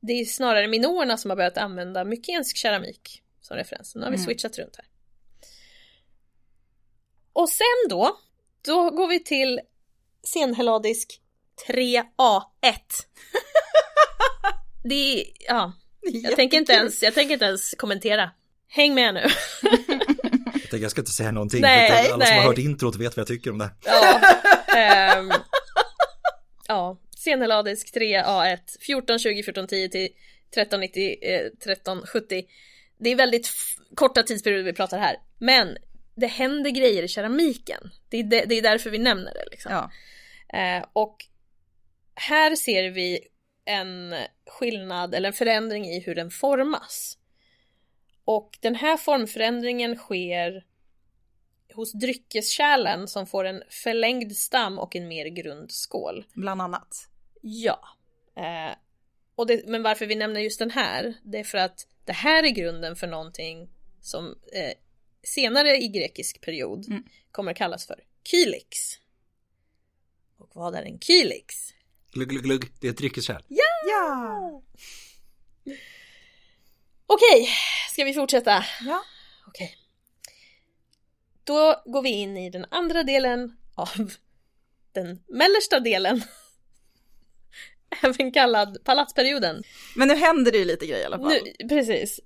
det 0.00 0.12
är 0.12 0.24
snarare 0.24 0.68
minoerna 0.68 1.16
som 1.16 1.30
har 1.30 1.36
börjat 1.36 1.58
använda 1.58 2.04
mykensk 2.04 2.56
keramik 2.56 3.22
som 3.40 3.56
referens. 3.56 3.94
Nu 3.94 4.00
har 4.02 4.10
vi 4.10 4.16
Mm. 4.16 4.26
switchat 4.26 4.58
runt 4.58 4.76
här. 4.76 4.86
Och 7.32 7.48
sen 7.48 7.88
då, 7.88 8.16
då 8.62 8.90
går 8.90 9.08
vi 9.08 9.24
till 9.24 9.60
senhelladisk 10.24 11.20
3A1. 11.68 12.02
det 14.84 15.20
är, 15.20 15.24
ja, 15.48 15.72
jag 16.02 16.36
tänker, 16.36 16.58
inte 16.58 16.72
ens, 16.72 17.02
jag 17.02 17.14
tänker 17.14 17.32
inte 17.32 17.44
ens 17.44 17.74
kommentera. 17.78 18.30
Häng 18.68 18.94
med 18.94 19.14
nu. 19.14 19.26
Jag 20.52 20.70
tänker 20.70 20.84
jag 20.84 20.90
ska 20.90 21.00
inte 21.00 21.12
säga 21.12 21.30
någonting. 21.32 21.60
Nej, 21.60 21.90
alla 21.90 22.08
som 22.08 22.18
nej. 22.18 22.38
har 22.38 22.42
hört 22.46 22.58
introt 22.58 22.96
vet 22.96 23.16
vad 23.16 23.20
jag 23.20 23.26
tycker 23.26 23.50
om 23.50 23.58
det. 23.58 23.70
Ja, 23.84 24.20
ehm, 24.76 25.32
ja. 26.68 26.98
Senhelladisk 27.18 27.94
3A1, 27.94 28.54
1420, 28.54 29.28
1410 29.28 29.88
till 29.88 30.10
1390, 30.50 31.18
eh, 31.22 31.46
1370. 31.46 32.44
Det 32.98 33.10
är 33.10 33.16
väldigt 33.16 33.48
korta 33.94 34.22
tidsperioder 34.22 34.64
vi 34.64 34.72
pratar 34.72 34.98
här. 34.98 35.16
Men 35.38 35.76
det 36.14 36.26
händer 36.26 36.70
grejer 36.70 37.02
i 37.02 37.08
keramiken. 37.08 37.90
Det 38.08 38.16
är, 38.16 38.24
de, 38.24 38.44
det 38.44 38.54
är 38.54 38.62
därför 38.62 38.90
vi 38.90 38.98
nämner 38.98 39.34
det 39.34 39.44
liksom. 39.50 39.72
Ja. 39.72 39.90
Eh, 40.58 40.84
och 40.92 41.16
här 42.14 42.56
ser 42.56 42.90
vi 42.90 43.20
en 43.64 44.14
skillnad 44.46 45.14
eller 45.14 45.28
en 45.28 45.32
förändring 45.32 45.86
i 45.86 46.00
hur 46.00 46.14
den 46.14 46.30
formas. 46.30 47.18
Och 48.24 48.58
den 48.60 48.74
här 48.74 48.96
formförändringen 48.96 49.96
sker 49.96 50.64
hos 51.78 51.92
dryckeskärlen 51.92 53.08
som 53.08 53.26
får 53.26 53.44
en 53.44 53.62
förlängd 53.70 54.36
stam 54.36 54.78
och 54.78 54.96
en 54.96 55.08
mer 55.08 55.26
grund 55.26 55.72
skål. 55.72 56.24
Bland 56.32 56.62
annat. 56.62 57.08
Ja. 57.40 57.80
Eh, 58.36 58.76
och 59.34 59.46
det, 59.46 59.66
men 59.66 59.82
varför 59.82 60.06
vi 60.06 60.14
nämner 60.14 60.40
just 60.40 60.58
den 60.58 60.70
här, 60.70 61.14
det 61.22 61.38
är 61.38 61.44
för 61.44 61.58
att 61.58 61.86
det 62.04 62.12
här 62.12 62.42
är 62.42 62.48
grunden 62.48 62.96
för 62.96 63.06
någonting 63.06 63.68
som 64.00 64.26
eh, 64.52 64.72
senare 65.22 65.76
i 65.76 65.88
grekisk 65.88 66.40
period 66.40 66.86
Mm. 66.88 67.02
kommer 67.30 67.52
kallas 67.52 67.86
för 67.86 68.00
kylix. 68.24 68.78
Och 70.38 70.50
vad 70.52 70.74
är 70.74 70.82
en 70.82 70.98
kylix? 71.00 71.54
Glugg, 72.12 72.28
glugg, 72.28 72.42
glugg. 72.44 72.64
Det 72.80 72.86
är 72.86 72.90
ett 72.90 72.98
dryckeskärl. 72.98 73.42
Ja! 73.48 74.62
Okej, 77.06 77.48
ska 77.92 78.04
vi 78.04 78.14
fortsätta? 78.14 78.64
Ja. 78.86 79.02
Då 81.48 81.82
går 81.84 82.02
vi 82.02 82.08
in 82.08 82.36
i 82.36 82.50
den 82.50 82.66
andra 82.70 83.02
delen 83.02 83.56
av 83.74 83.88
den 84.92 85.22
mellersta 85.28 85.80
delen. 85.80 86.22
Även 88.02 88.32
kallad 88.32 88.84
palatsperioden. 88.84 89.62
Men 89.96 90.08
nu 90.08 90.14
händer 90.14 90.52
det 90.52 90.58
ju 90.58 90.64
lite 90.64 90.86
grejer 90.86 91.02
i 91.02 91.04
alla 91.04 91.18
fall. 91.18 91.28
Nu, 91.28 91.68
precis. 91.68 92.20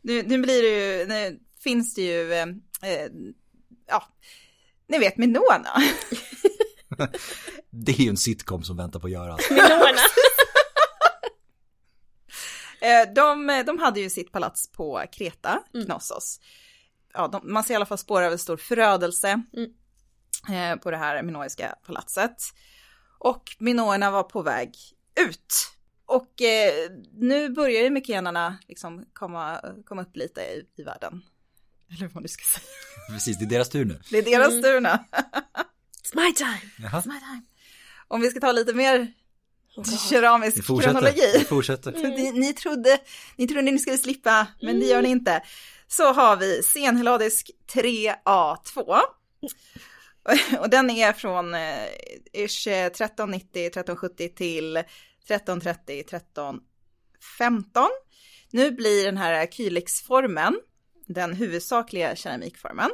Nu, 0.00 0.22
nu 0.22 0.38
blir 0.38 0.62
det 0.62 0.68
ju, 0.68 1.06
nu 1.06 1.40
finns 1.60 1.94
det 1.94 2.02
ju, 2.02 2.32
eh, 2.32 2.46
eh, 2.82 3.08
ja, 3.86 4.08
ni 4.86 4.98
vet 4.98 5.16
Minona. 5.16 5.70
Det 7.70 7.92
är 7.92 8.00
ju 8.00 8.08
en 8.08 8.16
sitcom 8.16 8.62
som 8.62 8.76
väntar 8.76 9.00
på 9.00 9.06
att 9.06 9.12
göras. 9.12 9.40
Minoerna. 9.50 10.00
Eh, 12.80 13.12
de, 13.14 13.62
de 13.66 13.78
hade 13.78 14.00
ju 14.00 14.10
sitt 14.10 14.32
palats 14.32 14.72
på 14.72 15.04
Kreta, 15.12 15.62
Mm. 15.74 15.86
Ja, 17.16 17.28
de, 17.28 17.52
man 17.52 17.64
ser 17.64 17.74
i 17.74 17.76
alla 17.76 17.86
fall 17.86 17.98
spår 17.98 18.22
av 18.22 18.32
en 18.32 18.38
stor 18.38 18.56
förödelse 18.56 19.42
Mm. 19.56 20.72
eh, 20.72 20.76
på 20.82 20.90
det 20.90 20.96
här 20.96 21.22
minoiska 21.22 21.74
palatset. 21.86 22.36
Och 23.18 23.56
minoerna 23.58 24.10
var 24.10 24.22
på 24.22 24.42
väg 24.42 24.74
ut. 25.28 25.54
Och 26.06 26.42
eh, 26.42 26.90
nu 27.12 27.48
börjar 27.48 27.82
ju 27.82 27.90
mykenarna 27.90 28.58
liksom 28.68 29.04
komma, 29.12 29.60
komma 29.84 30.02
upp 30.02 30.16
lite 30.16 30.40
i, 30.40 30.62
i 30.76 30.82
världen. 30.82 31.22
Eller 31.96 32.08
vad 32.08 32.22
du 32.24 32.28
ska 32.28 32.44
säga. 32.44 32.66
Precis, 33.10 33.38
det 33.38 33.44
är 33.44 33.48
deras 33.48 33.68
tur 33.68 33.84
nu. 33.84 34.00
Det 34.10 34.18
är 34.18 34.22
deras 34.22 34.50
Mm. 34.52 34.62
tur 34.62 34.80
nu. 34.80 34.88
It's 34.88 36.14
my 36.14 36.32
time. 36.32 36.60
Jaha. 36.78 37.00
It's 37.00 37.08
my 37.08 37.18
time. 37.20 37.42
Om 38.08 38.20
vi 38.20 38.30
ska 38.30 38.40
ta 38.40 38.52
lite 38.52 38.74
mer 38.74 39.12
keramisk 40.10 40.64
fortsätter. 40.64 40.92
kronologi. 40.94 41.32
Vi 41.38 41.44
fortsätter. 41.44 41.92
Ni, 41.92 42.32
ni, 42.32 42.52
trodde, 42.52 42.98
ni 43.36 43.48
trodde 43.48 43.62
ni 43.70 43.78
skulle 43.78 43.98
slippa, 43.98 44.46
men 44.62 44.80
det 44.80 44.86
gör 44.86 45.02
ni 45.02 45.08
inte. 45.08 45.42
Så 45.88 46.12
har 46.12 46.36
vi 46.36 46.62
senheladisk 46.62 47.50
3A2. 47.72 49.00
Och 50.58 50.70
den 50.70 50.90
är 50.90 51.12
från 51.12 51.54
eh, 51.54 51.84
1390, 52.32 53.66
1370 53.66 54.26
eh, 54.26 54.32
till 54.32 54.82
1330-1315. 55.28 56.60
Nu 58.50 58.70
blir 58.70 59.04
den 59.04 59.16
här 59.16 59.46
kylixformen 59.46 60.60
den 61.06 61.34
huvudsakliga 61.34 62.16
keramikformen. 62.16 62.90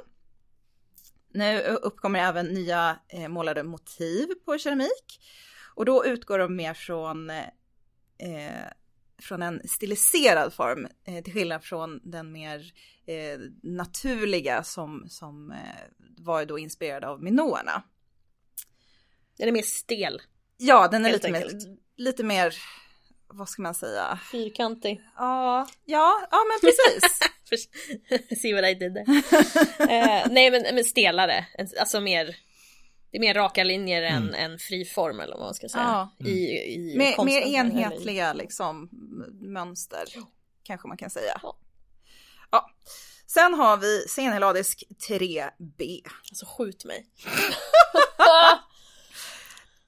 Nu 1.34 1.60
uppkommer 1.62 2.18
även 2.18 2.46
nya 2.46 2.98
eh, 3.08 3.28
målade 3.28 3.62
motiv 3.62 4.26
på 4.44 4.58
keramik 4.58 5.20
och 5.74 5.84
då 5.84 6.06
utgår 6.06 6.38
de 6.38 6.56
mer 6.56 6.74
från, 6.74 7.30
eh, 7.30 7.46
från 9.22 9.42
en 9.42 9.68
stiliserad 9.68 10.52
form 10.54 10.88
eh, 11.06 11.24
till 11.24 11.32
skillnad 11.32 11.64
från 11.64 12.00
den 12.10 12.32
mer 12.32 12.72
eh, 13.06 13.40
naturliga 13.62 14.62
som, 14.62 15.06
som 15.08 15.52
eh, 15.52 15.58
var 15.98 16.44
då 16.44 16.58
inspirerad 16.58 17.04
av 17.04 17.22
minoerna. 17.22 17.82
Den 19.38 19.48
är 19.48 19.52
mer 19.52 19.62
stel. 19.62 20.22
Ja, 20.56 20.88
den 20.88 21.06
är 21.06 21.12
lite 21.12 21.26
enkelt. 21.26 21.52
mer, 21.54 21.76
lite 21.96 22.24
mer, 22.24 22.54
vad 23.26 23.48
ska 23.48 23.62
man 23.62 23.74
säga? 23.74 24.18
Fyrkantig. 24.32 25.00
Ja, 25.16 25.66
ja, 25.84 26.28
ja 26.30 26.38
men 26.48 26.60
precis. 26.60 27.18
See 28.40 28.52
what 28.52 28.64
I 28.64 28.74
did 28.74 28.94
there. 28.94 29.06
eh, 29.78 30.26
nej 30.30 30.50
men, 30.50 30.74
men 30.74 30.84
stelare, 30.84 31.46
alltså 31.78 32.00
mer 32.00 32.36
det 33.12 33.18
är 33.18 33.20
mer 33.20 33.34
raka 33.34 33.64
linjer 33.64 34.02
än, 34.02 34.22
Mm. 34.28 34.34
än 34.52 34.58
fri 34.58 34.84
form 34.84 35.20
eller 35.20 35.36
vad 35.36 35.44
man 35.46 35.54
ska 35.54 35.68
säga. 35.68 36.08
Ja. 36.18 36.26
I, 36.26 36.32
i 36.74 36.94
mer, 36.98 37.12
konsten, 37.12 37.24
mer 37.34 37.42
eller 37.42 37.50
i- 37.50 37.54
enhetliga 37.54 38.32
liksom 38.32 38.88
m- 38.92 39.52
mönster, 39.52 40.04
kanske 40.62 40.88
man 40.88 40.96
kan 40.96 41.10
säga. 41.10 41.40
Ja. 41.42 41.56
Ja. 42.50 42.70
Sen 43.26 43.54
har 43.54 43.76
vi 43.76 44.08
senheladisk 44.08 44.84
3B. 45.08 46.02
Alltså 46.30 46.46
skjut 46.46 46.84
mig. 46.84 47.06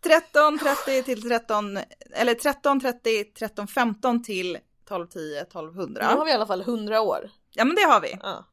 1330 0.02 1.02
till 1.02 1.22
13, 1.22 1.78
eller 2.14 2.32
1330, 2.32 3.20
1315 3.20 4.22
till 4.22 4.56
1210, 4.56 5.36
1200. 5.38 6.08
Nu 6.12 6.18
har 6.18 6.24
vi 6.24 6.30
i 6.30 6.34
alla 6.34 6.46
fall 6.46 6.60
100 6.60 7.00
år. 7.00 7.30
Ja 7.50 7.64
men 7.64 7.76
det 7.76 7.82
har 7.82 8.00
vi, 8.00 8.18
Ja. 8.22 8.44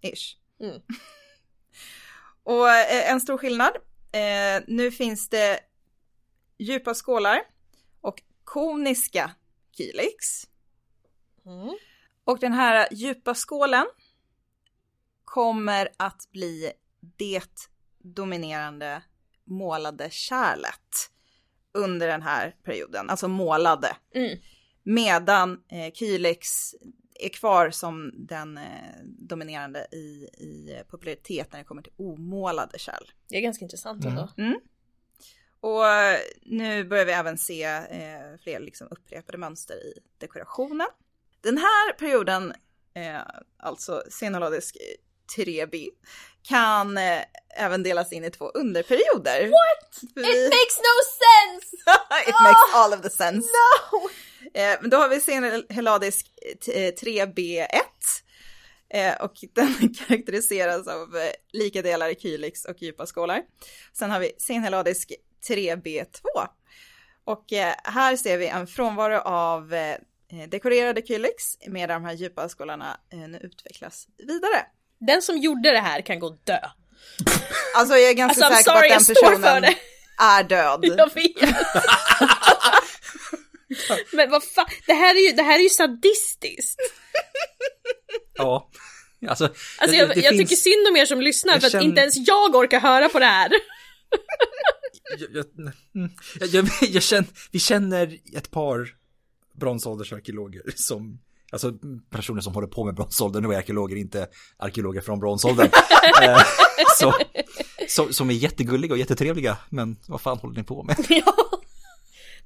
ish. 0.00 0.36
Mm. 0.60 0.80
Och 2.44 2.68
eh, 2.70 3.10
en 3.10 3.20
stor 3.20 3.38
skillnad, 3.38 3.72
eh, 4.12 4.62
nu 4.66 4.90
finns 4.90 5.28
det 5.28 5.60
djupa 6.58 6.94
skålar 6.94 7.40
och 8.00 8.22
koniska 8.44 9.30
kylix. 9.76 10.46
Mm. 11.46 11.76
Och 12.24 12.38
den 12.38 12.52
här 12.52 12.88
djupa 12.90 13.34
skålen 13.34 13.86
kommer 15.24 15.88
att 15.96 16.28
bli 16.32 16.72
det 17.00 17.68
dominerande 17.98 19.02
målade 19.44 20.10
kärlet 20.10 21.10
under 21.72 22.08
den 22.08 22.22
här 22.22 22.56
perioden, 22.64 23.10
alltså 23.10 23.28
målade. 23.28 23.96
Mm. 24.14 24.38
Medan 24.82 25.62
eh, 25.68 25.92
Kylix 25.92 26.74
är 27.24 27.28
kvar 27.28 27.70
som 27.70 28.10
den 28.14 28.58
eh, 28.58 28.64
dominerande 29.04 29.86
i, 29.92 30.28
i 30.38 30.82
popularitet 30.90 31.52
när 31.52 31.58
det 31.58 31.64
kommer 31.64 31.82
till 31.82 31.92
omålade 31.96 32.78
kärl. 32.78 33.10
Det 33.28 33.36
är 33.36 33.40
ganska 33.40 33.64
intressant 33.64 34.04
Mm. 34.04 34.16
ändå. 34.18 34.60
Och 35.60 35.86
eh, 35.88 36.18
nu 36.42 36.84
börjar 36.84 37.04
vi 37.04 37.12
även 37.12 37.38
se 37.38 37.62
eh, 37.64 38.38
fler 38.42 38.60
liksom 38.60 38.88
upprepade 38.90 39.38
mönster 39.38 39.74
i 39.74 39.92
dekorationen. 40.18 40.86
Den 41.40 41.58
här 41.58 41.92
perioden, 41.92 42.52
eh, 42.94 43.20
alltså 43.58 44.02
senoladisk 44.10 44.76
3B, 45.36 45.88
kan 46.42 46.98
eh, 46.98 47.22
även 47.56 47.82
delas 47.82 48.12
in 48.12 48.24
i 48.24 48.30
två 48.30 48.48
underperioder. 48.48 49.40
What? 49.42 50.02
It 50.02 50.44
makes 50.44 50.78
no 50.78 50.96
sense! 51.20 51.76
It 52.28 52.34
makes 52.42 52.74
all 52.74 52.92
of 52.92 53.02
the 53.02 53.10
sense. 53.10 53.48
No! 53.92 54.08
Eh, 54.54 54.78
men 54.80 54.90
då 54.90 54.96
har 54.96 55.08
vi 55.08 55.20
senheladisk 55.20 56.26
eh, 56.68 56.92
3B1. 57.02 57.66
Eh, 58.94 59.14
och 59.20 59.32
den 59.54 59.94
karaktäriseras 59.94 60.86
av 60.88 61.16
eh, 61.16 61.32
lika 61.52 61.82
delar 61.82 62.14
kylix 62.14 62.64
och 62.64 62.82
djupa 62.82 63.06
skålar. 63.06 63.42
Sen 63.92 64.10
har 64.10 64.20
vi 64.20 64.32
senheladisk 64.38 65.12
3B2. 65.48 66.46
Och 67.24 67.52
eh, 67.52 67.74
här 67.84 68.16
ser 68.16 68.38
vi 68.38 68.46
en 68.46 68.66
frånvaro 68.66 69.18
av 69.18 69.74
eh, 69.74 69.96
dekorerade 70.48 71.02
kylix 71.06 71.44
medan 71.66 72.02
de 72.02 72.08
här 72.08 72.14
djupa 72.14 72.48
skålarna 72.48 73.00
eh, 73.12 73.18
nu 73.18 73.38
utvecklas 73.38 74.06
vidare. 74.18 74.66
Den 75.00 75.22
som 75.22 75.38
gjorde 75.38 75.70
det 75.70 75.80
här 75.80 76.00
kan 76.00 76.18
gå 76.18 76.30
dö. 76.44 76.58
Alltså 77.76 77.96
jag 77.96 78.10
är 78.10 78.14
ganska 78.14 78.46
Alltså 78.46 78.62
säker 78.62 78.88
på 78.88 78.94
att 78.94 79.06
den 79.06 79.14
personen 79.14 79.74
är 80.20 80.42
död. 80.44 80.84
Jag 80.98 81.14
vet. 81.14 81.54
Men 84.12 84.30
vad 84.30 84.44
fan, 84.44 84.66
det 84.86 84.92
här 84.92 85.14
är 85.14 85.28
ju, 85.30 85.32
det 85.36 85.42
här 85.42 85.58
är 85.58 85.62
ju 85.62 85.68
sadistiskt. 85.68 86.80
Ja. 88.34 88.70
Alltså, 89.28 89.44
Alltså 89.44 89.56
det- 89.86 89.96
jag, 89.96 90.08
det 90.08 90.20
jag 90.20 90.28
finns- 90.34 90.50
tycker 90.50 90.56
synd 90.56 90.88
om 90.90 90.96
er 90.96 91.06
som 91.06 91.20
lyssnar 91.20 91.52
Jag 91.52 91.60
för 91.62 91.66
att 91.66 91.72
känner- 91.72 91.84
inte 91.84 92.00
ens 92.00 92.16
jag 92.28 92.54
orkar 92.56 92.80
höra 92.80 93.08
på 93.08 93.18
det 93.18 93.24
här. 93.24 93.50
jag, 95.18 95.30
jag, 95.32 95.44
mm, 95.94 97.00
känner, 97.00 97.26
vi 97.50 97.58
känner 97.58 98.18
ett 98.36 98.50
par 98.50 98.88
bronsåldersarkeologer 99.60 100.62
som, 100.76 101.20
alltså 101.52 101.72
personer 102.10 102.40
som 102.40 102.54
håller 102.54 102.68
på 102.68 102.84
med 102.84 102.94
bronsåldern 102.94 103.46
och 103.46 103.54
är 103.54 103.58
arkeologer, 103.58 103.96
inte 103.96 104.26
arkeologer 104.56 105.00
från 105.00 105.20
bronsåldern. 105.20 105.70
Eh, 106.22 106.40
så, 106.98 107.14
så, 107.88 108.12
som 108.12 108.30
är 108.30 108.34
jättegulliga 108.34 108.92
och 108.92 108.98
jättetrevliga, 108.98 109.56
men 109.70 109.96
vad 110.08 110.20
fan 110.20 110.38
håller 110.38 110.56
ni 110.56 110.64
på 110.64 110.82
med? 110.82 110.96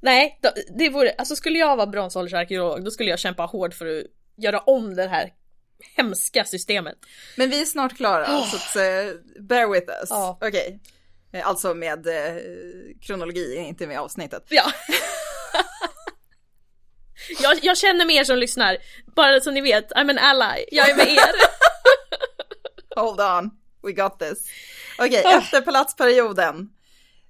Nej, 0.05 0.39
det 0.79 0.89
vore, 0.89 1.15
alltså 1.19 1.37
skulle 1.37 1.59
jag 1.59 1.77
vara 1.77 1.87
bronsåldersarkeolog 1.87 2.85
då 2.85 2.91
skulle 2.91 3.11
jag 3.11 3.19
kämpa 3.19 3.43
hårt 3.43 3.75
för 3.75 3.87
att 3.87 4.05
göra 4.37 4.59
om 4.61 4.95
det 4.95 5.07
här 5.07 5.33
hemska 5.97 6.45
systemet. 6.45 6.95
Men 7.37 7.51
vi 7.51 7.61
är 7.61 7.65
snart 7.65 7.97
klara, 7.97 8.27
så 8.27 8.57
att, 8.57 8.77
eh, 8.77 9.43
bear 9.43 9.73
with 9.73 9.91
us. 10.01 10.11
Ja. 10.11 10.39
Okej. 10.41 10.81
Eh, 11.33 11.49
Alltså 11.49 11.75
med 11.75 12.07
eh, 12.07 12.35
kronologi, 13.01 13.57
inte 13.57 13.87
med 13.87 14.01
avsnittet. 14.01 14.45
Ja. 14.49 14.73
jag, 17.41 17.59
jag 17.65 17.77
känner 17.79 18.07
med 18.07 18.17
er 18.17 18.25
som 18.25 18.37
lyssnar, 18.37 18.77
bara 19.17 19.41
så 19.41 19.51
ni 19.51 19.61
vet, 19.61 19.93
I'm 19.93 20.11
an 20.11 20.19
ally, 20.19 20.65
jag 20.71 20.91
är 20.91 20.97
med 20.97 21.09
er. 21.09 21.35
Hold 22.97 23.21
on, 23.21 23.51
we 23.83 23.93
got 23.93 24.19
this. 24.19 24.39
Okej, 24.99 25.25
efter 25.27 25.61
palatsperioden. 25.61 26.69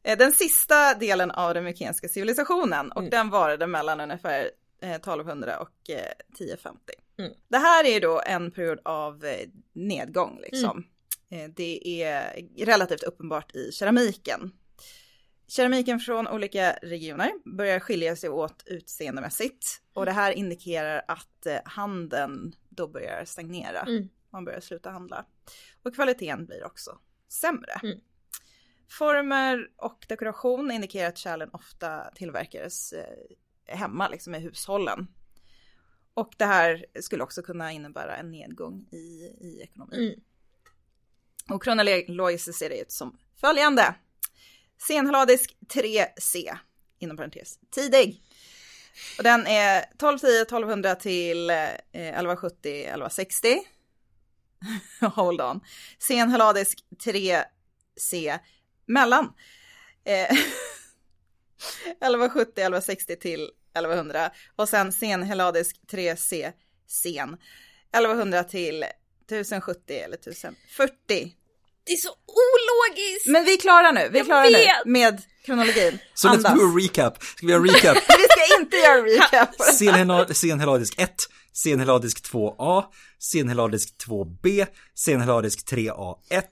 Eh, 0.04 0.18
Den 0.18 0.32
sista 0.32 0.94
delen 0.94 1.30
av 1.30 1.54
den 1.54 1.64
mykenska 1.64 2.08
civilisationen 2.08 2.92
och 2.92 2.98
Mm. 3.00 3.10
den 3.10 3.30
varade 3.30 3.66
mellan 3.66 4.00
ungefär 4.00 4.50
eh, 4.82 4.94
1200 4.94 5.58
och 5.60 5.90
eh, 5.90 6.12
1050. 6.34 6.80
Mm. 7.18 7.32
Det 7.48 7.58
här 7.58 7.86
är 7.86 8.00
då 8.00 8.22
en 8.26 8.50
period 8.50 8.78
av 8.84 9.24
eh, 9.24 9.48
nedgång 9.72 10.38
liksom. 10.42 10.84
Eh, 11.30 11.50
Det 11.56 12.02
är 12.02 12.42
relativt 12.64 13.02
uppenbart 13.02 13.54
i 13.54 13.72
keramiken. 13.72 14.52
Keramiken 15.48 16.00
från 16.00 16.28
olika 16.28 16.72
regioner 16.82 17.30
börjar 17.56 17.80
skilja 17.80 18.16
sig 18.16 18.30
åt 18.30 18.62
utseendemässigt 18.66 19.66
och 19.92 20.04
det 20.06 20.12
här 20.12 20.32
indikerar 20.32 21.02
att 21.08 21.46
eh, 21.46 21.56
handeln 21.64 22.54
då 22.68 22.88
börjar 22.88 23.24
stagnera. 23.24 23.80
Mm. 23.80 24.08
Man 24.30 24.44
börjar 24.44 24.60
sluta 24.60 24.90
handla. 24.90 25.24
Och 25.82 25.94
kvaliteten 25.94 26.46
blir 26.46 26.64
också 26.64 26.98
sämre. 27.28 27.80
Former 28.88 29.70
och 29.76 30.04
dekoration 30.08 30.70
indikerar 30.70 31.08
att 31.08 31.18
kärlen 31.18 31.50
ofta 31.52 32.10
tillverkades 32.14 32.92
eh, 32.92 33.76
hemma, 33.76 34.08
liksom 34.08 34.34
i 34.34 34.38
hushållen. 34.38 35.06
Och 36.14 36.34
det 36.36 36.44
här 36.44 36.86
skulle 37.00 37.22
också 37.22 37.42
kunna 37.42 37.72
innebära 37.72 38.16
en 38.16 38.30
nedgång 38.30 38.88
i, 38.92 38.96
i 39.40 39.60
ekonomin. 39.62 40.00
Mm. 40.00 40.20
Och 41.50 41.62
kronologiskt 41.62 42.54
ser 42.54 42.68
det 42.68 42.80
ut 42.80 42.92
som 42.92 43.18
följande. 43.40 43.94
Senheladisk 44.88 45.56
3C, 45.68 46.56
inom 46.98 47.16
parentes, 47.16 47.58
tidig. 47.70 48.22
Och 49.18 49.24
den 49.24 49.46
är 49.46 49.78
1210, 49.78 50.26
1200 50.42 50.94
till 50.94 51.50
eh, 51.50 51.74
1170, 51.92 52.68
1160. 52.68 53.58
Hold 55.00 55.40
on. 55.40 55.60
Senheladisk 55.98 56.84
3C, 57.04 58.38
mellan. 58.86 59.24
Eh, 60.06 60.30
1170, 61.90 62.50
1160 62.60 63.16
till 63.16 63.50
1100. 63.74 64.30
Och 64.56 64.68
sen 64.68 64.92
senheladisk 64.92 65.76
3C, 65.92 66.52
sen. 66.88 67.36
1100 67.96 68.44
till 68.44 68.82
1070 69.30 69.94
eller 69.96 70.16
1040. 70.16 71.32
Det 71.86 71.92
är 71.92 71.96
så 71.96 72.08
ologiskt! 72.08 73.26
Men 73.26 73.44
vi 73.44 73.54
är 73.54 73.58
klara 73.58 73.92
nu, 73.92 74.08
vi 74.12 74.18
är 74.18 74.24
klara 74.24 74.42
nu 74.44 74.90
med 74.90 75.22
kronologin. 75.44 75.98
Så 76.14 76.28
let's 76.28 76.54
do 76.54 76.60
a 76.60 76.78
recap. 76.80 77.22
Ska 77.22 77.46
vi 77.46 77.52
göra 77.52 77.62
en 77.62 77.68
recap? 77.68 77.96
Vi 78.18 78.24
ska 78.30 78.60
inte 78.60 78.76
göra 78.76 79.02
recap. 79.02 79.48
Senhela- 79.60 80.32
Senheladisk 80.34 80.94
1, 80.98 81.14
Senheladisk 81.56 82.32
2A, 82.32 82.84
Senheladisk 83.18 83.88
2B, 84.06 84.66
Senheladisk 84.94 85.68
3A1, 85.68 86.42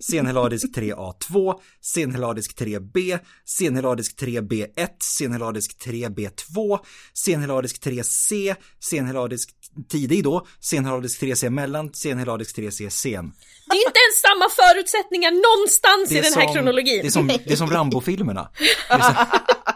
Senheladisk 0.00 0.66
3A2, 0.76 1.54
Senheladisk 1.80 2.58
3B, 2.58 3.18
Senheladisk 3.44 4.20
3B1, 4.20 4.88
Senheladisk 5.02 5.70
3B2, 5.84 6.78
Senheladisk 7.14 7.82
3C, 7.84 8.54
Senheladisk 8.80 9.50
tidig 9.88 10.24
då, 10.24 10.46
Senheladisk 10.60 11.22
3C 11.22 11.50
mellan, 11.50 11.92
Senheladisk 11.92 12.58
3C 12.58 12.88
sen. 12.88 13.32
Det 13.66 13.76
är 13.76 13.86
inte 13.86 14.00
ens 14.00 14.20
samma 14.20 14.48
förutsättningar 14.48 15.30
någonstans 15.30 16.12
i 16.12 16.20
den 16.20 16.40
här 16.40 16.54
kronologin. 16.54 17.00
Det 17.02 17.08
är 17.08 17.10
som, 17.10 17.26
det 17.26 17.52
är 17.52 17.56
som 17.56 17.70
Rambo-filmerna. 17.70 18.48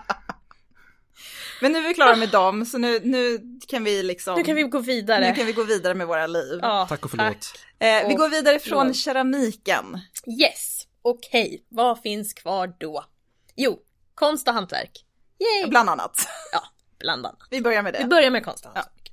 Men 1.60 1.72
nu 1.72 1.78
är 1.78 1.82
vi 1.88 1.94
klara 1.94 2.16
med 2.16 2.28
dem, 2.28 2.66
så 2.66 2.78
nu, 2.78 3.00
nu 3.04 3.38
kan 3.68 3.84
vi 3.84 4.02
liksom... 4.02 4.34
Nu 4.34 4.44
kan 4.44 4.56
vi 4.56 4.62
gå 4.62 4.78
vidare. 4.78 5.28
Nu 5.28 5.34
kan 5.34 5.46
vi 5.46 5.52
gå 5.52 5.62
vidare 5.62 5.94
med 5.94 6.06
våra 6.06 6.26
liv. 6.26 6.58
Ja, 6.62 6.86
Tack 6.88 7.04
och 7.04 7.10
förlåt. 7.10 7.52
Eh, 7.78 8.08
vi 8.08 8.14
Och 8.14 8.18
går 8.18 8.28
vidare 8.28 8.58
från 8.58 8.78
förlåt. 8.80 8.96
keramiken. 8.96 10.00
Yes, 10.40 10.86
okej. 11.02 11.64
Vad 11.68 12.00
finns 12.02 12.34
kvar 12.34 12.74
då? 12.78 13.04
Jo, 13.56 13.78
konst 14.14 14.48
och 14.48 14.54
hantverk. 14.54 15.04
Yay! 15.40 15.70
Bland 15.70 15.90
annat. 15.90 16.16
Ja, 16.52 16.60
bland 16.98 17.26
annat. 17.26 17.38
Vi 17.50 17.60
börjar 17.60 17.82
med 17.82 17.92
Vi 17.92 17.98
det. 17.98 18.04
börjar 18.08 18.30
med 18.30 18.44
konst 18.44 18.64
och 18.66 18.72
hantverk. 18.74 19.10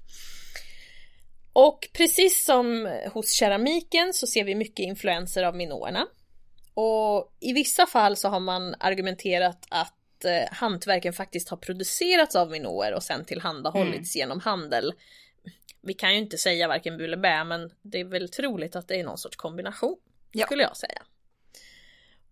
Och 1.54 1.88
precis 1.94 2.46
som 2.46 2.92
hos 3.14 3.32
keramiken 3.32 4.14
så 4.14 4.28
ser 4.28 4.44
vi 4.44 4.56
mycket 4.56 4.84
influenser 4.84 5.44
av 5.44 5.56
minoerna. 5.56 6.08
Och 6.74 7.38
i 7.40 7.54
vissa 7.54 7.86
fall 7.86 8.16
så 8.18 8.30
har 8.30 8.40
man 8.40 8.76
argumenterat 8.80 9.66
att 9.70 9.94
eh, 10.26 10.44
hantverken 10.52 11.14
faktiskt 11.14 11.50
har 11.50 11.58
producerats 11.58 12.36
av 12.36 12.52
minoer 12.52 12.94
och 12.94 13.04
sen 13.04 13.26
tillhandahållits 13.26 14.16
genom 14.16 14.40
handel. 14.40 14.94
Vi 15.82 15.94
kan 15.94 16.12
ju 16.14 16.18
inte 16.18 16.38
säga 16.38 16.68
varken 16.68 16.98
bu 16.98 17.04
eller 17.04 17.18
bä, 17.18 17.44
men 17.44 17.72
det 17.82 18.00
är 18.00 18.06
väl 18.06 18.30
troligt 18.30 18.76
att 18.76 18.88
det 18.88 19.00
är 19.00 19.04
någon 19.04 19.18
sorts 19.18 19.36
kombination, 19.38 19.98
Ja. 20.32 20.46
skulle 20.46 20.64
jag 20.64 20.78
säga. 20.78 21.02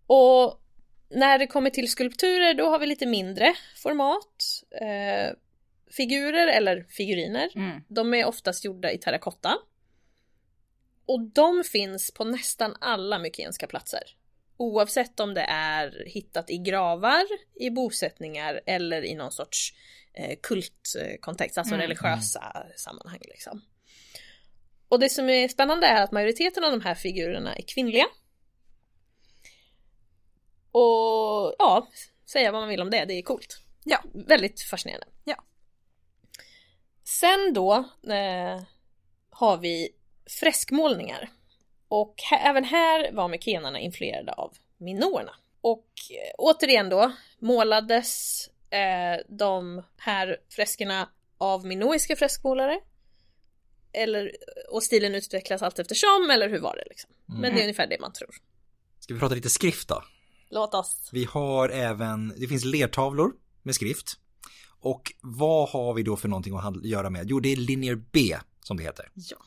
Och 0.07 0.61
när 1.09 1.39
det 1.39 1.47
kommer 1.47 1.69
till 1.69 1.91
skulpturer 1.91 2.53
då 2.53 2.69
har 2.69 2.79
vi 2.79 2.85
lite 2.85 3.05
mindre 3.05 3.53
format. 3.75 4.63
Eh, 4.81 5.35
figurer 5.91 6.47
eller 6.47 6.83
figuriner. 6.89 7.49
Mm. 7.55 7.81
De 7.87 8.13
är 8.13 8.25
oftast 8.25 8.65
gjorda 8.65 8.91
i 8.91 8.97
terrakotta. 8.97 9.57
Och 11.05 11.21
de 11.21 11.63
finns 11.63 12.11
på 12.11 12.23
nästan 12.23 12.75
alla 12.81 13.19
mykenska 13.19 13.67
platser. 13.67 14.01
Oavsett 14.59 15.19
om 15.19 15.33
det 15.33 15.41
är 15.49 16.03
hittat 16.05 16.49
i 16.49 16.57
gravar, 16.57 17.25
i 17.55 17.69
bosättningar 17.69 18.61
eller 18.65 19.05
i 19.05 19.15
någon 19.15 19.31
sorts 19.31 19.73
eh, 20.13 20.37
kultkontext, 20.43 21.57
alltså 21.57 21.73
Mm. 21.73 21.81
religiösa 21.81 22.67
sammanhang. 22.75 23.19
Liksom. 23.21 23.61
Och 24.89 24.99
det 24.99 25.09
som 25.09 25.29
är 25.29 25.47
spännande 25.47 25.87
är 25.87 26.03
att 26.03 26.11
majoriteten 26.11 26.63
av 26.63 26.71
de 26.71 26.81
här 26.81 26.95
figurerna 26.95 27.55
är 27.55 27.61
kvinnliga. 27.61 28.05
Och 30.71 31.55
ja, 31.59 31.87
säga 32.31 32.51
vad 32.51 32.61
man 32.61 32.69
vill 32.69 32.81
om 32.81 32.89
det, 32.89 33.05
det 33.05 33.13
är 33.13 33.21
coolt. 33.21 33.57
Ja. 33.83 34.03
Väldigt 34.13 34.61
fascinerande. 34.61 35.07
Ja. 35.23 35.43
Sen 37.03 37.53
då 37.53 37.73
eh, 38.07 38.61
har 39.29 39.57
vi 39.57 39.89
freskmålningar. 40.39 41.29
Och 41.89 42.13
här, 42.17 42.49
även 42.49 42.63
här 42.63 43.11
var 43.11 43.27
mykenarna 43.27 43.79
influerade 43.79 44.33
av 44.33 44.53
minoerna. 44.77 45.31
Och 45.61 45.87
eh, 46.09 46.33
återigen 46.37 46.89
då 46.89 47.11
målades 47.39 48.45
eh, 48.69 49.25
de 49.29 49.83
här 49.97 50.37
freskerna 50.49 51.09
av 51.37 51.65
minoiska 51.65 52.15
freskmålare. 52.15 52.79
Eller, 53.93 54.31
och 54.71 54.83
stilen 54.83 55.15
utvecklas 55.15 55.61
allt 55.61 55.79
eftersom, 55.79 56.29
eller 56.31 56.49
hur 56.49 56.59
var 56.59 56.75
det 56.75 56.83
liksom? 56.89 57.11
Men 57.25 57.53
det 57.53 57.59
är 57.59 57.63
ungefär 57.63 57.87
det 57.87 57.99
man 57.99 58.13
tror. 58.13 58.29
Ska 58.99 59.13
vi 59.13 59.19
prata 59.19 59.35
lite 59.35 59.49
skrift 59.49 59.87
då? 59.87 60.03
Låt 60.49 60.73
oss. 60.73 61.09
Vi 61.11 61.25
har 61.25 61.69
även, 61.69 62.33
det 62.37 62.47
finns 62.47 62.65
lertavlor 62.65 63.33
med 63.63 63.75
skrift. 63.75 64.19
Och 64.79 65.13
vad 65.21 65.69
har 65.69 65.93
vi 65.93 66.03
då 66.03 66.17
för 66.17 66.27
någonting 66.27 66.57
att 66.57 66.85
göra 66.85 67.09
med? 67.09 67.25
Jo, 67.29 67.39
det 67.39 67.49
är 67.49 67.55
linjer 67.55 67.95
B 67.95 68.37
som 68.63 68.77
det 68.77 68.83
heter. 68.83 69.11
Ja. 69.13 69.37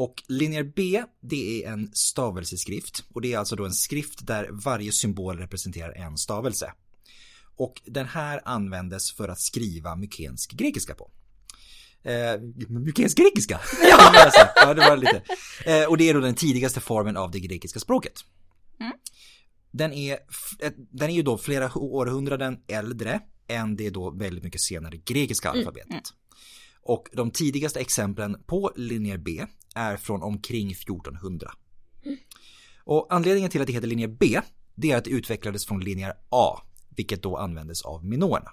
Och 0.00 0.22
linjer 0.28 0.64
B, 0.76 1.02
det 1.20 1.64
är 1.64 1.70
en 1.72 1.90
stavelseskrift. 1.92 3.04
Och 3.14 3.20
det 3.20 3.32
är 3.32 3.38
alltså 3.38 3.56
då 3.56 3.64
en 3.64 3.72
skrift 3.72 4.26
där 4.26 4.48
varje 4.52 4.92
symbol 4.92 5.38
representerar 5.38 5.92
en 5.92 6.18
stavelse. 6.18 6.72
Och 7.56 7.82
den 7.86 8.06
här 8.06 8.40
användes 8.44 9.12
för 9.12 9.28
att 9.28 9.40
skriva 9.40 9.96
mykensk 9.96 10.52
grekiska 10.52 10.94
på. 10.94 11.10
Eh, 12.02 12.40
mykensk 12.68 13.18
grekiska? 13.18 13.60
Ja. 13.82 14.30
ja, 14.56 14.74
det 14.74 14.80
var 14.80 14.96
lite. 14.96 15.22
Eh, 15.64 15.84
och 15.88 15.96
det 15.96 16.08
är 16.08 16.14
då 16.14 16.20
den 16.20 16.34
tidigaste 16.34 16.80
formen 16.80 17.16
av 17.16 17.30
det 17.30 17.40
grekiska 17.40 17.80
språket. 17.80 18.14
Den 19.70 19.92
är, 19.92 20.14
ett- 20.58 20.74
den 20.76 21.10
är 21.10 21.14
ju 21.14 21.22
då 21.22 21.38
flera 21.38 21.78
århundraden 21.78 22.58
äldre 22.68 23.20
än 23.48 23.76
det 23.76 23.90
då 23.90 24.10
väldigt 24.10 24.44
mycket 24.44 24.60
senare 24.60 24.96
grekiska 24.96 25.50
alfabetet. 25.50 26.12
Och 26.82 27.08
de 27.12 27.30
tidigaste 27.30 27.80
exemplen 27.80 28.42
på 28.46 28.72
linjer 28.76 29.18
B 29.18 29.46
är 29.74 29.96
från 29.96 30.22
omkring 30.22 30.70
1400. 30.70 31.50
Och 32.84 33.06
anledningen 33.10 33.50
till 33.50 33.60
att 33.60 33.66
det 33.66 33.72
heter 33.72 33.86
linje 33.88 34.08
B, 34.08 34.40
det 34.74 34.90
är 34.92 34.96
att 34.96 35.04
det 35.04 35.10
utvecklades 35.10 35.66
från 35.66 35.80
linjer 35.80 36.12
A, 36.28 36.60
vilket 36.96 37.22
då 37.22 37.36
användes 37.36 37.82
av 37.82 38.04
minoerna. 38.04 38.50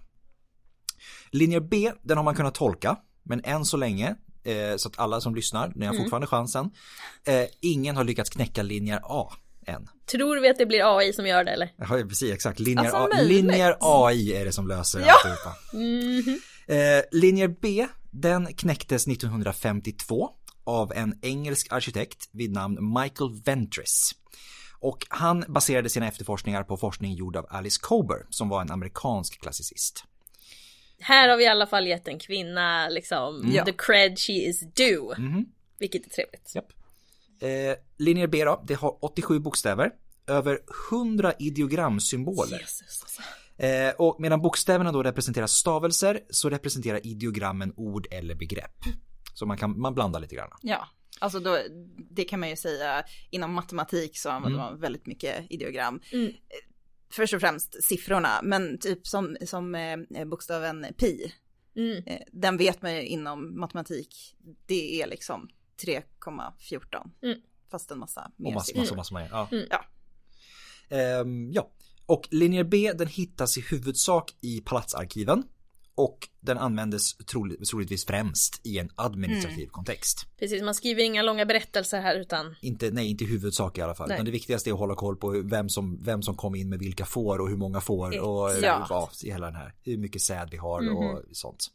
Linjer 1.31 1.59
B, 1.59 1.91
den 2.03 2.17
har 2.17 2.23
man 2.23 2.35
kunnat 2.35 2.55
tolka, 2.55 2.97
men 3.23 3.41
än 3.43 3.65
så 3.65 3.77
länge, 3.77 4.15
eh, 4.43 4.75
så 4.77 4.89
att 4.89 4.99
alla 4.99 5.21
som 5.21 5.35
lyssnar, 5.35 5.71
ni 5.75 5.85
har 5.85 5.93
fortfarande 5.93 6.27
chansen, 6.27 6.69
eh, 7.25 7.45
ingen 7.61 7.95
har 7.95 8.03
lyckats 8.03 8.29
knäcka 8.29 8.63
linjer 8.63 8.99
A 9.03 9.33
än. 9.65 9.87
Tror 10.05 10.41
vi 10.41 10.49
att 10.49 10.57
det 10.57 10.65
blir 10.65 10.97
AI 10.97 11.13
som 11.13 11.27
gör 11.27 11.43
det 11.43 11.51
eller? 11.51 11.73
Ja, 11.77 11.85
precis, 11.87 12.33
exakt. 12.33 12.59
Linjer, 12.59 12.83
Alltså, 12.91 13.17
A, 13.19 13.21
linjer 13.23 13.77
AI 13.79 14.33
är 14.35 14.45
det 14.45 14.51
som 14.51 14.67
löser 14.67 14.99
Ja. 14.99 15.13
alltihopa. 15.13 15.55
Mhm. 15.73 16.39
Eh, 16.67 17.03
linjer 17.11 17.47
B, 17.47 17.87
den 18.11 18.53
knäcktes 18.53 19.07
1952 19.07 20.29
av 20.63 20.93
en 20.95 21.19
engelsk 21.21 21.67
arkitekt 21.71 22.29
vid 22.31 22.51
namn 22.51 22.93
Michael 23.01 23.41
Ventris. 23.45 24.11
Och 24.79 25.05
han 25.09 25.45
baserade 25.47 25.89
sina 25.89 26.07
efterforskningar 26.07 26.63
på 26.63 26.77
forskning 26.77 27.13
gjord 27.13 27.35
av 27.35 27.45
Alice 27.49 27.79
Cober 27.83 28.25
som 28.29 28.49
var 28.49 28.61
en 28.61 28.71
amerikansk 28.71 29.41
klassicist. 29.41 30.03
Här 30.99 31.29
har 31.29 31.37
vi 31.37 31.43
i 31.43 31.47
alla 31.47 31.67
fall 31.67 31.87
gett 31.87 32.07
en 32.07 32.19
kvinna 32.19 32.89
liksom 32.89 33.51
Ja. 33.53 33.65
the 33.65 33.73
cred 33.77 34.19
she 34.19 34.33
is 34.33 34.59
due. 34.73 35.15
Mhm. 35.17 35.45
Vilket 35.79 36.05
är 36.05 36.09
trevligt. 36.09 36.55
Japp. 36.55 36.65
Eh, 37.39 37.75
linjer 37.97 38.27
B 38.27 38.43
då, 38.45 38.63
det 38.67 38.73
har 38.73 38.97
87 39.05 39.39
bokstäver, 39.39 39.91
över 40.27 40.59
100 40.91 41.33
ideogramsymboler. 41.39 42.59
Jesus, 42.59 42.81
alltså. 43.01 43.21
Eh, 43.57 43.89
och 43.97 44.15
medan 44.19 44.41
bokstäverna 44.41 44.91
då 44.91 45.03
representerar 45.03 45.47
stavelser 45.47 46.19
så 46.29 46.49
representerar 46.49 47.07
ideogrammen 47.07 47.73
ord 47.77 48.07
eller 48.11 48.35
begrepp. 48.35 48.77
Så 49.33 49.45
man 49.45 49.57
kan 49.57 49.79
man 49.79 49.93
blandar 49.93 50.19
lite 50.19 50.35
grann. 50.35 50.49
Ja, 50.61 50.87
alltså 51.19 51.39
då, 51.39 51.57
det 52.09 52.23
kan 52.23 52.39
man 52.39 52.49
ju 52.49 52.55
säga 52.55 53.03
inom 53.29 53.53
matematik 53.53 54.17
så 54.17 54.29
använder 54.29 54.59
man 54.59 54.79
väldigt 54.79 55.05
mycket 55.05 55.45
ideogram. 55.51 55.99
Mm. 56.11 56.25
Eh, 56.27 56.33
Först 57.11 57.33
och 57.33 57.41
främst 57.41 57.83
siffrorna, 57.83 58.39
men 58.43 58.79
typ 58.79 59.07
som, 59.07 59.37
som 59.45 59.75
eh, 59.75 60.25
bokstaven 60.25 60.85
pi, 60.97 61.33
Mm. 61.75 62.03
eh, 62.05 62.19
den 62.31 62.57
vet 62.57 62.81
man 62.81 62.95
ju 62.95 63.01
inom 63.05 63.59
matematik, 63.59 64.35
det 64.65 65.01
är 65.01 65.07
liksom 65.07 65.49
3,14. 65.85 67.09
Mm. 67.23 67.39
Fast 67.71 67.91
en 67.91 67.99
massa 67.99 68.21
Och 68.35 68.39
mer 68.39 68.53
massor, 68.53 68.65
siffror. 68.65 68.81
massor, 68.81 68.95
massor 68.95 69.15
mer. 69.15 69.27
Ja. 69.31 69.47
Mm. 69.51 69.65
Ja. 69.69 69.85
Ehm, 70.97 71.51
ja. 71.51 71.71
Och 72.07 72.27
linjer 72.31 72.63
B 72.63 72.93
den 72.95 73.07
hittas 73.07 73.57
i 73.57 73.61
huvudsak 73.61 74.33
i 74.41 74.61
palatsarkiven. 74.61 75.43
Och 75.95 76.29
den 76.39 76.57
användes 76.57 77.17
trolig, 77.17 77.67
troligtvis 77.67 78.05
främst 78.05 78.61
i 78.63 78.77
en 78.79 78.89
administrativ 78.95 79.57
Mm. 79.59 79.69
kontext. 79.69 80.25
Precis, 80.39 80.61
man 80.63 80.75
skriver 80.75 81.03
inga 81.03 81.21
långa 81.21 81.45
berättelser 81.45 82.01
här 82.01 82.15
utan 82.15 82.55
Inte, 82.61 82.91
nej, 82.91 83.07
inte 83.09 83.23
i 83.23 83.27
huvudsak 83.27 83.77
i 83.77 83.81
alla 83.81 83.95
fall. 83.95 84.07
Nej. 84.07 84.15
Utan 84.15 84.25
det 84.25 84.31
viktigaste 84.31 84.69
är 84.69 84.71
att 84.71 84.79
hålla 84.79 84.95
koll 84.95 85.15
på 85.15 85.41
vem 85.45 85.69
som, 85.69 86.03
vem 86.03 86.21
som 86.21 86.35
kom 86.35 86.55
in 86.55 86.69
med 86.69 86.79
vilka 86.79 87.05
får 87.05 87.39
och 87.39 87.49
hur 87.49 87.57
många 87.57 87.81
får 87.81 88.19
och 88.19 88.51
ja, 88.61 89.09
i 89.23 89.31
hela 89.31 89.45
den 89.45 89.55
här, 89.55 89.73
hur 89.83 89.97
mycket 89.97 90.21
säd 90.21 90.47
vi 90.51 90.57
har 90.57 90.81
Mhm. 90.81 90.97
och 90.97 91.23
sånt. 91.31 91.67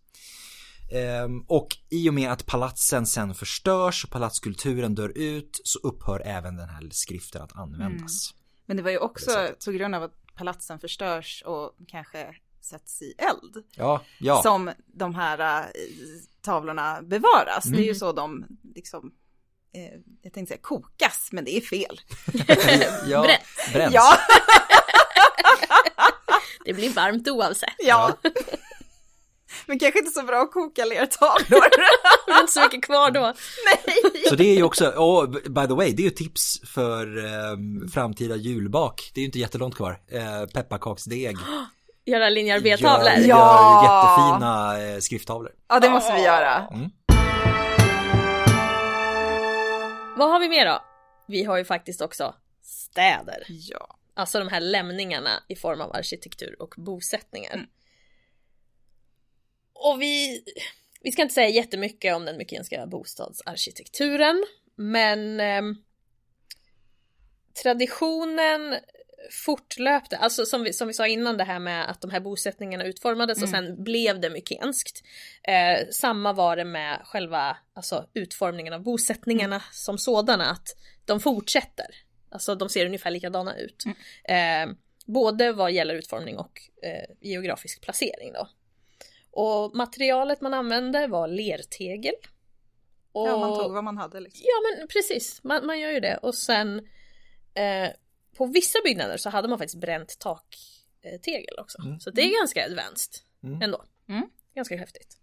Ehm, 0.93 1.41
och 1.49 1.69
i 1.91 2.09
och 2.11 2.15
med 2.15 2.33
att 2.33 2.47
palatsen 2.47 3.07
sen 3.07 3.35
förstörs 3.35 4.05
och 4.05 4.11
palatskulturen 4.11 4.95
dör 4.95 5.13
ut 5.19 5.61
så 5.65 5.79
upphör 5.79 6.23
även 6.25 6.57
den 6.57 6.69
här 6.69 6.89
skriften 6.91 7.43
att 7.43 7.57
användas. 7.57 8.35
Men 8.67 8.77
det 8.77 8.83
var 8.83 8.91
ju 8.91 8.99
också 8.99 9.49
på 9.65 9.73
grund 9.73 9.95
av 9.95 10.03
att 10.03 10.22
palatsen 10.35 10.79
förstörs 10.81 11.43
och 11.47 11.77
kanske 11.89 12.35
sätts 12.61 13.03
i 13.03 13.15
eld. 13.19 13.65
Ja, 13.77 14.03
ja. 14.19 14.43
som 14.43 14.71
de 14.87 15.15
här 15.15 15.61
eh, 15.61 15.67
tavlorna 16.43 17.03
bevaras. 17.03 17.65
Det 17.65 17.77
är 17.77 17.79
ju 17.79 17.85
Mm. 17.85 17.95
så 17.95 18.13
de 18.13 18.47
liksom, 18.75 19.13
eh, 19.75 20.01
jag 20.23 20.33
tänkte 20.33 20.55
säga 20.55 20.63
kokas, 20.63 21.29
men 21.33 21.45
det 21.45 21.57
är 21.57 21.61
fel. 21.61 22.01
ja 23.07 23.23
Bränns. 23.23 23.73
bränns. 23.73 23.95
Ja, 23.95 24.19
Det 26.65 26.73
blir 26.73 26.91
varmt 26.93 27.29
oavsett. 27.29 27.75
Ja. 27.79 28.17
Men 29.67 29.79
kanske 29.79 29.99
inte 29.99 30.11
så 30.11 30.23
bra 30.23 30.43
att 30.43 30.53
koka 30.53 30.85
lertavlor. 30.85 31.65
Det 32.27 32.33
är 32.33 32.41
inte 32.41 32.53
så 32.53 32.61
mycket 32.61 32.83
kvar 32.85 33.11
då. 33.11 33.21
Nej. 33.21 33.97
Så 34.29 34.35
det 34.35 34.45
är 34.45 34.55
ju 34.57 34.63
också, 34.63 34.89
och 34.89 35.29
by 35.31 35.67
the 35.67 35.75
way, 35.75 35.93
det 35.93 36.03
är 36.03 36.05
ju 36.05 36.11
tips 36.11 36.61
för 36.75 37.25
eh, 37.25 37.89
framtida 37.93 38.37
julbak. 38.37 39.11
Det 39.15 39.21
är 39.21 39.23
ju 39.23 39.27
inte 39.27 39.39
jättelångt 39.39 39.77
kvar. 39.77 40.01
Eh, 40.13 40.47
pepparkaksdeg. 40.55 41.37
Göra 42.05 42.29
linjär 42.29 42.61
B-tavlor. 42.61 43.11
Gör, 43.11 43.29
Ja. 43.29 43.85
gör 43.85 43.85
jättefina 43.85 44.93
eh, 44.95 44.99
skrifttavlor. 45.01 45.53
Ja, 45.69 45.81
det 45.81 45.91
måste 45.91 46.13
vi 46.15 46.23
göra. 46.23 46.67
Vad 50.17 50.31
har 50.31 50.41
vi 50.41 50.49
mer 50.49 50.67
då? 50.67 50.83
Vi 51.27 51.45
har 51.45 51.57
ju 51.59 51.65
faktiskt 51.65 52.01
också 52.01 52.35
städer. 52.63 53.45
Ja. 53.49 53.97
Alltså 54.15 54.39
de 54.39 54.49
här 54.49 54.61
lämningarna 54.61 55.31
i 55.49 55.57
form 55.57 55.81
av 55.81 55.93
arkitektur 55.97 56.57
och 56.63 56.75
bosättningar. 56.77 57.53
Mm. 57.55 57.67
Och 59.75 60.03
vi, 60.03 60.45
vi 61.01 61.13
ska 61.13 61.23
inte 61.23 61.35
säga 61.35 61.49
jättemycket 61.49 62.17
om 62.17 62.25
den 62.25 62.37
mykenska 62.37 62.87
bostadsarkitekturen, 62.87 64.45
men 64.77 65.41
ehm, 65.41 65.77
traditionen 67.63 68.77
fortlöpte, 69.31 70.17
alltså 70.17 70.47
som 70.47 70.63
vi, 70.63 70.73
som 70.73 70.89
vi 70.89 70.95
sa 70.95 71.07
innan 71.07 71.37
det 71.37 71.45
här 71.45 71.59
med 71.59 71.91
att 71.91 72.01
de 72.01 72.11
här 72.11 72.21
bosättningarna 72.21 72.85
utformades 72.85 73.43
och 73.43 73.49
sen 73.49 73.85
blev 73.85 74.21
det 74.21 74.31
mykenskt. 74.31 75.03
Eh, 75.43 75.89
samma 75.91 76.33
var 76.33 76.57
det 76.57 76.65
med 76.65 77.01
själva 77.05 77.57
alltså, 77.75 78.07
utformningen 78.15 78.73
av 78.73 78.83
bosättningarna 78.83 79.63
som 79.73 79.99
sådana, 79.99 80.51
att 80.51 80.77
de 81.05 81.21
fortsätter. 81.21 81.87
Alltså 82.31 82.55
de 82.55 82.69
ser 82.69 82.87
ungefär 82.87 83.11
likadana 83.11 83.57
ut. 83.57 83.85
Eh, 84.25 84.77
både 85.07 85.53
vad 85.53 85.73
gäller 85.73 85.95
utformning 85.95 86.39
och 86.39 86.61
eh, 86.83 87.17
geografisk 87.21 87.81
placering 87.81 88.33
då. 88.33 88.49
Och 89.33 89.77
materialet 89.77 90.41
man 90.41 90.55
använde 90.55 91.07
var 91.07 91.29
lertegel. 91.29 92.15
Och... 93.13 93.29
ja, 93.29 93.37
man 93.37 93.59
tog 93.59 93.73
vad 93.73 93.85
man 93.85 93.97
hade 93.97 94.21
liksom. 94.21 94.45
Ja 94.45 94.79
men 94.79 94.89
precis, 94.89 95.41
man, 95.45 95.67
man 95.67 95.81
gör 95.81 95.91
ju 95.91 96.01
det. 96.01 96.17
Och 96.17 96.35
sen 96.35 96.79
eh, 97.55 97.89
på 98.37 98.47
vissa 98.47 98.79
byggnader 98.85 99.17
så 99.17 99.31
hade 99.31 99.49
man 99.49 99.59
faktiskt 99.59 99.81
bränt 99.81 100.19
taktegel 100.19 101.59
också. 101.59 101.83
Mm. 101.83 102.01
Så 102.01 102.11
det 102.11 102.23
är 102.23 102.39
ganska 102.39 102.65
advanced 102.65 103.15
Mm. 103.45 103.63
ändå. 103.63 103.85
Mm. 104.09 104.31
Ganska 104.55 104.77
häftigt. 104.77 105.19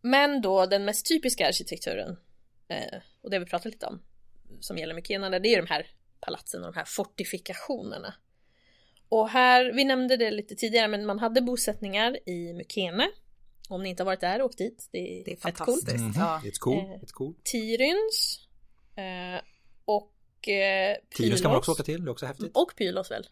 Men 0.00 0.42
då 0.42 0.66
den 0.66 0.84
mest 0.84 1.06
typiska 1.06 1.48
arkitekturen, 1.48 2.16
eh, 2.68 2.98
och 3.20 3.30
det 3.30 3.38
vi 3.38 3.46
pratat 3.46 3.72
lite 3.72 3.86
om, 3.86 4.02
som 4.60 4.78
gäller 4.78 4.94
Mykena, 4.94 5.30
det 5.30 5.48
är 5.48 5.62
de 5.62 5.68
här 5.68 5.86
palatsen 6.20 6.64
och 6.64 6.72
de 6.72 6.78
här 6.78 6.84
fortifikationerna. 6.84 8.14
Och 9.14 9.28
här, 9.28 9.72
vi 9.72 9.84
nämnde 9.84 10.16
det 10.16 10.30
lite 10.30 10.54
tidigare, 10.54 10.88
men 10.88 11.06
man 11.06 11.18
hade 11.18 11.40
bosättningar 11.42 12.28
i 12.28 12.52
Mykene. 12.52 13.08
Om 13.68 13.82
ni 13.82 13.88
inte 13.88 14.02
har 14.02 14.06
varit 14.06 14.20
där, 14.20 14.42
åk 14.42 14.56
dit. 14.56 14.88
Det 14.92 14.98
är, 15.20 15.24
Det 15.24 15.32
är 15.32 15.36
fett 15.36 15.42
coolt. 15.42 15.58
fantastiskt. 15.58 16.00
Mhm. 16.04 16.12
Ja. 16.16 16.40
It's 16.44 16.58
cool, 16.58 16.78
Eh, 16.78 16.82
it's 16.84 17.12
cool. 17.12 17.34
Tiryns 17.44 18.40
eh, 18.96 19.42
och 19.84 20.48
eh, 20.48 20.96
Tyrus 21.16 21.40
kan 21.40 21.50
man 21.50 21.58
också 21.58 21.72
åka 21.72 21.82
till, 21.82 22.04
det 22.04 22.08
är 22.08 22.12
också 22.12 22.26
häftigt. 22.26 22.50
Och 22.54 22.72
Pylos 22.76 23.10
väl? 23.10 23.26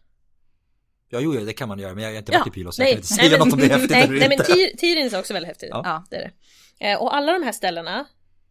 Ja, 1.09 1.19
jo, 1.19 1.31
det 1.31 1.53
kan 1.53 1.67
man 1.67 1.79
göra, 1.79 1.93
men 1.93 2.03
jag 2.03 2.11
har 2.11 2.17
inte 2.17 2.31
Ja, 2.31 2.39
varit 2.39 2.47
i 2.47 2.51
Pylos, 2.51 2.79
jag 2.79 2.85
nej, 2.85 2.93
kan 2.93 2.97
inte 3.01 3.13
nej, 3.17 3.29
säga 3.29 3.37
men- 3.39 3.47
något 3.47 3.53
om 3.53 3.59
det 3.59 3.65
är 3.65 3.69
häftigt 3.69 3.91
Nej, 3.91 4.03
eller 4.03 4.19
nej 4.19 4.29
men 4.29 4.31
inte. 4.31 4.53
Ty- 4.53 4.77
Tiryns 4.77 5.13
är 5.13 5.19
också 5.19 5.33
väldigt 5.33 5.47
häftigt. 5.47 5.69
Ja. 5.71 5.81
Ja. 5.85 6.03
Det 6.09 6.15
är 6.15 6.31
det. 6.79 6.85
Eh, 6.91 7.01
och 7.01 7.15
alla 7.15 7.33
de 7.33 7.43
här 7.43 7.51
ställena 7.51 8.05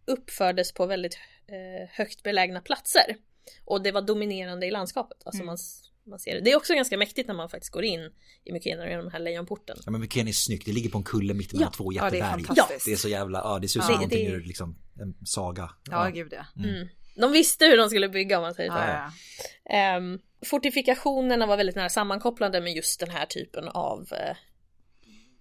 uppfördes 0.06 0.72
på 0.72 0.86
väldigt 0.86 1.14
eh, 1.46 1.88
högt 1.90 2.22
belägna 2.22 2.60
platser. 2.60 3.16
Och 3.64 3.82
det 3.82 3.92
var 3.92 4.02
dominerande 4.02 4.66
i 4.66 4.70
landskapet. 4.70 5.18
Alltså 5.24 5.42
Mm. 5.42 5.46
man, 5.46 5.58
man 6.10 6.18
ser 6.18 6.34
det. 6.34 6.40
Det 6.40 6.50
är 6.52 6.56
också 6.56 6.74
ganska 6.74 6.96
mäktigt 6.98 7.28
när 7.28 7.34
man 7.34 7.48
faktiskt 7.48 7.72
går 7.72 7.84
in 7.84 8.10
i 8.44 8.52
Mykene 8.52 8.88
genom 8.90 9.04
den 9.04 9.12
här 9.12 9.18
lejonporten. 9.20 9.76
Ja, 9.84 9.90
men 9.90 10.00
Myken 10.00 10.28
är 10.28 10.32
snyggt, 10.32 10.66
det 10.66 10.72
ligger 10.72 10.90
på 10.90 10.98
en 10.98 11.04
kulle 11.04 11.34
mitt 11.34 11.52
mellan 11.52 11.68
Ja. 11.72 11.76
två 11.76 11.92
Ja, 11.92 12.10
det 12.10 12.16
är 12.18 12.20
jätteberg. 12.20 12.44
fantastiskt. 12.44 12.84
det 12.86 12.92
är 12.92 12.96
så 12.96 13.08
jävla, 13.08 13.38
ja 13.38 13.58
det 13.58 13.68
ser 13.68 13.80
ut 13.80 13.82
Ja. 13.82 13.86
som 13.86 13.92
Det- 13.92 13.96
någonting 13.98 14.24
det- 14.30 14.36
ur 14.36 14.44
liksom 14.44 14.76
en 15.00 15.26
saga. 15.26 15.70
Ja, 15.90 16.08
gud 16.08 16.32
ja. 16.32 16.62
Mm. 16.64 16.88
De 17.16 17.32
visste 17.32 17.64
hur 17.66 17.76
de 17.76 17.88
skulle 17.88 18.08
bygga 18.08 18.36
om 18.38 18.42
man 18.42 18.54
säger 18.54 18.70
så. 18.70 18.76
ja, 18.76 19.10
ja. 19.64 19.74
Ehm, 19.76 20.18
fortifikationerna 20.46 21.46
var 21.46 21.56
väldigt 21.56 21.76
nära 21.76 21.88
sammankopplade 21.88 22.60
med 22.60 22.72
just 22.72 23.00
den 23.00 23.10
här 23.10 23.26
typen 23.26 23.68
av 23.68 24.08
eh, 24.12 24.36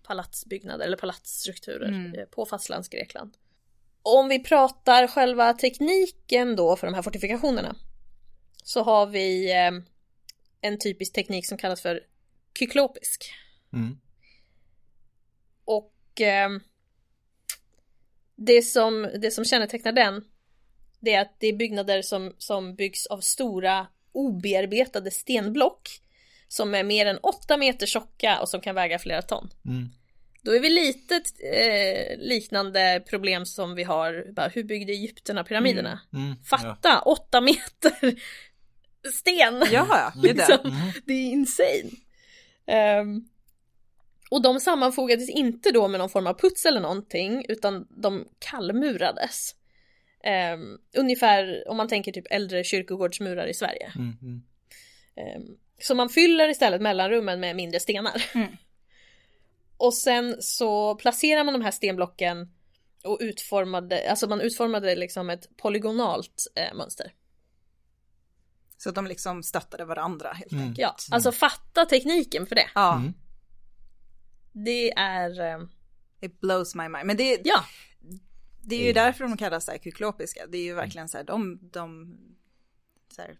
palatsbyggnader 0.07 0.86
eller 0.86 0.97
palatsstrukturer 0.97 1.88
Mm. 1.88 2.13
eh, 2.20 2.26
på 2.26 2.45
fastlandsgrekland. 2.45 3.38
Om 4.01 4.28
vi 4.30 4.39
pratar 4.43 5.07
själva 5.07 5.53
tekniken 5.53 6.55
då 6.55 6.76
för 6.76 6.88
de 6.88 6.93
här 6.93 7.01
fortifikationerna 7.01 7.76
så 8.63 8.84
har 8.84 9.05
vi 9.07 9.51
eh, 9.51 9.72
en 10.62 10.80
typisk 10.80 11.14
teknik 11.14 11.47
som 11.47 11.57
kallas 11.57 11.82
för 11.82 12.03
kyklopisk. 12.60 13.34
Mm. 13.74 13.99
Och 15.66 16.22
eh, 16.22 16.49
det, 18.36 18.62
som, 18.62 19.10
det 19.22 19.32
som 19.32 19.45
kännetecknar 19.45 19.91
den 19.91 20.24
det 20.99 21.14
är 21.14 21.22
att 21.22 21.36
det 21.39 21.47
är 21.47 21.53
byggnader 21.53 22.01
som, 22.01 22.34
som 22.38 22.76
byggs 22.76 23.05
av 23.07 23.20
stora 23.20 23.88
obearbetade 24.12 25.12
stenblock 25.12 25.89
som 26.47 26.76
är 26.76 26.84
mer 26.84 27.05
än 27.05 27.18
8 27.18 27.57
meter 27.57 27.86
tjocka 27.86 28.39
och 28.41 28.49
som 28.49 28.62
kan 28.62 28.76
väga 28.76 28.99
flera 28.99 29.22
ton. 29.22 29.49
Mm. 29.66 29.89
Då 30.41 30.55
är 30.55 30.60
vi 30.60 30.70
lite 30.70 31.22
eh, 31.53 32.18
liknande 32.18 33.03
problem 33.10 33.45
som 33.45 33.76
vi 33.76 33.84
har, 33.84 34.32
bara, 34.34 34.47
hur 34.47 34.64
byggde 34.64 34.93
Egypterna 34.93 35.43
pyramiderna? 35.43 35.99
Mm. 36.14 36.36
Fatta, 36.43 37.01
8 37.01 37.41
meter 37.41 38.22
sten! 39.14 39.64
Ja, 39.72 40.14
gud 40.16 40.38
ja. 40.38 40.45
Liksom. 40.47 40.72
Mhm. 40.72 40.91
Det 41.06 41.14
är 41.14 41.32
insane. 41.32 41.91
Ehm, 42.68 43.28
och 44.32 44.41
de 44.41 44.60
sammanfogades 44.60 45.30
inte 45.30 45.72
då 45.72 45.88
med 45.88 46.00
någon 46.00 46.10
form 46.10 46.28
av 46.28 46.39
puts 46.39 46.66
eller 46.66 46.82
någonting 46.82 47.45
utan 47.50 47.88
de 47.89 48.28
kallmurades. 48.39 49.56
Ehm, 50.24 50.78
ungefär 50.97 51.64
om 51.68 51.78
man 51.78 51.88
tänker 51.88 52.12
typ 52.12 52.28
äldre 52.30 52.64
kyrkogårdsmurar 52.64 53.47
i 53.47 53.54
Sverige. 53.54 53.91
Mm. 53.95 54.18
Mm. 54.22 54.41
Ehm, 55.16 55.58
så 55.82 55.95
man 55.95 56.10
fyller 56.10 56.50
istället 56.50 56.82
mellanrummen 56.82 57.39
med 57.39 57.56
mindre 57.56 57.80
stenar. 57.80 58.24
Mm. 58.36 58.47
Och 59.78 59.93
sen 59.93 60.36
så 60.39 60.95
placerar 60.95 61.43
man 61.43 61.54
de 61.54 61.62
här 61.62 61.72
stenblocken 61.72 62.54
och 63.04 63.18
utformade, 63.22 64.10
alltså 64.10 64.28
man 64.28 64.41
utformade 64.41 64.95
liksom 64.95 65.30
ett 65.30 65.58
polygonalt 65.58 66.43
eh, 66.56 66.76
mönster. 66.76 67.14
Så 68.82 68.89
att 68.89 68.95
de 68.95 69.07
liksom 69.07 69.43
stöttade 69.43 69.86
varandra 69.86 70.34
helt 70.34 70.51
Mm. 70.51 70.63
enkelt. 70.63 70.80
Ja, 71.09 71.15
alltså 71.15 71.32
fatta 71.32 71.86
tekniken 71.86 72.45
för 72.45 72.55
det. 72.55 72.69
Ja, 72.75 72.95
Mm. 72.95 73.13
Det 74.51 74.91
är, 74.93 75.41
eh, 75.41 75.63
it 76.21 76.39
blows 76.41 76.75
my 76.75 76.89
mind. 76.89 77.05
Men 77.05 77.17
det, 77.17 77.41
ja, 77.43 77.63
det 78.61 78.75
är 78.75 78.86
ju 78.88 78.93
därför 78.93 79.23
de 79.23 79.38
kallas 79.38 79.65
så 79.65 79.71
här 79.71 79.77
kyklopiska. 79.80 80.47
Det 80.47 80.57
är 80.57 80.63
ju 80.63 80.73
verkligen 80.73 81.09
så 81.09 81.17
här, 81.17 81.23
de, 81.23 81.59
de, 81.73 82.17
så 83.15 83.21
här, 83.21 83.38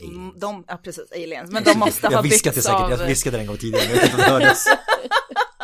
Aliens. 0.00 0.34
de, 0.40 0.64
ja 0.68 0.76
precis, 0.76 1.12
aliens. 1.12 1.50
Men 1.52 1.64
de 1.64 1.78
måste 1.78 2.06
ha 2.06 2.12
Jag 2.12 2.22
viskade 2.22 2.54
byggts 2.54 2.66
säkert, 2.66 2.82
av, 2.82 2.90
jag 2.90 3.06
viskade 3.06 3.36
det 3.36 3.40
en 3.40 3.46
gång 3.46 3.56
tidigare, 3.56 3.84
men 3.88 3.96
jag 3.96 4.02
vet 4.02 4.12
inte 4.12 4.16
om 4.16 4.26
det 4.26 4.44
hördes. 4.44 4.64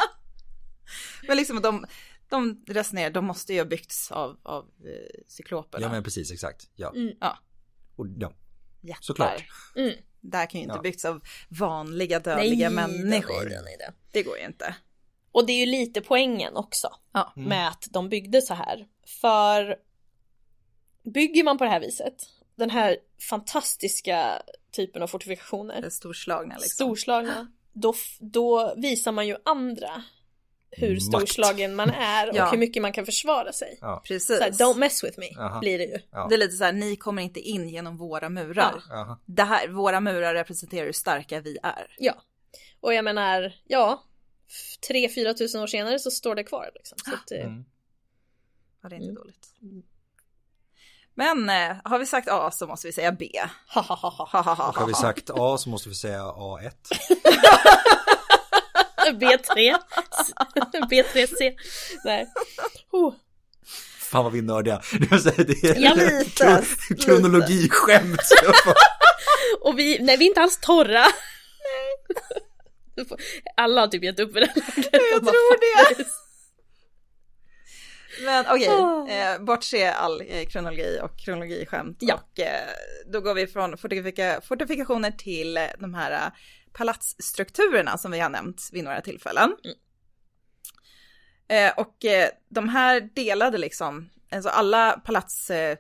men 1.28 1.36
liksom 1.36 1.62
de, 1.62 1.84
de 2.28 2.64
resonerar, 2.66 3.10
de 3.10 3.24
måste 3.24 3.52
ju 3.52 3.60
ha 3.60 3.64
byggts 3.66 4.12
av, 4.12 4.36
av 4.42 4.64
eh, 4.64 5.20
cykloperna. 5.28 5.82
Ja 5.86 5.90
men 5.90 6.02
precis, 6.04 6.30
exakt. 6.32 6.70
Ja. 6.74 6.92
Mm. 6.96 7.14
Ja. 7.20 7.38
Och, 7.96 8.06
ja. 8.18 8.32
Jättar. 8.85 9.03
såklart. 9.03 9.45
Mm. 9.76 9.95
Det 10.20 10.37
här 10.37 10.47
kan 10.47 10.61
ju 10.61 10.64
inte 10.64 10.76
Ja. 10.76 10.82
byggts 10.82 11.05
av 11.05 11.22
vanliga 11.49 12.20
dödliga 12.20 12.70
människor. 12.70 13.45
Nej, 13.45 13.61
nej, 13.64 13.76
nej. 13.78 13.89
Det 14.12 14.22
går 14.22 14.39
ju 14.39 14.45
inte. 14.45 14.74
Och 15.32 15.47
det 15.47 15.53
är 15.53 15.59
ju 15.61 15.66
lite 15.66 16.01
poängen 16.01 16.57
också 16.57 16.89
Ja. 17.12 17.32
Mm. 17.37 17.49
med 17.49 17.68
att 17.68 17.89
de 17.91 18.09
byggde 18.09 18.43
så 18.43 18.55
här. 18.55 18.87
För 19.20 19.76
bygger 21.14 21.45
man 21.45 21.59
på 21.59 21.64
det 21.64 21.70
här 21.70 21.80
viset, 21.80 22.14
den 22.57 22.70
här 22.70 22.97
fantastiska 23.30 24.43
typen 24.72 25.03
av 25.03 25.07
fortifikationer, 25.07 25.91
storslagna 25.91 26.55
liksom. 26.55 26.68
storslagna, 26.68 27.53
då, 27.72 27.95
då 28.20 28.74
visar 28.76 29.12
man 29.12 29.26
ju 29.26 29.37
andra 29.45 30.05
hur 30.76 31.00
storslagen 31.00 31.74
man 31.76 31.90
är 31.90 32.30
och 32.30 32.36
Ja. 32.36 32.50
hur 32.50 32.58
mycket 32.58 32.82
man 32.82 32.92
kan 32.92 33.06
försvara 33.06 33.52
sig. 33.52 33.78
Ja. 33.80 34.02
Precis. 34.04 34.38
Så 34.38 34.42
här, 34.44 34.50
don't 34.50 34.78
mess 34.78 35.04
with 35.04 35.18
me, 35.18 35.28
Jaha. 35.30 35.60
blir 35.60 35.78
det 35.78 35.84
ju. 35.84 35.98
Ja. 36.10 36.26
Det 36.28 36.34
är 36.34 36.38
lite 36.38 36.56
så 36.56 36.64
här, 36.64 36.72
ni 36.72 36.96
kommer 36.96 37.22
inte 37.22 37.40
in 37.40 37.68
genom 37.68 37.96
våra 37.96 38.28
murar. 38.28 38.82
Det 39.26 39.42
här, 39.42 39.68
våra 39.68 40.00
murar 40.00 40.34
representerar 40.34 40.84
hur 40.86 40.92
starka 40.92 41.40
vi 41.40 41.58
är. 41.62 41.94
Ja. 41.98 42.14
Och 42.80 42.94
jag 42.94 43.04
menar, 43.04 43.52
ja, 43.66 44.02
3-4 44.90 45.34
tusen 45.34 45.62
år 45.62 45.66
senare 45.66 45.98
så 45.98 46.10
står 46.10 46.34
det 46.34 46.44
kvar 46.44 46.70
liksom. 46.74 46.98
Så 46.98 47.14
att, 47.14 47.30
eh, 47.32 47.40
Mm. 47.46 47.64
Ja, 48.82 48.88
det 48.88 48.94
är 48.94 48.96
inte 48.96 49.10
Mm. 49.10 49.14
dåligt. 49.14 49.46
Men 51.16 51.48
eh, 51.50 51.76
har 51.84 51.98
vi 51.98 52.06
sagt 52.06 52.28
A 52.28 52.50
så 52.50 52.66
måste 52.66 52.86
vi 52.86 52.92
säga 52.92 53.12
B. 53.12 53.30
ha, 53.74 53.82
har 54.74 54.86
vi 54.86 54.94
sagt 54.94 55.30
A 55.34 55.58
så 55.58 55.68
måste 55.68 55.88
vi 55.88 55.94
säga 55.94 56.22
A1. 56.22 56.70
B3. 59.20 59.74
B3C. 60.90 61.55
Nej. 62.05 62.26
Oh. 62.92 63.14
Fan 64.00 64.24
vad 64.24 64.32
vi 64.32 64.38
är 64.38 64.42
nördiga. 64.42 64.82
Det 64.98 65.64
är, 65.64 65.80
Ja, 65.80 65.94
lite, 65.94 66.24
kron- 66.44 66.96
kronologiskämt. 67.05 68.20
Och 69.61 69.78
vi, 69.78 69.98
nej 70.00 70.16
vi 70.16 70.24
är 70.24 70.28
inte 70.28 70.40
alls 70.40 70.57
torra. 70.61 71.05
Alla 73.57 73.80
har 73.80 73.88
typ 73.88 74.05
gett 74.05 74.20
upp 74.20 74.36
i 74.36 74.40
den 74.40 74.48
Jag 74.92 75.22
tror 75.22 75.61
det. 75.96 76.05
Men 78.24 78.44
okej, 78.48 78.68
Åh. 78.70 79.11
eh, 79.12 79.40
bortse 79.42 79.90
all 79.92 80.22
eh, 80.28 80.46
kronologi 80.46 80.98
och 81.02 81.18
kronologiskämt. 81.18 81.98
Ja. 82.00 82.14
Och 82.14 82.40
eh, 82.40 82.68
då 83.12 83.20
går 83.20 83.34
vi 83.34 83.46
från 83.46 83.78
fortifika 83.78 84.40
fortifikationer 84.48 85.11
till 85.11 85.57
eh, 85.57 85.64
de 85.78 85.94
här 85.94 86.12
eh, 86.12 86.32
palatsstrukturerna 86.74 87.98
som 87.98 88.10
vi 88.10 88.20
har 88.20 88.30
nämnt 88.30 88.68
vid 88.72 88.84
några 88.84 89.00
tillfällen. 89.00 89.56
Mm. 89.64 89.76
Eh, 91.48 91.78
och 91.78 92.04
eh, 92.04 92.28
de 92.48 92.68
här 92.68 93.00
delade 93.14 93.58
liksom, 93.58 94.10
alltså 94.30 94.48
alla 94.48 94.92
palats 94.92 95.50
eh, 95.50 95.78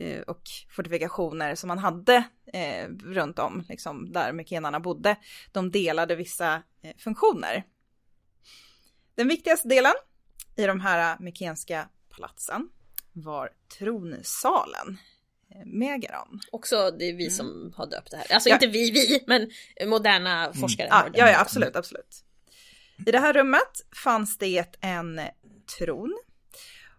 eh, 0.00 0.20
och 0.20 0.42
fortifikationer 0.76 1.54
som 1.54 1.68
man 1.68 1.78
hade 1.78 2.24
eh, 2.52 2.88
runt 2.88 3.38
om, 3.38 3.64
liksom 3.68 4.12
där 4.12 4.32
mykenarna 4.32 4.80
bodde, 4.80 5.16
de 5.52 5.70
delade 5.70 6.16
vissa 6.16 6.62
eh, 6.82 6.96
funktioner. 6.98 7.64
Den 9.14 9.28
viktigaste 9.28 9.68
delen 9.68 9.94
i 10.56 10.66
de 10.66 10.80
här 10.80 11.16
mykenska 11.20 11.88
palatsen 12.10 12.68
var 13.12 13.50
tronsalen, 13.78 14.98
Megaron. 15.64 16.40
Också 16.52 16.90
det 16.90 17.04
är 17.04 17.12
vi 17.14 17.24
Mm. 17.24 17.30
som 17.30 17.72
har 17.76 17.86
döpt 17.86 18.10
det 18.10 18.16
här. 18.16 18.32
Alltså 18.34 18.48
Ja. 18.48 18.54
inte 18.54 18.66
vi, 18.66 18.90
vi, 18.90 19.24
men 19.26 19.50
moderna 19.88 20.52
forskare 20.52 20.86
Ja, 20.90 20.94
har 20.94 21.04
döpt 21.04 21.16
ja, 21.18 21.24
det. 21.24 21.30
ja, 21.32 21.40
absolut, 21.40 21.76
absolut. 21.76 22.22
I 23.06 23.10
det 23.10 23.18
här 23.18 23.32
rummet 23.32 23.86
fanns 24.04 24.38
det 24.38 24.64
en 24.80 25.20
tron 25.78 26.18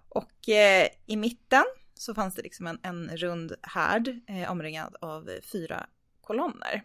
och 0.10 0.50
eh, 0.50 0.88
i 1.06 1.16
mitten 1.18 1.64
så 1.94 2.14
fanns 2.16 2.36
det 2.36 2.42
liksom 2.42 2.68
en, 2.68 2.80
en 2.84 3.18
rund 3.18 3.54
härd 3.62 4.08
eh, 4.28 4.52
omringad 4.52 4.96
av 5.02 5.30
fyra 5.52 5.86
kolonner. 6.22 6.84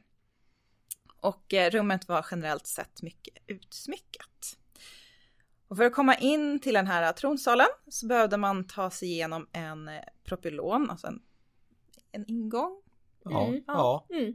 Och 1.21 1.55
eh, 1.55 1.71
rummet 1.71 2.09
var 2.09 2.27
generellt 2.31 2.67
sett 2.67 3.03
mycket 3.03 3.35
utsmyckat. 3.47 4.59
Och 5.69 5.77
för 5.77 5.85
att 5.85 5.93
komma 5.95 6.15
in 6.17 6.61
till 6.61 6.75
den 6.75 6.87
här 6.87 7.13
tronsalen 7.13 7.67
så 7.89 8.07
behövde 8.07 8.37
man 8.37 8.67
ta 8.67 8.91
sig 8.91 9.09
igenom 9.09 9.49
en 9.53 9.91
propylon, 10.25 10.91
alltså 10.91 11.07
en, 11.07 11.23
en 12.13 12.25
ingång. 12.31 12.83
Ja, 13.25 13.47
Mm. 13.49 13.63
ja. 13.67 14.07
Mm. 14.11 14.35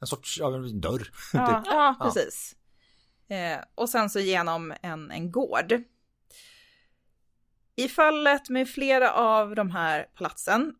en 0.00 0.06
sorts 0.06 0.38
ja, 0.38 0.54
en 0.54 0.80
dörr. 0.80 1.10
Ja, 1.32 1.46
Typ. 1.62 1.72
ja 1.72 1.96
precis. 2.00 2.56
Eh, 3.28 3.58
och 3.74 3.88
sen 3.88 4.10
så 4.10 4.20
genom 4.20 4.74
en, 4.82 5.10
en 5.10 5.30
gård. 5.30 5.82
I 7.76 7.88
fallet 7.88 8.48
med 8.48 8.68
flera 8.68 9.12
av 9.12 9.54
de 9.54 9.70
här 9.70 10.02
palatsen 10.14 10.74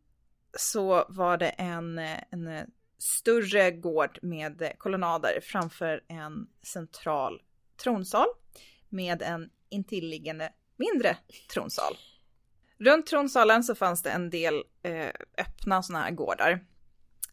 så 0.59 1.05
var 1.09 1.37
det 1.37 1.49
en, 1.49 1.99
en 1.99 2.70
större 2.99 3.70
gård 3.70 4.18
med 4.22 4.72
kolonnader 4.79 5.41
framför 5.43 6.05
en 6.09 6.47
central 6.62 7.43
tronsal 7.83 8.26
med 8.89 9.22
en 9.22 9.51
intilliggande 9.68 10.53
mindre 10.76 11.16
tronsal. 11.53 11.97
Runt 12.79 13.07
tronsalen 13.07 13.64
så 13.64 13.74
fanns 13.74 14.03
det 14.03 14.11
en 14.11 14.31
del 14.31 14.64
eh, 14.83 15.11
öppna 15.39 15.83
sådana 15.83 16.05
här 16.05 16.11
gårdar 16.11 16.64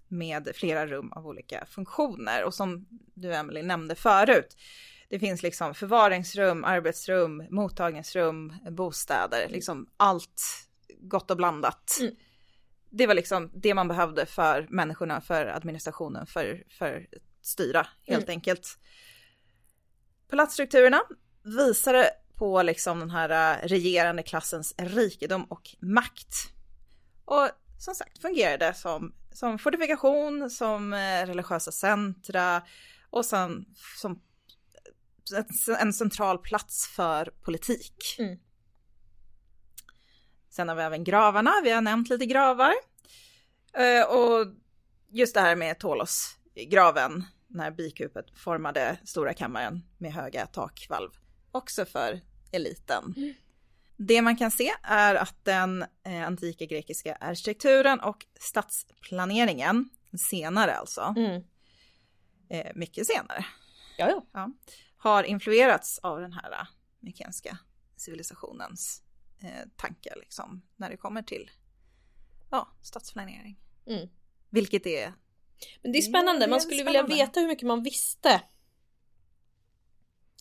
med 0.07 0.49
flera 0.55 0.87
rum 0.87 1.11
av 1.11 1.27
olika 1.27 1.65
funktioner. 1.65 2.43
Och 2.43 2.53
som 2.53 2.87
du 3.13 3.33
Emily 3.33 3.63
nämnde 3.63 3.95
förut, 3.95 4.57
det 5.09 5.19
finns 5.19 5.43
liksom 5.43 5.73
förvaringsrum, 5.73 6.63
arbetsrum, 6.63 7.47
mottagningsrum, 7.49 8.53
bostäder, 8.69 9.49
liksom 9.49 9.89
allt 9.97 10.67
gott 10.99 11.31
och 11.31 11.37
blandat. 11.37 11.97
Mm. 12.01 12.15
Det 12.89 13.07
var 13.07 13.13
liksom 13.13 13.51
det 13.53 13.73
man 13.73 13.87
behövde 13.87 14.25
för 14.25 14.67
människorna, 14.69 15.21
för 15.21 15.45
administrationen, 15.45 16.25
för, 16.25 16.63
för 16.69 17.07
att 17.15 17.45
styra 17.45 17.87
helt 18.07 18.29
enkelt. 18.29 18.77
Palatsstrukturerna 20.29 21.01
visade 21.43 22.09
på 22.37 22.61
liksom 22.61 22.99
den 22.99 23.09
här 23.09 23.29
äh, 23.63 23.67
regerande 23.67 24.23
klassens 24.23 24.75
rikedom 24.77 25.43
och 25.43 25.75
makt. 25.79 26.35
Och 27.25 27.49
som 27.79 27.95
sagt 27.95 28.21
fungerade 28.21 28.73
som, 28.73 29.13
som 29.31 29.59
fortifikation, 29.59 30.49
som 30.49 30.93
eh, 30.93 31.25
religiösa 31.25 31.71
centra 31.71 32.61
och 33.09 33.25
sen 33.25 33.65
som 33.97 34.21
en 35.79 35.93
central 35.93 36.37
plats 36.37 36.87
för 36.87 37.33
politik. 37.41 38.15
Mm. 38.19 38.39
Sen 40.49 40.69
har 40.69 40.75
vi 40.75 40.81
även 40.81 41.03
gravarna, 41.03 41.53
vi 41.63 41.71
har 41.71 41.81
nämnt 41.81 42.09
lite 42.09 42.25
gravar. 42.25 42.73
Eh, 43.73 44.05
och 44.07 44.47
just 45.09 45.33
det 45.33 45.41
här 45.41 45.55
med 45.55 45.79
Tolos-graven, 45.79 47.23
när 47.47 47.71
bikupet 47.71 48.25
formade 48.39 48.97
stora 49.03 49.33
kammaren 49.33 49.81
med 49.97 50.13
höga 50.13 50.45
takvalv, 50.45 51.09
också 51.55 51.85
för 51.85 52.21
eliten. 52.51 53.13
Det 53.97 54.21
man 54.21 54.35
kan 54.37 54.51
se 54.51 54.71
är 54.83 55.15
att 55.15 55.45
den 55.45 55.85
eh, 56.03 56.27
antika 56.27 56.65
grekiska 56.65 57.15
arkitekturen 57.15 57.99
och 57.99 58.25
stadsplaneringen, 58.39 59.89
senare 60.29 60.75
alltså, 60.75 61.13
Mm. 61.17 61.43
eh, 62.49 62.71
mycket 62.75 63.07
senare, 63.07 63.45
Ja, 63.97 64.25
ja. 64.33 64.51
har 64.97 65.23
influerats 65.23 65.99
av 65.99 66.19
den 66.21 66.33
här 66.33 66.51
eh, 66.51 66.67
mykenska 66.99 67.57
civilisationens 67.95 69.01
eh, 69.41 69.69
tankar 69.75 70.15
liksom, 70.19 70.61
när 70.75 70.89
det 70.89 70.97
kommer 70.97 71.21
till 71.21 71.51
ja, 72.51 72.67
stadsplanering. 72.81 73.59
Mm. 73.87 74.09
Vilket 74.49 74.85
är 74.85 75.13
Men 75.83 75.91
det 75.91 75.97
är 75.97 76.01
spännande, 76.01 76.47
man 76.47 76.61
skulle 76.61 76.83
vilja 76.83 76.99
spännande. 77.03 77.15
veta 77.25 77.39
hur 77.39 77.47
mycket 77.47 77.67
man 77.67 77.83
visste. 77.83 78.41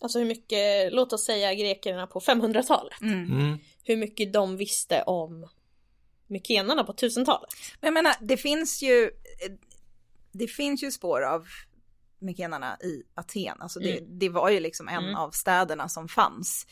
Alltså 0.01 0.19
hur 0.19 0.25
mycket, 0.25 0.93
låt 0.93 1.13
oss 1.13 1.25
säga 1.25 1.53
grekerna 1.53 2.07
på 2.07 2.19
500-talet. 2.19 3.01
Mm. 3.01 3.57
Hur 3.83 3.97
mycket 3.97 4.33
de 4.33 4.57
visste 4.57 5.01
om 5.03 5.49
mykenarna 6.27 6.83
på 6.83 6.93
1000-talet. 6.93 7.49
Men 7.81 7.87
jag 7.87 7.93
menar, 7.93 8.15
det 8.21 8.37
finns 8.37 8.83
ju, 8.83 9.11
det 10.31 10.47
finns 10.47 10.83
ju 10.83 10.91
spår 10.91 11.21
av 11.21 11.47
mykenarna 12.19 12.77
i 12.83 13.03
Aten. 13.15 13.61
Alltså 13.61 13.79
det, 13.79 13.99
det 14.07 14.29
var 14.29 14.49
ju 14.49 14.59
liksom 14.59 14.87
en 14.87 15.03
Mm. 15.03 15.15
av 15.15 15.31
städerna 15.31 15.89
som 15.89 16.07
fanns. 16.07 16.67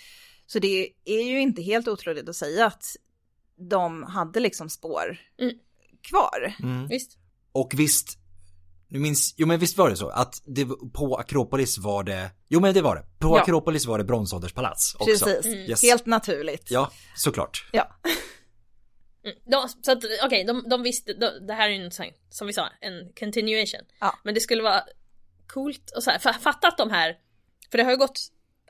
Så 0.45 0.59
det 0.59 0.89
är 1.05 1.21
ju 1.23 1.41
inte 1.41 1.61
helt 1.61 1.87
otroligt 1.87 2.29
att 2.29 2.35
säga 2.35 2.65
att 2.65 2.85
de 3.55 4.03
hade 4.03 4.39
liksom 4.39 4.69
spår 4.69 5.17
Mm. 5.39 5.55
kvar. 6.01 6.55
Mm. 6.63 6.87
Visst? 6.87 7.17
Och 7.51 7.73
visst, 7.77 8.17
nu 8.93 8.99
minns, 8.99 9.33
jo 9.37 9.47
men 9.47 9.59
visst 9.59 9.77
var 9.77 9.89
det 9.89 9.95
så 9.95 10.09
att 10.09 10.41
det, 10.45 10.65
på 10.93 11.15
Akropolis 11.17 11.77
var 11.77 12.03
det, 12.03 12.31
jo 12.49 12.59
men 12.59 12.73
det 12.73 12.81
var 12.81 12.95
det, 12.95 13.05
på 13.19 13.27
Ja. 13.37 13.41
Akropolis 13.41 13.85
var 13.85 13.97
det 13.97 14.03
bronsålderspalats 14.03 14.95
också. 14.95 15.25
Precis, 15.25 15.45
Mm. 15.45 15.59
Yes. 15.69 15.81
helt 15.83 16.05
naturligt. 16.05 16.71
Ja, 16.71 16.91
såklart. 17.15 17.69
Ja. 17.71 17.87
Mm. 19.25 19.37
De, 19.45 19.69
så 19.81 19.91
att 19.91 20.03
okej, 20.25 20.43
de, 20.43 20.63
de 20.69 20.83
visste, 20.83 21.13
de, 21.13 21.47
det 21.47 21.53
här 21.53 21.69
är 21.69 21.73
ju 21.73 21.85
en 21.85 21.91
som 22.29 22.47
vi 22.47 22.53
sa, 22.53 22.69
en 22.81 23.13
continuation. 23.19 23.81
Ja. 23.99 24.19
Men 24.23 24.33
det 24.33 24.39
skulle 24.41 24.63
vara 24.63 24.83
coolt 25.47 25.91
och 25.95 26.03
så 26.03 26.11
här, 26.11 26.19
fa- 26.19 26.39
fatta 26.39 26.67
att 26.67 26.77
de 26.77 26.89
här, 26.89 27.17
för 27.71 27.77
det 27.77 27.83
har 27.83 27.91
ju 27.91 27.97
gått, 27.97 28.19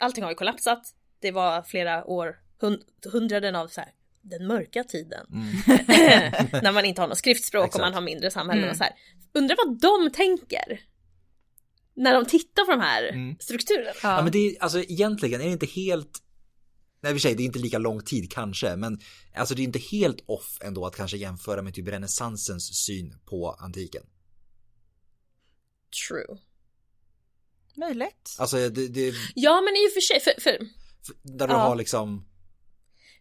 allting 0.02 0.24
har 0.24 0.32
ju 0.32 0.36
kollapsat. 0.36 0.82
Det 1.22 1.32
var 1.32 1.62
flera 1.62 2.06
år, 2.06 2.36
hund, 2.62 2.82
hundraden 3.12 3.56
av 3.56 3.68
så 3.68 3.82
här, 3.82 3.90
den 4.24 4.48
mörka 4.48 4.84
tiden. 4.84 5.26
när 6.64 6.72
man 6.72 6.86
inte 6.86 7.02
har 7.02 7.08
något 7.08 7.18
skriftspråk 7.18 7.62
och 7.62 7.68
Exakt. 7.68 7.82
man 7.82 7.94
har 7.94 8.02
mindre 8.02 8.32
samhällen 8.32 8.64
Mm. 8.64 8.72
och 8.72 8.78
så 8.78 8.84
här. 8.84 8.94
Undrar 9.34 9.56
vad 9.66 9.80
de 9.82 10.12
tänker. 10.12 10.82
När 11.96 12.14
de 12.14 12.26
tittar 12.26 12.66
på 12.66 12.72
de 12.72 12.80
här 12.80 13.04
Mm. 13.04 13.36
strukturerna. 13.40 13.92
Ja. 14.04 14.22
men 14.22 14.32
det 14.32 14.38
är, 14.40 14.64
alltså 14.64 14.80
egentligen 14.80 15.42
är 15.42 15.46
det 15.46 15.52
inte 15.52 15.66
helt 15.66 16.20
Nej, 17.02 17.12
i 17.12 17.16
och 17.16 17.20
för 17.22 17.22
sig, 17.22 17.36
det 17.36 17.44
är 17.44 17.46
inte 17.46 17.60
lika 17.60 17.78
lång 17.78 18.04
tid 18.04 18.32
kanske, 18.32 18.76
men 18.76 19.00
alltså 19.36 19.56
det 19.56 19.62
är 19.62 19.64
inte 19.64 19.80
helt 19.80 20.24
off 20.26 20.58
ändå 20.62 20.86
att 20.86 20.96
kanske 20.96 21.18
jämföra 21.18 21.62
med 21.62 21.74
typ 21.74 21.88
renässansens 21.88 22.86
syn 22.86 23.16
på 23.26 23.52
antiken. 23.60 24.04
True. 26.10 26.38
Möjligt. 27.76 28.36
Alltså 28.40 28.70
det, 28.70 28.88
det 28.88 29.14
Ja 29.36 29.62
men 29.62 29.74
i 29.74 29.88
och 29.88 29.94
för 29.94 30.02
sig, 30.02 30.20
för, 30.20 30.42
för, 30.42 30.58
för- 31.06 31.16
där 31.38 31.48
du 31.48 31.54
Ja. 31.54 31.60
har 31.60 31.76
liksom, 31.76 32.26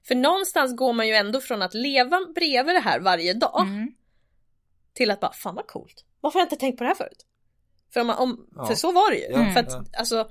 för 0.05 0.15
någonstans 0.15 0.77
går 0.77 0.93
man 0.93 1.09
ju 1.09 1.15
ändå 1.15 1.41
från 1.41 1.63
att 1.63 1.75
leva 1.75 2.19
bredvid 2.35 2.75
det 2.75 2.81
här 2.81 3.01
varje 3.01 3.35
dag 3.35 3.61
Mm. 3.67 3.93
till 4.95 5.11
att 5.11 5.21
bara 5.21 5.33
fan 5.33 5.55
vad 5.55 5.67
coolt. 5.67 6.05
Varför 6.21 6.39
har 6.39 6.41
jag 6.41 6.47
inte 6.47 6.57
tänkt 6.57 6.79
på 6.79 6.85
det 6.85 6.89
här 6.89 6.95
förut? 6.95 7.27
För, 7.93 8.01
om 8.01 8.07
man, 8.07 8.19
om, 8.19 8.47
Ja. 8.57 8.67
för 8.67 8.75
så 8.75 8.93
var 8.93 9.11
det 9.11 9.17
ju. 9.17 9.27
Ja, 9.31 9.53
för 9.53 9.61
att 9.61 9.97
alltså 9.99 10.31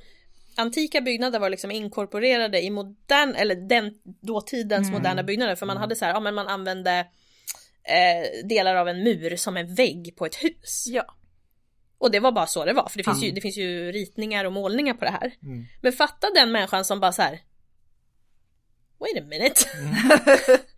antika 0.55 1.01
byggnader 1.01 1.39
var 1.39 1.49
liksom 1.49 1.71
inkorporerade 1.71 2.61
i 2.63 2.69
modern, 2.69 3.35
eller 3.35 3.55
den 3.55 3.93
dåtidens 4.21 4.87
Mm. 4.87 4.91
moderna 4.99 5.23
byggnader. 5.23 5.55
För 5.55 5.65
man 5.65 5.77
hade 5.77 5.95
så 5.95 6.05
här, 6.05 6.13
ja 6.13 6.19
men 6.19 6.35
man 6.35 6.47
använde 6.47 7.07
eh, 7.83 8.47
delar 8.47 8.75
av 8.75 8.87
en 8.87 9.03
mur 9.03 9.35
som 9.35 9.57
en 9.57 9.75
vägg 9.75 10.13
på 10.17 10.25
ett 10.25 10.35
hus. 10.35 10.83
Ja. 10.87 11.15
Och 11.97 12.11
det 12.11 12.19
var 12.19 12.31
bara 12.31 12.47
så 12.47 12.65
det 12.65 12.73
var, 12.73 12.89
för 12.89 12.97
det 12.97 13.03
finns, 13.03 13.21
ju, 13.23 13.25
Mm. 13.25 13.35
det 13.35 13.41
finns 13.41 13.57
ju 13.57 13.91
ritningar 13.91 14.45
och 14.45 14.53
målningar 14.53 14.93
på 14.93 15.05
det 15.05 15.11
här. 15.11 15.33
Mm. 15.43 15.65
Men 15.81 15.93
fatta 15.93 16.27
den 16.35 16.51
människan 16.51 16.85
som 16.85 16.99
bara 16.99 17.11
så 17.11 17.21
här. 17.21 17.39
Wait 19.01 19.17
a 19.23 19.25
minute. 19.27 19.65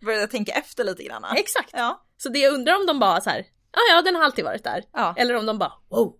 Började 0.04 0.26
tänka 0.26 0.52
efter 0.52 0.84
lite 0.84 1.02
grann. 1.02 1.24
Exakt. 1.36 1.70
Ja. 1.72 2.04
Så 2.16 2.28
det 2.28 2.38
jag 2.38 2.54
undrar 2.54 2.74
om 2.80 2.86
de 2.86 2.98
bara 2.98 3.20
så 3.20 3.30
här. 3.30 3.46
Ja, 3.72 3.80
ja, 3.96 4.02
den 4.02 4.14
har 4.14 4.22
alltid 4.24 4.44
varit 4.44 4.64
där. 4.64 4.84
Ja. 4.92 5.14
Eller 5.18 5.34
om 5.36 5.46
de 5.46 5.58
bara 5.58 5.72
wow. 5.90 6.16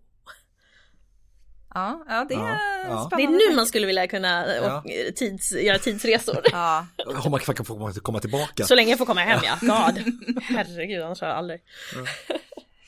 Ja, 1.74 2.04
ja 2.08 2.26
det 2.28 2.34
är 2.34 2.38
Ja, 2.38 2.48
ja. 2.88 2.94
Det 3.10 3.16
spännande. 3.16 3.44
är 3.44 3.48
nu 3.50 3.56
man 3.56 3.66
skulle 3.66 3.86
vilja 3.86 4.06
kunna 4.06 4.54
Ja. 4.54 4.76
och, 4.78 5.16
tids, 5.16 5.52
göra 5.52 5.78
tidsresor. 5.78 6.40
Ja, 6.52 6.86
Om 7.24 7.30
man 7.30 7.40
kan 7.40 7.64
få 7.64 7.92
komma 8.02 8.20
tillbaka. 8.20 8.64
Så 8.64 8.74
länge 8.74 8.90
jag 8.90 8.98
får 8.98 9.06
komma 9.06 9.20
hem 9.20 9.40
ja, 9.44 9.56
god. 9.60 9.98
Herregud, 10.42 11.02
annars 11.02 11.20
har 11.20 11.28
jag 11.28 11.36
aldrig. 11.36 11.60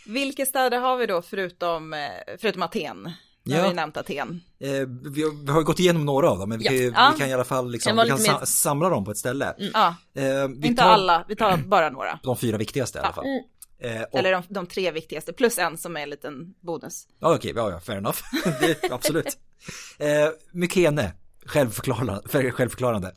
vilka 0.06 0.46
städer 0.46 0.78
har 0.78 0.96
vi 0.96 1.06
då 1.06 1.22
förutom, 1.22 1.92
eh, 1.94 2.10
förutom 2.40 2.62
Aten? 2.62 3.12
Nu 3.46 3.54
Ja. 3.56 3.68
vi 3.68 3.74
nämnt 3.74 3.96
Aten. 3.96 4.40
Eh, 4.60 4.70
vi, 4.70 5.22
har, 5.22 5.44
vi 5.46 5.52
har 5.52 5.62
gått 5.62 5.80
igenom 5.80 6.04
några 6.04 6.30
av 6.30 6.38
dem 6.38 6.48
men 6.48 6.58
vi, 6.58 6.64
Ja. 6.64 6.70
kan, 6.92 7.04
Ja. 7.04 7.10
vi 7.14 7.18
kan 7.20 7.28
i 7.28 7.32
alla 7.32 7.44
fall 7.44 7.70
liksom, 7.70 7.96
vi 7.96 8.08
kan 8.08 8.22
mer- 8.22 8.44
samla 8.44 8.88
dem 8.88 9.04
på 9.04 9.10
ett 9.10 9.18
ställe. 9.18 9.54
Ja, 9.72 9.94
Eh, 10.14 10.48
vi 10.48 10.68
inte 10.68 10.82
tar 10.82 10.90
alla, 10.90 11.24
vi 11.28 11.36
tar 11.36 11.56
bara 11.66 11.90
några. 11.90 12.18
de 12.22 12.36
fyra 12.36 12.56
viktigaste 12.58 12.98
i 12.98 13.02
alla 13.02 13.12
fall. 13.12 13.24
Mm. 13.26 13.96
Eh, 13.96 14.02
och, 14.02 14.18
Eller 14.18 14.32
de, 14.32 14.42
de 14.48 14.66
tre 14.66 14.90
viktigaste, 14.90 15.32
plus 15.32 15.58
en 15.58 15.78
som 15.78 15.96
är 15.96 16.00
en 16.00 16.10
liten 16.10 16.54
bonus. 16.60 17.06
Ja 17.20 17.34
okej, 17.34 17.52
ja, 17.56 17.70
ja, 17.70 17.80
fair 17.80 17.98
enough. 17.98 18.18
det, 18.60 18.90
absolut. 18.92 19.38
Eh, 19.98 20.08
Mykene, 20.52 21.12
självförklarande. 21.46 22.20
för- 22.28 22.50
självförklarande. 22.50 23.12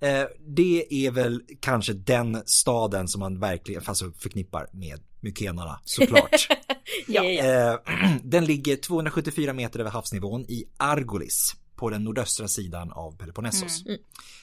Eh, 0.00 0.24
det 0.46 0.86
är 1.06 1.10
väl 1.10 1.42
kanske 1.60 1.92
den 1.92 2.42
staden 2.46 3.08
som 3.08 3.20
man 3.20 3.40
verkligen 3.40 3.82
alltså, 3.86 4.12
förknippar 4.18 4.66
med 4.72 5.00
mykenarna, 5.24 5.80
såklart. 5.84 6.48
Ja. 7.06 7.24
eh, 7.24 7.76
den 8.22 8.44
ligger 8.44 8.76
274 8.76 9.52
meter 9.52 9.80
över 9.80 9.90
havsnivån 9.90 10.44
i 10.48 10.64
Argolis 10.76 11.54
på 11.76 11.90
den 11.90 12.04
nordöstra 12.04 12.48
sidan 12.48 12.92
av 12.92 13.16
Peloponnesos. 13.16 13.86
Mm. 13.86 13.98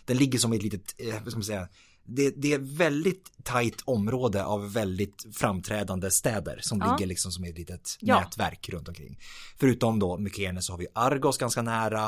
Den 0.06 0.18
ligger 0.18 0.40
som 0.40 0.54
ett 0.54 0.64
litet, 0.64 0.96
eh, 0.98 1.14
vad 1.14 1.28
ska 1.28 1.38
man 1.38 1.44
säga, 1.44 1.68
det, 2.06 2.30
det 2.38 2.54
är 2.54 2.56
ett 2.60 2.68
väldigt 2.68 3.32
tajt 3.44 3.82
område 3.86 4.44
av 4.46 4.74
väldigt 4.74 5.26
framträdande 5.34 6.12
städer 6.12 6.60
som 6.62 6.80
Ja. 6.80 6.92
ligger 6.96 7.08
liksom 7.08 7.32
som 7.32 7.44
ett 7.44 7.58
litet 7.58 7.98
Ja. 8.00 8.20
nätverk 8.20 8.70
runt 8.70 8.88
omkring. 8.88 9.20
Förutom 9.60 10.00
då 10.00 10.18
Mykene 10.18 10.62
så 10.62 10.74
har 10.74 10.78
vi 10.78 10.88
Argos 10.96 11.38
ganska 11.38 11.62
nära, 11.62 12.06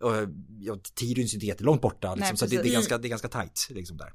och 0.00 0.12
ja, 0.60 0.74
Tiryn's 1.00 1.30
är 1.30 1.34
inte 1.34 1.46
jättelångt 1.46 1.82
borta, 1.82 2.14
liksom, 2.14 2.28
Nej, 2.32 2.36
så 2.38 2.46
det, 2.46 2.62
det, 2.62 2.68
är 2.68 2.72
ganska, 2.72 2.98
det 2.98 3.06
är 3.08 3.10
ganska 3.10 3.28
tajt 3.28 3.66
liksom 3.70 3.96
där. 3.96 4.12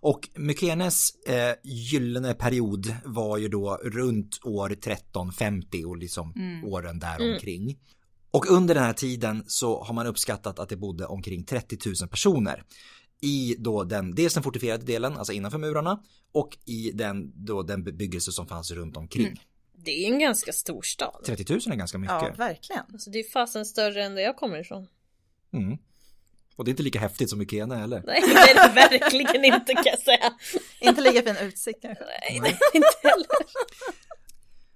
Och 0.00 0.28
Mykenes 0.34 1.10
eh, 1.26 1.54
gyllene 1.64 2.34
period 2.34 2.94
var 3.04 3.38
ju 3.38 3.48
då 3.48 3.78
runt 3.84 4.40
år 4.44 4.72
1350 4.72 5.84
och 5.84 5.96
liksom 5.96 6.32
åren 6.66 6.98
där 6.98 7.32
omkring. 7.32 7.78
Och 8.30 8.50
under 8.50 8.74
den 8.74 8.84
här 8.84 8.92
tiden 8.92 9.44
så 9.46 9.82
har 9.82 9.94
man 9.94 10.06
uppskattat 10.06 10.58
att 10.58 10.68
det 10.68 10.76
bodde 10.76 11.06
omkring 11.06 11.44
30 11.44 11.78
000 12.00 12.08
personer 12.08 12.64
i 13.20 13.56
då 13.58 13.84
den, 13.84 14.14
dels 14.14 14.34
den 14.34 14.42
fortifierade 14.42 14.84
delen, 14.84 15.16
alltså 15.16 15.32
innanför 15.32 15.58
murarna 15.58 16.02
och 16.32 16.58
i 16.64 16.90
den, 16.94 17.44
då 17.44 17.62
den 17.62 17.84
bebyggelse 17.84 18.32
som 18.32 18.46
fanns 18.46 18.70
runt 18.70 18.96
omkring. 18.96 19.40
Det 19.84 19.90
är 19.90 20.12
en 20.12 20.18
ganska 20.18 20.52
stor 20.52 20.82
stad. 20.82 21.22
30 21.26 21.52
000 21.52 21.60
är 21.66 21.74
ganska 21.74 21.98
mycket. 21.98 22.22
Ja, 22.22 22.34
verkligen. 22.36 22.82
Alltså 22.92 23.10
det 23.10 23.18
är 23.18 23.30
fasen 23.30 23.66
större 23.66 24.04
än 24.04 24.14
där 24.14 24.22
jag 24.22 24.36
kommer 24.36 24.60
ifrån. 24.60 24.86
Mm. 25.52 25.78
Och 26.58 26.64
det 26.64 26.68
är 26.68 26.70
inte 26.72 26.82
lika 26.82 26.98
häftigt 27.00 27.30
som 27.30 27.38
Mykene 27.38 27.74
heller. 27.76 28.02
Nej, 28.06 28.20
det 28.26 28.50
är 28.60 28.68
det 28.68 28.74
verkligen 28.74 29.44
inte 29.44 29.74
kan 29.74 29.84
jag 29.86 29.98
säga. 29.98 30.32
Inte 30.80 31.00
lika 31.00 31.22
fin 31.22 31.46
utsikt 31.48 31.82
kanske. 31.82 32.04
Nej, 32.04 32.40
nej 32.40 32.58
inte 32.74 32.88
heller. 33.02 33.26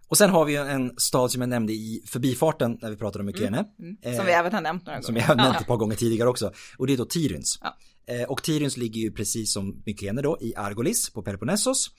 Och 0.09 0.19
sen 0.19 0.31
har 0.31 0.45
vi 0.45 0.57
en 0.57 0.93
stad 0.99 1.31
som 1.33 1.41
jag 1.43 1.49
nämnde 1.49 1.73
i 1.73 2.03
förbifarten 2.07 2.79
när 2.83 2.91
vi 2.91 2.97
pratade 2.97 3.23
om 3.23 3.27
Mykene. 3.27 3.65
Eh, 4.03 4.17
Som 4.17 4.27
vi 4.27 4.33
även 4.33 4.53
har 4.53 4.61
nämnt 4.61 4.87
några 4.87 5.03
Som 5.03 5.15
gånger. 5.15 5.21
jag 5.29 5.37
har 5.37 5.45
nämnt 5.45 5.61
ett 5.61 5.67
par 5.67 5.77
gånger 5.77 5.97
tidigare 5.97 6.29
också. 6.29 6.53
Och 6.79 6.87
det 6.87 6.93
är 6.93 6.97
då 6.97 7.05
Tiryns. 7.05 7.59
Ja. 7.63 7.77
Eh, 8.15 8.23
och 8.23 8.43
Tiryns 8.43 8.77
ligger 8.77 9.01
ju 9.01 9.13
precis 9.13 9.53
som 9.53 9.83
Mykene 9.87 10.23
då 10.23 10.39
i 10.41 10.55
Argolis 10.57 11.11
på 11.11 11.23
Peloponnesos. 11.23 11.91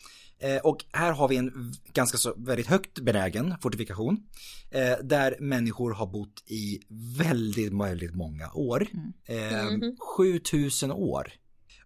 Eh, 0.43 0.57
och 0.57 0.85
här 0.91 1.11
har 1.11 1.27
vi 1.27 1.37
en 1.37 1.73
ganska 1.93 2.17
så 2.17 2.33
väldigt 2.37 2.67
högt 2.67 2.99
benägen 2.99 3.55
fortifikation. 3.61 4.23
Eh, 4.71 4.97
där 5.03 5.35
människor 5.39 5.91
har 5.91 6.07
bott 6.07 6.43
i 6.45 6.79
väldigt, 7.17 7.73
väldigt 7.73 8.15
många 8.15 8.51
år. 8.53 8.87
Eh, 9.25 9.91
7000 10.17 10.91
år. 10.91 11.33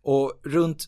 Och 0.01 0.41
runt 0.43 0.85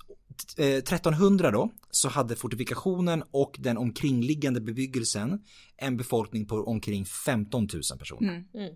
eh, 0.58 0.66
1300 0.66 1.52
då 1.52 1.70
så 1.92 2.10
hade 2.10 2.36
fortifikationen 2.36 3.24
och 3.32 3.56
den 3.60 3.78
omkringliggande 3.78 4.62
bebyggelsen 4.62 5.44
en 5.78 5.98
befolkning 5.98 6.46
på 6.46 6.56
omkring 6.56 7.06
15 7.06 7.68
000 7.74 8.00
personer. 8.00 8.44
Mm. 8.54 8.74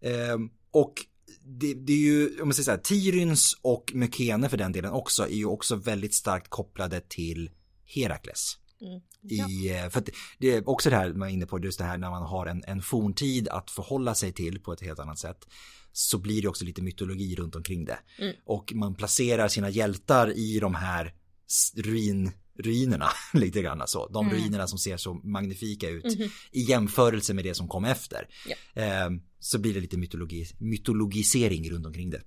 Ehm, 0.00 0.50
och 0.70 0.94
det, 1.42 1.74
det 1.74 1.92
är 1.92 1.96
ju, 1.96 2.40
om 2.40 2.48
man 2.48 2.54
säger 2.54 2.64
så 2.64 2.70
här, 2.70 2.78
Tiryns 2.78 3.58
och 3.62 3.92
Mykene 3.94 4.48
för 4.48 4.56
den 4.56 4.72
delen 4.72 4.90
också 4.92 5.22
är 5.22 5.36
ju 5.36 5.46
också 5.46 5.76
väldigt 5.76 6.14
starkt 6.14 6.48
kopplade 6.48 7.00
till 7.00 7.50
Herakles. 7.94 8.58
Mm. 8.80 9.00
I, 9.50 9.70
eh, 9.70 9.88
för 9.88 10.02
det 10.38 10.54
är 10.54 10.68
också 10.68 10.90
det 10.90 10.96
här 10.96 11.12
man 11.12 11.28
är 11.28 11.32
inne 11.32 11.46
på, 11.46 11.64
just 11.64 11.78
det 11.78 11.84
här 11.84 11.98
när 11.98 12.10
man 12.10 12.22
har 12.22 12.46
en, 12.46 12.64
en 12.66 12.82
forntid 12.82 13.48
att 13.48 13.70
förhålla 13.70 14.14
sig 14.14 14.32
till 14.32 14.60
på 14.60 14.72
ett 14.72 14.80
helt 14.80 14.98
annat 14.98 15.18
sätt. 15.18 15.48
Så 15.92 16.18
blir 16.18 16.42
det 16.42 16.48
också 16.48 16.64
lite 16.64 16.82
mytologi 16.82 17.36
runt 17.36 17.56
omkring 17.56 17.84
det. 17.84 17.98
Mm. 18.18 18.34
Och 18.44 18.72
man 18.74 18.94
placerar 18.94 19.48
sina 19.48 19.70
hjältar 19.70 20.36
i 20.36 20.58
de 20.60 20.74
här 20.74 21.14
ruin, 21.76 22.32
ruinerna 22.58 23.08
lite 23.32 23.62
grann 23.62 23.82
så. 23.86 24.08
De 24.08 24.30
ruinerna 24.30 24.66
som 24.66 24.78
ser 24.78 24.96
så 24.96 25.14
magnifika 25.14 25.88
ut 25.88 26.04
i 26.52 26.60
jämförelse 26.60 27.34
med 27.34 27.44
det 27.44 27.54
som 27.54 27.68
kom 27.68 27.84
efter. 27.84 28.28
Ja. 28.48 28.82
Ehm, 28.82 29.22
så 29.40 29.58
blir 29.58 29.74
det 29.74 29.80
lite 29.80 29.96
mytologi, 29.98 30.46
mytologisering 30.58 31.70
runt 31.70 31.86
omkring 31.86 32.10
det. 32.10 32.22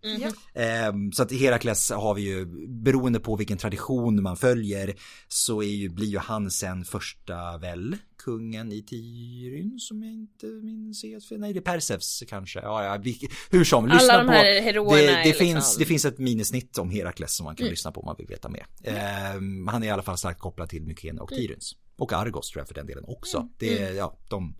Ehm, 0.54 1.12
så 1.12 1.24
att 1.24 1.32
i 1.32 1.38
Herakles 1.38 1.90
har 1.92 2.14
vi 2.14 2.22
ju, 2.22 2.46
beroende 2.68 3.20
på 3.20 3.36
vilken 3.36 3.58
tradition 3.58 4.22
man 4.24 4.38
följer, 4.38 4.94
så 5.28 5.62
är 5.64 5.68
ju, 5.68 5.90
blir 5.90 6.08
ju 6.08 6.18
han 6.18 6.52
sen 6.52 6.86
första 6.86 7.58
väl 7.58 7.98
kungen 8.18 8.72
i 8.72 8.82
Tyryn 8.84 9.80
som 9.80 10.04
jag 10.04 10.14
inte 10.14 10.46
minns 10.46 11.04
helt 11.04 11.26
fel. 11.26 11.40
Nej, 11.40 11.54
det 11.54 11.60
är 11.60 11.62
Persefs 11.62 12.24
kanske. 12.28 12.60
Ja, 12.60 12.84
ja, 12.84 12.98
vi, 13.04 13.30
hur 13.52 13.64
som, 13.64 13.86
lyssna 13.88 14.14
Alla 14.14 14.18
de 14.18 14.28
på. 14.28 14.34
här 14.34 14.62
heroerna 14.62 14.96
det, 14.98 15.08
det, 15.08 15.24
liksom- 15.24 15.46
finns, 15.46 15.78
det 15.78 15.86
finns 15.86 16.06
ett 16.06 16.18
minisnitt 16.20 16.78
om 16.78 16.90
Herakles 16.92 17.36
som 17.36 17.44
man 17.44 17.56
kan 17.56 17.64
Mm. 17.64 17.72
lyssna 17.72 17.92
på 17.92 18.00
om 18.02 18.06
man 18.06 18.16
vill 18.18 18.28
veta 18.28 18.50
mer. 18.50 18.66
Ehm, 18.84 19.68
han 19.68 19.84
är 19.84 19.88
i 19.88 19.90
alla 19.90 20.04
fall 20.04 20.18
starkt 20.18 20.40
kopplad 20.40 20.70
till 20.70 20.82
Mykene 20.84 21.22
och 21.22 21.32
Mm. 21.32 21.42
Tiryns. 21.42 21.76
Och 21.96 22.14
Argos 22.14 22.50
tror 22.50 22.62
jag 22.62 22.68
för 22.68 22.76
den 22.76 22.88
delen 22.88 23.04
också. 23.08 23.50
Det 23.58 23.80
är, 23.80 23.94
ja, 23.94 24.20
de... 24.30 24.56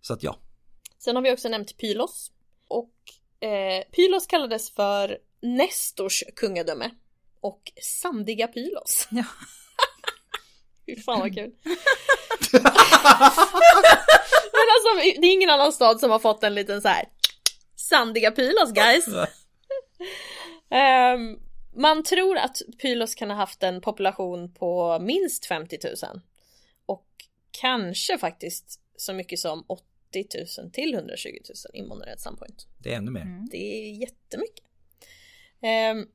Så 0.00 0.12
att 0.12 0.22
ja. 0.22 0.38
Sen 1.06 1.16
har 1.16 1.22
vi 1.22 1.32
också 1.32 1.48
nämnt 1.48 1.76
Pylos. 1.76 2.30
Och 2.68 2.92
eh, 3.48 3.84
Pylos 3.92 4.26
kallades 4.26 4.70
för 4.70 5.18
Nestors 5.40 6.24
kungadöme. 6.36 6.90
Och 7.40 7.72
sandiga 7.82 8.48
Pylos. 8.48 9.08
Ja. 9.10 9.24
Fy 10.86 11.02
fan 11.02 11.20
vad 11.20 11.34
kul. 11.34 11.52
Men 14.52 14.66
alltså 14.74 14.94
det 15.20 15.26
är 15.26 15.32
ingen 15.32 15.50
annan 15.50 15.72
stad 15.72 16.00
som 16.00 16.10
har 16.10 16.18
fått 16.18 16.44
en 16.44 16.54
liten 16.54 16.82
så 16.82 16.88
här 16.88 17.04
sandiga 17.76 18.30
Pylos 18.30 18.72
guys. 18.72 19.06
Ehm, 20.70 21.38
man 21.76 22.02
tror 22.02 22.36
att 22.36 22.62
Pylos 22.82 23.14
kan 23.14 23.30
ha 23.30 23.36
haft 23.36 23.62
en 23.62 23.80
population 23.80 24.54
på 24.54 24.98
minst 24.98 25.46
50 25.46 25.78
000. 25.84 25.94
Och 26.86 27.08
kanske 27.50 28.18
faktiskt 28.18 28.80
så 28.96 29.12
mycket 29.12 29.38
som 29.38 29.64
80 30.24 30.62
000 30.62 30.70
till 30.70 30.94
120 30.94 31.28
000 31.28 31.36
invånare 31.72 32.12
at 32.12 32.20
some 32.20 32.36
point. 32.36 32.66
Det 32.78 32.92
är 32.92 32.96
ännu 32.96 33.10
mer. 33.10 33.22
Mm. 33.22 33.48
Det 33.50 33.56
är 33.56 33.92
jättemycket. 33.92 34.64
Ehm, 35.60 36.06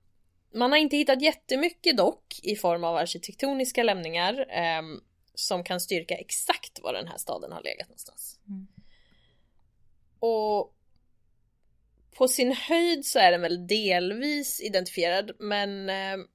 man 0.53 0.71
har 0.71 0.77
inte 0.77 0.97
hittat 0.97 1.21
jättemycket 1.21 1.97
dock 1.97 2.39
i 2.43 2.55
form 2.55 2.83
av 2.83 2.95
arkitektoniska 2.95 3.83
lämningar 3.83 4.45
ehm, 4.49 5.01
som 5.35 5.63
kan 5.63 5.79
styrka 5.79 6.15
exakt 6.15 6.79
var 6.83 6.93
den 6.93 7.07
här 7.07 7.17
staden 7.17 7.51
har 7.51 7.63
legat 7.63 7.87
någonstans. 7.87 8.39
Mm. 8.47 8.67
Och 10.19 10.75
på 12.15 12.27
sin 12.27 12.51
höjd 12.51 13.05
så 13.05 13.19
är 13.19 13.31
den 13.31 13.41
väl 13.41 13.67
delvis 13.67 14.61
identifierad 14.61 15.31
men 15.39 15.89
ehm, 15.89 16.27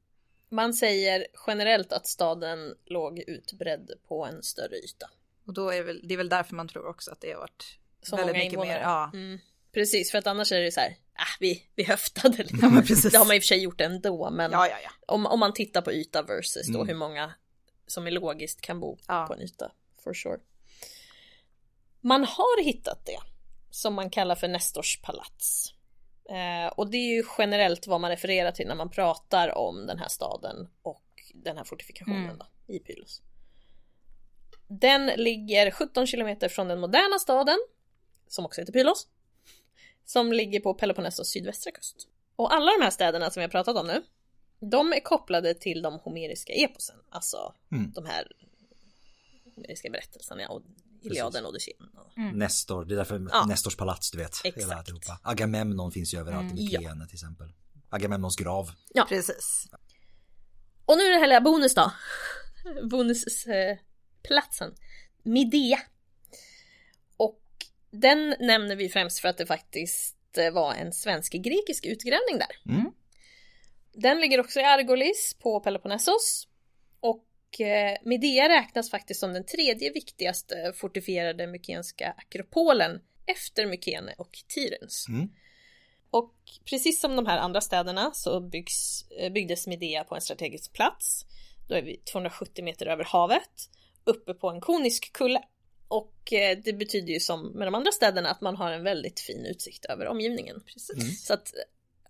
man 0.49 0.75
säger 0.75 1.27
generellt 1.47 1.93
att 1.93 2.07
staden 2.07 2.75
låg 2.85 3.19
utbredd 3.19 3.91
på 4.09 4.25
en 4.25 4.43
större 4.43 4.77
yta. 4.77 5.11
Och 5.47 5.55
då 5.55 5.71
är 5.71 5.83
väl, 5.83 6.01
det 6.05 6.15
är 6.15 6.19
väl 6.19 6.29
därför 6.29 6.55
man 6.55 6.69
tror 6.69 6.87
också 6.87 7.11
att 7.11 7.21
det 7.21 7.33
har 7.33 7.41
varit 7.41 7.79
Så 8.03 8.17
väldigt 8.17 8.35
många 8.35 8.45
mycket 8.45 8.53
invånare. 8.53 8.79
mer. 8.79 8.83
Ja. 8.83 9.11
Mm, 9.15 9.39
precis, 9.73 10.11
för 10.11 10.19
att 10.19 10.27
annars 10.27 10.53
är 10.53 10.61
det 10.61 10.73
så 10.73 10.81
här, 10.81 10.97
ah, 11.15 11.37
vi, 11.41 11.63
vi 11.75 11.85
höftade 11.85 12.37
lite. 12.43 12.57
Ja, 12.63 12.69
men 12.69 12.87
precis. 12.87 13.13
Det 13.13 13.19
har 13.19 13.25
man 13.27 13.37
i 13.37 13.39
och 13.39 13.43
för 13.43 13.47
sig 13.47 13.63
gjort 13.63 13.81
ändå, 13.81 14.31
men 14.31 14.51
ja, 14.53 14.69
ja, 14.69 14.77
ja. 14.85 14.91
om, 15.07 15.27
om 15.27 15.41
man 15.41 15.53
tittar 15.55 15.83
på 15.83 15.93
yta 15.93 16.23
versus 16.23 16.67
då 16.67 16.79
Mm. 16.79 16.89
hur 16.89 16.95
många 16.95 17.33
som 17.87 18.07
är 18.07 18.11
logiskt 18.11 18.61
kan 18.61 18.81
bo 18.81 18.99
Ja. 19.09 19.25
på 19.27 19.35
en 19.35 19.43
yta, 19.43 19.73
for 20.05 20.15
sure. 20.15 20.39
Man 22.01 22.25
har 22.25 22.63
hittat 22.65 23.07
det 23.07 23.19
som 23.71 23.95
man 23.95 24.11
kallar 24.11 24.35
för 24.35 24.49
Nestors 24.49 25.01
palats. 25.03 25.73
Eh, 26.31 26.73
och 26.73 26.91
det 26.91 26.97
är 26.97 27.15
ju 27.17 27.25
generellt 27.39 27.87
vad 27.87 28.01
man 28.01 28.11
refererar 28.11 28.53
till 28.53 28.67
när 28.67 28.75
man 28.75 28.91
pratar 28.91 29.59
om 29.59 29.87
den 29.87 29.99
här 29.99 30.09
staden 30.09 30.69
och 30.83 31.05
den 31.35 31.57
här 31.57 31.65
fortifikationen 31.65 32.25
Mm. 32.25 32.39
då, 32.39 32.47
i 32.75 32.79
Pylos. 32.79 33.23
Den 34.69 35.07
ligger 35.07 35.71
17 35.71 36.07
kilometer 36.07 36.49
från 36.49 36.69
den 36.69 36.81
moderna 36.81 37.19
staden, 37.19 37.59
som 38.29 38.45
också 38.47 38.61
heter 38.61 38.73
Pylos, 38.73 39.07
som 40.05 40.33
ligger 40.33 40.61
på 40.61 40.75
Peloponnesos 40.75 41.29
sydvästra 41.29 41.73
kust. 41.73 42.09
Och 42.37 42.55
alla 42.55 42.73
de 42.79 42.83
här 42.85 42.91
städerna 42.91 43.31
som 43.31 43.41
vi 43.41 43.45
har 43.45 43.51
pratat 43.51 43.77
om 43.77 43.87
nu, 43.87 44.03
de 44.61 44.93
är 44.93 45.01
kopplade 45.01 45.55
till 45.55 45.83
de 45.83 45.95
homeriska 45.99 46.53
eposen, 46.53 46.97
alltså 47.11 47.55
Mm. 47.73 47.93
de 47.93 48.07
här 48.07 48.27
homeriska 49.55 49.91
berättelserna 49.91 50.49
och 50.49 50.63
Iliaden, 51.03 51.47
Odysseen. 51.47 51.77
och- 51.97 52.19
Nestor, 52.37 52.85
det 52.85 52.95
är 52.95 52.97
därför 52.97 53.29
Ja. 53.33 53.47
Nestors 53.47 53.77
palats 53.77 54.11
du 54.11 54.19
vet. 54.19 54.37
Hela 54.45 54.57
Exakt. 54.57 54.77
alltihopa. 54.79 55.19
Agamemnon 55.23 55.93
finns 55.93 56.15
ju 56.15 56.19
överallt 56.19 56.53
i 56.59 56.65
Ja. 56.71 56.81
Mykene 56.81 57.07
till 57.07 57.15
exempel. 57.15 57.53
Agamemnons 57.91 58.37
grav. 58.37 58.71
Precis. 59.09 59.67
Och 60.85 60.97
nu 60.97 61.03
är 61.05 61.11
det 61.13 61.19
här 61.19 61.27
lilla 61.27 61.41
bonus 61.41 61.75
då. 61.75 61.93
Bonusplatsen. 64.29 64.75
Midea. 65.23 65.79
Och 67.17 67.41
den 67.91 68.35
nämner 68.41 68.77
vi 68.77 68.89
främst 68.89 69.19
för 69.19 69.29
att 69.29 69.39
det 69.39 69.47
faktiskt 69.47 70.39
eh, 70.39 70.51
var 70.51 70.75
en 70.75 70.93
svensk-grekisk 70.93 71.87
utgrävning 71.87 72.39
där. 72.39 72.75
Mm. 72.75 72.93
Den 73.93 74.21
ligger 74.21 74.41
också 74.41 74.61
i 74.61 74.65
Argolis 74.65 75.37
på 75.41 75.61
Peloponnesos. 75.61 76.49
Och 77.01 77.61
eh, 77.61 77.99
Midea 78.05 78.49
räknas 78.49 78.91
faktiskt 78.91 79.21
som 79.21 79.33
den 79.33 79.47
tredje 79.47 79.93
viktigaste 79.93 80.73
fortifierade 80.77 81.47
mykenska 81.47 82.15
akropolen 82.17 83.01
efter 83.27 83.67
Mykene 83.67 84.15
och 84.19 84.39
Tirens. 84.49 85.07
Mm. 85.09 85.29
Och 86.11 86.35
precis 86.71 87.01
som 87.01 87.17
de 87.17 87.27
här 87.27 87.39
andra 87.39 87.61
städerna 87.61 88.11
så 88.15 88.41
byggs, 88.41 89.11
eh, 89.11 89.33
byggdes 89.33 89.67
Midea 89.67 90.05
på 90.05 90.15
en 90.15 90.21
strategisk 90.21 90.73
plats. 90.73 91.27
Då 91.69 91.75
är 91.75 91.83
vi 91.83 91.97
270 91.97 92.65
meter 92.65 92.87
över 92.87 93.05
havet, 93.05 93.71
uppe 94.07 94.35
på 94.35 94.49
en 94.51 94.61
konisk 94.61 95.13
kulle. 95.13 95.41
Och 95.89 96.33
eh, 96.33 96.59
det 96.65 96.73
betyder 96.73 97.13
ju 97.13 97.21
som 97.21 97.47
med 97.47 97.67
de 97.67 97.75
andra 97.75 97.93
städerna 97.93 98.31
att 98.31 98.41
man 98.41 98.57
har 98.57 98.73
en 98.73 98.83
väldigt 98.85 99.21
fin 99.21 99.47
utsikt 99.47 99.85
över 99.85 100.07
omgivningen. 100.07 100.61
Precis. 100.67 100.97
Mm. 101.03 101.11
Så 101.11 101.35
att, 101.35 101.53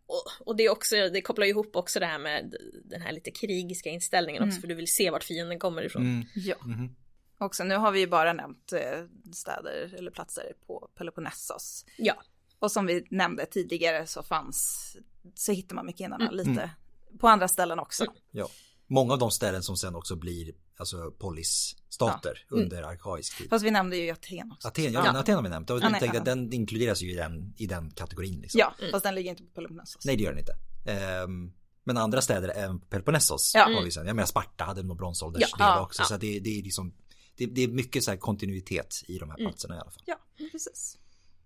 och, 0.07 0.47
och 0.47 0.57
det, 0.57 0.65
är 0.65 0.71
också, 0.71 0.95
det 0.97 1.21
kopplar 1.23 1.47
ju 1.47 1.51
ihop 1.51 1.77
också 1.77 2.01
det 2.01 2.07
här 2.07 2.19
med 2.19 2.55
den 2.85 3.01
här 3.01 3.13
lite 3.13 3.31
krigiska 3.31 3.89
inställningen 3.91 4.43
också, 4.43 4.51
Mm. 4.53 4.61
för 4.61 4.69
du 4.69 4.75
vill 4.75 4.93
se 4.93 5.11
vart 5.11 5.25
fienden 5.25 5.59
kommer 5.59 5.83
ifrån. 5.83 6.03
Mm. 6.03 6.27
Ja. 6.35 6.57
Mhm. 6.67 6.97
Också 7.39 7.65
nu 7.65 7.75
har 7.77 7.93
vi 7.93 8.01
ju 8.01 8.07
bara 8.07 8.33
nämnt 8.33 8.73
eh, 8.73 9.05
städer 9.35 9.95
eller 9.99 10.11
platser 10.11 10.53
på 10.67 10.89
Peloponnesos. 10.95 11.85
Ja. 11.99 12.23
Och 12.59 12.73
som 12.73 12.87
vi 12.87 13.07
nämnde 13.11 13.47
tidigare 13.47 14.07
så 14.07 14.23
fanns, 14.23 14.97
så 15.35 15.53
hittar 15.53 15.75
man 15.77 15.87
mykenarna 15.87 16.25
Mm. 16.25 16.37
lite 16.37 16.51
Mm. 16.51 17.19
på 17.19 17.29
andra 17.29 17.49
ställen 17.49 17.79
också. 17.79 18.05
Mm. 18.05 18.15
Ja. 18.31 18.49
Många 18.87 19.13
av 19.13 19.19
de 19.19 19.31
ställen 19.31 19.63
som 19.63 19.77
sen 19.77 19.95
också 19.95 20.17
blir 20.17 20.53
alltså 20.77 21.11
polisstater 21.19 22.47
Mm. 22.53 22.63
under 22.65 22.83
arkaisk 22.83 23.39
tid. 23.39 23.51
Fast 23.51 23.65
vi 23.65 23.71
nämnde 23.71 23.97
ju 23.97 24.11
Aten 24.11 24.53
också. 24.53 24.69
Aten, 24.69 24.93
ja, 24.93 25.03
Ja. 25.07 25.19
Aten 25.21 25.35
har 25.35 25.43
vi 25.43 25.49
nämnt. 25.49 25.71
Och 25.71 25.81
Ja, 25.81 25.89
nej, 25.89 26.01
tänkte 26.01 26.19
ja. 26.19 26.25
den 26.25 26.53
inkluderas 26.53 27.03
ju 27.03 27.13
i 27.13 27.15
den, 27.15 27.55
i 27.57 27.67
den 27.67 27.91
kategorin. 27.91 28.41
Liksom. 28.41 28.59
Ja, 28.59 28.75
Mm. 28.79 28.91
fast 28.91 29.05
den 29.05 29.15
ligger 29.15 29.31
inte 29.31 29.43
på 29.43 29.51
Peloponnesos. 29.51 30.05
Nej 30.07 30.17
det 30.17 30.23
gör 30.23 30.31
den 30.31 30.39
inte. 30.39 30.57
Ehm, 30.87 31.53
men 31.85 31.97
andra 31.97 32.21
städer, 32.23 32.49
även 32.57 32.81
Peloponnesos 32.81 33.53
Ja. 33.55 33.65
har 33.65 33.83
vi 33.85 33.91
sen. 33.91 34.07
Jag 34.07 34.17
menar 34.17 34.27
Sparta 34.27 34.65
hade 34.65 34.83
nog 34.83 34.97
bronsålders 34.97 35.43
Ja. 35.51 35.57
del 35.57 35.67
Ja. 35.67 35.81
också. 35.83 36.03
Ja. 36.03 36.07
Så 36.07 36.15
att 36.15 36.21
det, 36.21 36.41
det 36.41 36.59
är 36.59 36.63
liksom, 36.63 36.95
det, 37.37 37.47
det 37.47 37.61
är 37.65 37.69
mycket 37.69 38.05
så 38.05 38.11
här 38.11 38.19
kontinuitet 38.19 38.95
i 39.09 39.19
de 39.19 39.31
här 39.31 39.39
Mm. 39.39 39.51
platserna 39.51 39.77
i 39.77 39.79
alla 39.79 39.91
fall. 39.91 40.03
Ja, 40.07 40.17
precis. 40.53 40.99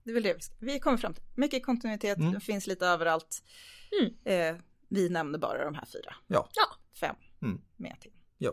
Det 0.05 0.11
är 0.11 0.15
väl 0.15 0.23
det 0.23 0.35
vi 0.35 0.41
ska. 0.41 0.55
Vi 0.59 0.81
kommer 0.81 0.99
fram 0.99 1.15
till. 1.15 1.25
Mycket 1.35 1.67
kontinuitet, 1.67 2.19
Mm. 2.19 2.33
det 2.33 2.41
finns 2.41 2.67
lite 2.67 2.87
överallt. 2.87 3.43
Mm. 4.01 4.15
Eh, 4.57 4.63
vi 4.89 5.09
nämner 5.09 5.39
bara 5.39 5.65
de 5.65 5.75
här 5.75 5.87
fyra. 5.93 6.15
Ja. 6.27 6.49
Ja. 6.55 6.77
Fem. 7.01 7.17
Mm. 7.43 7.61
Med 7.77 7.93
Aten. 7.93 8.13
Ja. 8.43 8.53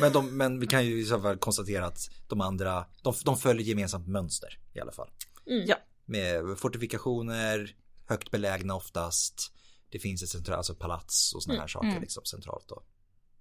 Men, 0.00 0.12
de, 0.12 0.36
men 0.36 0.60
vi 0.60 0.66
kan 0.66 0.86
ju 0.86 1.00
i 1.00 1.04
så 1.04 1.20
fall 1.20 1.36
konstatera 1.38 1.86
att 1.86 1.98
de 2.28 2.40
andra, 2.40 2.86
de, 3.02 3.14
de 3.24 3.36
följer 3.36 3.66
gemensamt 3.66 4.08
mönster 4.08 4.58
i 4.74 4.80
alla 4.80 4.92
fall. 4.92 5.10
Mm. 5.46 5.64
Ja. 5.66 5.76
Med 6.04 6.58
fortifikationer, 6.58 7.76
högt 8.06 8.30
belägna 8.30 8.74
oftast. 8.74 9.52
Det 9.90 9.98
finns 9.98 10.22
ett 10.22 10.28
centralt, 10.28 10.56
alltså 10.56 10.74
palats 10.74 11.34
och 11.34 11.42
såna 11.42 11.54
här 11.54 11.60
Mm. 11.60 11.68
saker 11.68 11.88
Mm. 11.88 12.00
liksom 12.02 12.24
centralt 12.24 12.68
då. 12.68 12.82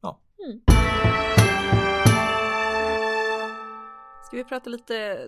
Ja. 0.01 0.21
Ska 4.27 4.37
vi 4.37 4.43
prata 4.43 4.69
lite 4.69 5.27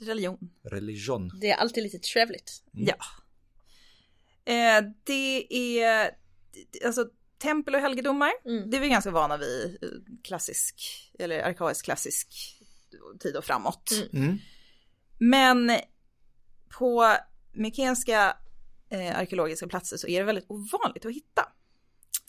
religion? 0.00 0.50
Religion. 0.62 1.32
Det 1.40 1.50
är 1.50 1.56
alltid 1.56 1.82
lite 1.82 1.98
trevligt. 1.98 2.62
Mm. 2.74 2.88
Ja. 2.88 2.96
Eh, 4.52 4.84
det 5.04 5.54
är, 5.80 6.10
alltså 6.86 7.08
tempel 7.40 7.74
och 7.74 7.80
helgedomar, 7.80 8.30
Mm. 8.44 8.70
det 8.70 8.76
är 8.76 8.80
vi 8.80 8.88
ganska 8.88 9.10
vana 9.10 9.36
vid 9.36 9.78
klassisk, 10.24 10.74
eller 11.18 11.42
arkaisk 11.42 11.84
klassisk 11.84 12.28
tid 13.20 13.36
och 13.36 13.44
framåt. 13.44 13.90
Mm. 14.12 14.24
Mm. 14.24 14.38
Men 15.18 15.78
på 16.78 17.16
mykenska 17.52 18.36
eh, 18.90 19.18
arkeologiska 19.18 19.66
platser 19.68 19.96
så 19.96 20.06
är 20.08 20.20
det 20.20 20.26
väldigt 20.26 20.46
ovanligt 20.48 21.06
att 21.06 21.12
hitta. 21.12 21.42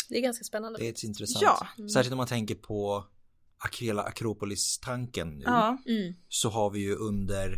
Det 0.09 0.17
är 0.17 0.21
ganska 0.21 0.43
spännande. 0.43 0.79
Det 0.79 0.85
är 1.03 1.05
intressant. 1.05 1.43
Ja. 1.43 1.67
Särskilt 1.93 2.11
om 2.11 2.17
man 2.17 2.27
tänker 2.27 2.55
på 2.55 3.05
hela 3.79 4.03
Akropolis-tanken 4.03 5.29
nu. 5.29 5.43
Ja, 5.45 5.77
Mm. 5.87 6.13
Så 6.29 6.49
har 6.49 6.69
vi 6.69 6.79
ju 6.79 6.95
under 6.95 7.57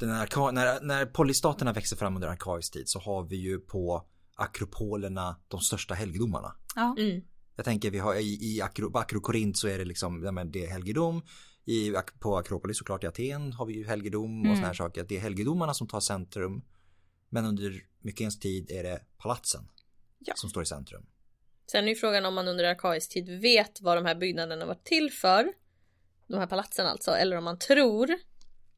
den 0.00 0.10
här, 0.10 0.52
när, 0.52 0.80
när 0.80 1.06
polystaterna 1.06 1.72
växer 1.72 1.96
fram 1.96 2.14
under 2.14 2.28
arkaisk 2.28 2.72
tid 2.72 2.88
så 2.88 2.98
har 2.98 3.22
vi 3.28 3.36
ju 3.36 3.58
på 3.58 4.06
akropolerna 4.36 5.40
de 5.48 5.60
största 5.60 5.94
helgedomarna. 5.94 6.56
ja. 6.74 6.96
Mm. 6.98 7.22
Jag 7.58 7.64
tänker 7.64 7.90
vi 7.90 7.98
har 7.98 8.14
i, 8.14 8.38
i 8.42 8.60
Akro, 8.62 8.96
Akrokorint 8.96 9.58
så 9.58 9.68
är 9.68 9.78
det 9.78 9.84
liksom, 9.84 10.24
ja, 10.24 10.30
men 10.32 10.50
det 10.50 10.64
är 10.64 10.70
helgedom. 10.70 11.22
I, 11.64 11.92
på 12.20 12.36
Akropolis 12.36 12.78
såklart 12.78 13.04
i 13.04 13.06
Aten 13.06 13.52
har 13.52 13.66
vi 13.66 13.74
ju 13.74 13.86
helgedom 13.86 14.40
och 14.40 14.44
Mm. 14.46 14.56
såna 14.56 14.66
här 14.66 14.74
saker. 14.74 15.04
Det 15.08 15.16
är 15.16 15.20
helgedomarna 15.20 15.74
som 15.74 15.88
tar 15.88 16.00
centrum. 16.00 16.62
Men 17.28 17.44
under 17.44 17.82
Mykens 18.00 18.38
tid 18.38 18.70
är 18.70 18.82
det 18.82 19.00
palatsen 19.18 19.68
Ja. 20.18 20.34
som 20.36 20.50
står 20.50 20.62
i 20.62 20.66
centrum. 20.66 21.06
Sen 21.70 21.84
är 21.84 21.88
ju 21.88 21.94
frågan 21.94 22.26
om 22.26 22.34
man 22.34 22.48
under 22.48 22.64
arkaisk 22.64 23.10
tid 23.12 23.40
vet 23.40 23.80
vad 23.80 23.96
de 23.96 24.04
här 24.06 24.14
byggnaderna 24.14 24.66
var 24.66 24.74
till 24.84 25.10
för. 25.12 25.52
De 26.28 26.38
här 26.38 26.46
palatsen 26.46 26.86
alltså. 26.86 27.10
Eller 27.10 27.36
om 27.36 27.44
man 27.44 27.58
tror. 27.58 28.10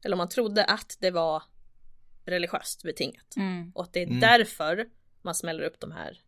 Eller 0.03 0.13
om 0.13 0.17
man 0.17 0.29
trodde 0.29 0.65
att 0.65 0.97
det 0.99 1.11
var 1.11 1.43
religiöst 2.25 2.83
betingat. 2.83 3.35
Mm. 3.37 3.71
Och 3.75 3.83
att 3.83 3.93
det 3.93 4.01
är 4.01 4.07
Mm. 4.07 4.19
därför 4.19 4.85
man 5.21 5.35
smäller 5.35 5.63
upp 5.63 5.79
de 5.79 5.91
här 5.91 6.21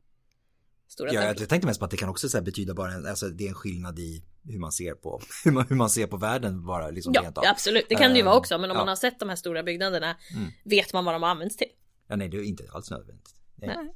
stora 0.88 1.14
Ja, 1.14 1.24
jag 1.24 1.50
tänkte 1.50 1.68
mest 1.68 1.80
på 1.80 1.86
att 1.86 1.92
det 1.92 1.98
kan 1.98 2.10
också 2.10 2.30
så 2.30 2.38
här 2.38 2.44
betyda 2.46 2.74
bara 2.74 2.92
en, 2.94 3.06
alltså 3.06 3.30
det 3.30 3.44
är 3.46 3.50
en 3.50 3.56
skillnad 3.56 4.00
i 4.00 4.24
hur 4.44 4.60
man 4.60 4.72
ser 4.72 4.94
på, 4.94 5.22
hur 5.44 5.52
man, 5.52 5.66
hur 5.70 5.76
man 5.76 5.90
ser 5.90 6.08
på 6.08 6.18
världen 6.18 6.66
bara 6.66 6.90
liksom 6.90 7.14
Ja, 7.16 7.32
absolut. 7.36 7.86
Det 7.90 7.96
kan 7.96 8.12
det 8.12 8.18
ju 8.18 8.24
vara 8.24 8.34
Ehm, 8.36 8.40
också. 8.40 8.58
Men 8.58 8.72
om 8.72 8.76
ja. 8.76 8.82
man 8.82 8.88
har 8.88 8.96
sett 8.96 9.20
de 9.20 9.30
här 9.30 9.36
stora 9.36 9.64
byggnaderna 9.64 10.16
Mm. 10.36 10.52
vet 10.64 10.94
man 10.94 11.06
vad 11.06 11.16
de 11.16 11.24
används 11.24 11.58
till. 11.58 11.68
Ja, 12.08 12.16
nej, 12.16 12.30
det 12.30 12.38
är 12.38 12.44
inte 12.44 12.68
alls 12.74 12.92
nödvändigt. 12.92 13.36
Nej. 13.56 13.76
Nej. 13.76 13.96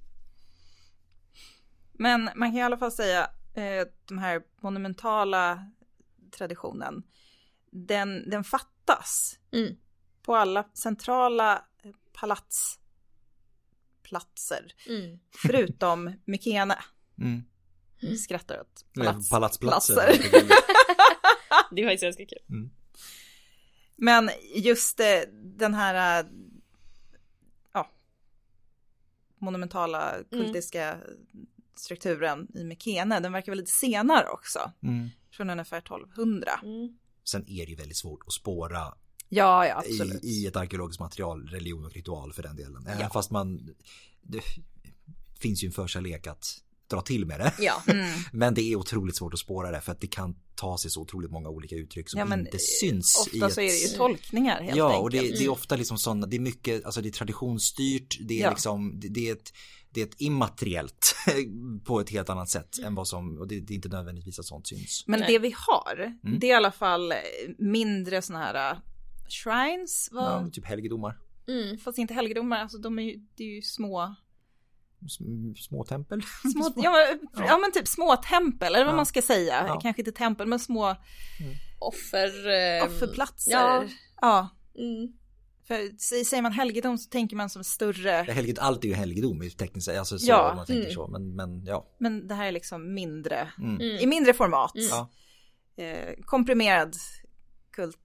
Men 1.93 2.23
man 2.35 2.49
kan 2.51 2.55
i 2.57 2.61
alla 2.63 2.77
fall 2.77 2.91
säga 2.91 3.29
eh, 3.53 3.87
de 4.07 4.17
här 4.17 4.41
monumentala 4.61 5.71
traditionen, 6.37 7.03
den, 7.71 8.29
den 8.29 8.43
fattas 8.43 9.39
Mm. 9.51 9.75
på 10.21 10.35
alla 10.35 10.63
centrala 10.73 11.65
palats 12.13 12.79
platser 14.05 14.73
Mm. 14.89 15.19
förutom 15.41 16.13
Mykene. 16.25 16.77
Mm. 17.19 17.43
Vi 18.01 18.17
skrattar 18.17 18.61
åt 18.61 18.85
palats. 18.95 19.29
Palatsplatser. 19.29 19.95
platser. 19.95 20.49
Det 21.71 21.81
är 21.81 21.85
faktiskt 21.85 22.03
ganska 22.03 22.25
kul. 22.25 22.69
Men 23.95 24.29
just 24.55 24.99
eh, 24.99 25.05
den 25.33 25.73
här 25.73 26.23
eh, 26.23 26.29
ja, 27.73 27.91
monumentala 29.39 30.15
kultiska 30.31 30.97
strukturen 31.75 32.47
i 32.55 32.63
Mykene, 32.63 33.19
den 33.19 33.31
verkar 33.33 33.51
väl 33.51 33.59
lite 33.59 33.71
senare 33.71 34.29
också. 34.29 34.71
Mm. 34.83 35.09
Från 35.31 35.49
ungefär 35.49 35.77
1200. 35.77 36.59
Mm. 36.63 36.97
Sen 37.23 37.41
är 37.49 37.65
det 37.65 37.71
ju 37.71 37.75
väldigt 37.75 37.97
svårt 37.97 38.23
att 38.27 38.33
spåra 38.33 38.93
Ja, 39.29 39.67
ja, 39.67 39.77
absolut. 39.77 40.23
i, 40.23 40.27
i 40.27 40.47
ett 40.47 40.55
arkeologiskt 40.55 40.99
material, 40.99 41.47
religion 41.47 41.85
och 41.85 41.91
ritual 41.93 42.33
för 42.33 42.43
den 42.43 42.55
delen. 42.55 42.87
Ja. 42.99 43.09
fast 43.13 43.31
man, 43.31 43.69
det 44.21 44.41
finns 45.39 45.63
ju 45.63 45.65
en 45.65 45.71
förkärlek 45.71 46.27
att 46.27 46.61
dra 46.89 47.01
till 47.01 47.25
med 47.25 47.39
det. 47.39 47.53
Ja. 47.59 47.83
Mm. 47.87 48.19
Men 48.33 48.53
det 48.53 48.61
är 48.61 48.75
otroligt 48.75 49.15
svårt 49.15 49.33
att 49.33 49.39
spåra 49.39 49.71
det 49.71 49.81
för 49.81 49.91
att 49.91 50.01
det 50.01 50.07
kan 50.07 50.35
ta 50.55 50.77
sig 50.77 50.91
så 50.91 51.01
otroligt 51.01 51.31
många 51.31 51.49
olika 51.49 51.75
uttryck 51.75 52.09
som 52.09 52.19
Ja, 52.19 52.25
men 52.25 52.39
inte 52.39 52.59
syns 52.59 53.27
i 53.33 53.37
Ofta 53.37 53.47
ett... 53.47 53.53
så 53.53 53.61
är 53.61 53.65
det 53.65 53.91
ju 53.91 53.97
tolkningar 53.97 54.61
helt 54.61 54.75
Ja, 54.77 54.85
enkelt. 54.87 55.03
och 55.03 55.09
det, 55.09 55.19
det 55.21 55.43
är 55.45 55.49
ofta 55.49 55.75
liksom 55.75 55.97
sådana, 55.97 56.27
det 56.27 56.35
är 56.35 56.39
mycket, 56.39 56.85
alltså 56.85 57.01
det 57.01 57.09
är 57.09 57.11
traditionsstyrt, 57.11 58.17
det 58.27 58.39
är 58.39 58.43
Ja. 58.43 58.49
liksom, 58.49 58.99
det, 58.99 59.07
det 59.09 59.29
är 59.29 59.33
ett 59.33 59.53
det 59.91 60.01
är 60.01 60.05
ett 60.05 60.21
immateriellt 60.21 61.15
på 61.85 61.99
ett 61.99 62.09
helt 62.09 62.29
annat 62.29 62.49
sätt 62.49 62.79
än 62.83 62.95
vad 62.95 63.07
som, 63.07 63.37
och 63.37 63.47
det, 63.47 63.59
det 63.59 63.73
är 63.73 63.75
inte 63.75 63.89
nödvändigtvis 63.89 64.39
att 64.39 64.45
sånt 64.45 64.67
syns. 64.67 65.03
Men 65.07 65.19
Nej. 65.19 65.31
det 65.31 65.39
vi 65.39 65.53
har, 65.57 66.13
Mm. 66.23 66.39
det 66.39 66.47
är 66.47 66.51
i 66.51 66.53
alla 66.53 66.71
fall 66.71 67.13
mindre 67.57 68.21
sådana 68.21 68.45
här 68.45 68.79
shrines, 69.27 70.09
Ja, 70.11 70.17
vad? 70.41 70.53
typ 70.53 70.65
helgedomar, 70.65 71.17
Mm. 71.47 71.77
fast 71.77 71.97
inte 71.97 72.13
helgedomar, 72.13 72.57
alltså 72.61 72.77
de 72.77 72.99
är 72.99 73.03
ju, 73.03 73.19
det 73.35 73.43
är 73.43 73.55
ju 73.55 73.61
små, 73.61 74.15
små 75.57 75.83
tempel. 75.83 76.21
små 76.53 76.73
ja, 76.75 76.91
men, 76.91 77.45
ja. 77.47 77.57
men 77.57 77.71
typ 77.71 77.87
små 77.87 78.15
tempel, 78.15 78.75
eller 78.75 78.85
vad 78.85 78.93
Ja. 78.93 78.95
man 78.95 79.05
ska 79.05 79.21
säga, 79.21 79.65
Ja. 79.67 79.79
kanske 79.81 80.01
inte 80.01 80.11
tempel, 80.11 80.47
men 80.47 80.59
små 80.59 80.95
Offer... 81.79 82.27
eh, 82.49 82.85
offerplatser. 82.85 83.51
Ja. 83.51 83.83
ja. 84.21 84.49
Mm. 84.77 85.13
För 85.67 85.75
sä- 85.75 86.23
säger 86.23 86.41
man 86.43 86.51
helgedom 86.51 86.97
så 86.97 87.09
tänker 87.09 87.35
man 87.35 87.49
som 87.49 87.63
större, 87.63 88.09
Helged, 88.11 88.59
allt 88.59 88.83
är 88.83 88.87
ju 88.87 88.93
helgedom 88.93 89.43
i 89.43 89.49
tekniskt 89.51 89.85
sett, 89.85 89.99
alltså 89.99 90.19
så 90.19 90.27
Ja. 90.29 90.53
man 90.55 90.65
tänker 90.65 90.81
Mm. 90.81 90.93
så, 90.93 91.07
men, 91.07 91.35
men 91.35 91.65
ja. 91.65 91.95
men 91.99 92.27
det 92.27 92.35
här 92.35 92.45
är 92.47 92.51
liksom 92.51 92.93
mindre, 92.93 93.47
Mm. 93.57 93.75
Mm. 93.75 93.81
i 93.97 94.05
mindre 94.05 94.33
format. 94.33 94.75
Mm. 94.75 94.87
Ja. 94.89 95.09
Eh, 95.83 96.13
komprimerad 96.25 96.95
kult. 97.71 97.97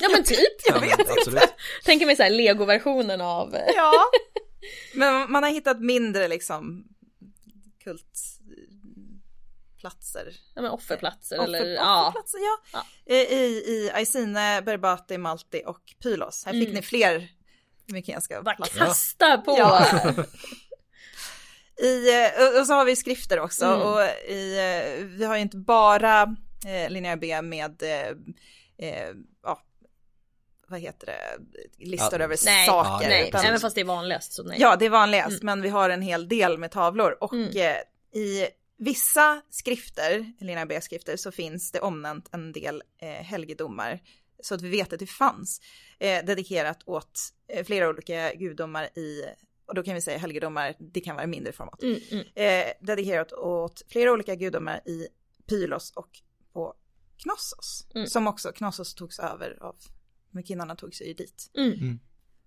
Ja 0.00 0.08
men 0.12 0.24
typ. 0.24 0.38
Ja, 0.68 0.80
men 0.80 0.90
absolut. 1.18 1.54
Tänker 1.84 2.06
mig 2.06 2.16
såhär 2.16 2.30
legoversionen 2.30 3.20
av... 3.20 3.56
Ja, 3.76 3.92
men 4.94 5.32
man 5.32 5.42
har 5.42 5.50
hittat 5.50 5.80
mindre 5.80 6.28
liksom 6.28 6.84
kultplatser. 7.84 10.36
Ja 10.54 10.62
men 10.62 10.70
offerplatser 10.70 11.38
Offer- 11.38 11.44
eller 11.44 11.66
ja. 11.74 12.08
Offerplatser, 12.08 12.38
ja. 12.38 12.58
Ja. 12.72 12.86
I, 13.14 13.16
i 13.74 13.90
Aisine, 13.94 14.62
Berbati, 14.62 15.18
Malti 15.18 15.62
och 15.66 15.80
Pylos. 16.02 16.44
Här 16.46 16.52
fick 16.52 16.62
Mm. 16.68 16.74
ni 16.74 16.82
fler 16.82 17.28
mykenska 17.86 18.42
platser. 18.42 18.78
kasta 18.78 19.38
på! 19.38 19.56
Ja. 19.58 19.86
I, 21.82 22.22
eh, 22.24 22.30
och- 22.42 22.60
och 22.60 22.66
så 22.66 22.72
har 22.72 22.84
vi 22.84 22.96
skrifter 22.96 23.40
också 23.40 23.64
Mm. 23.64 23.80
och 23.80 24.00
i, 24.30 24.58
eh, 24.58 25.04
vi 25.04 25.24
har 25.24 25.36
ju 25.36 25.42
inte 25.42 25.56
bara 25.56 26.22
eh, 26.66 26.90
linjär 26.90 27.16
B 27.16 27.42
med, 27.42 27.82
eh, 27.82 28.16
eh, 28.78 29.10
ja, 29.42 29.62
vad 30.68 30.80
heter 30.80 31.06
det, 31.06 31.38
listor 31.84 32.18
Ja. 32.18 32.24
över 32.24 32.36
Nej, 32.44 32.66
saker. 32.66 33.08
nej, 33.08 33.28
utan- 33.28 33.44
även 33.44 33.60
fast 33.60 33.74
det 33.74 33.80
är 33.80 33.84
vanligast 33.84 34.32
så 34.32 34.42
nej. 34.42 34.56
Ja, 34.60 34.76
det 34.76 34.86
är 34.86 34.90
vanligast, 34.90 35.42
Mm. 35.42 35.46
men 35.46 35.62
vi 35.62 35.68
har 35.68 35.90
en 35.90 36.02
hel 36.02 36.28
del 36.28 36.58
med 36.58 36.70
tavlor 36.70 37.16
och 37.20 37.32
Mm. 37.32 37.48
eh, 37.56 38.20
i 38.20 38.48
vissa 38.76 39.42
skrifter, 39.50 40.32
Lena 40.40 40.66
B-skrifter, 40.66 41.16
så 41.16 41.30
finns 41.32 41.72
det 41.72 41.80
omnämnt 41.80 42.28
en 42.32 42.52
del 42.52 42.82
eh, 42.98 43.08
helgedomar 43.08 44.00
så 44.42 44.54
att 44.54 44.62
vi 44.62 44.68
vet 44.68 44.92
att 44.92 44.98
det 44.98 45.06
fanns 45.06 45.60
eh, 45.98 46.24
dedikerat 46.24 46.78
åt 46.86 47.18
eh, 47.48 47.64
flera 47.64 47.88
olika 47.88 48.34
gudomar 48.34 48.84
i, 48.98 49.24
och 49.66 49.74
då 49.74 49.82
kan 49.82 49.94
vi 49.94 50.00
säga 50.00 50.18
helgedomar, 50.18 50.74
det 50.78 51.00
kan 51.00 51.16
vara 51.16 51.26
mindre 51.26 51.52
format, 51.52 51.82
Mm, 51.82 52.00
mm. 52.10 52.24
eh, 52.34 52.72
dedikerat 52.80 53.32
åt 53.32 53.82
flera 53.88 54.12
olika 54.12 54.34
gudomar 54.34 54.80
i 54.88 55.08
Pylos 55.48 55.92
och 55.96 56.08
på 56.52 56.74
Knossos, 57.22 57.86
Mm. 57.94 58.06
som 58.06 58.26
också, 58.26 58.52
Knossos 58.52 58.94
togs 58.94 59.18
över 59.18 59.62
av, 59.62 59.76
mykinnarna 60.30 60.76
tog 60.76 60.94
sig 60.94 61.08
ju 61.08 61.14
dit. 61.14 61.50
Mm. 61.54 61.98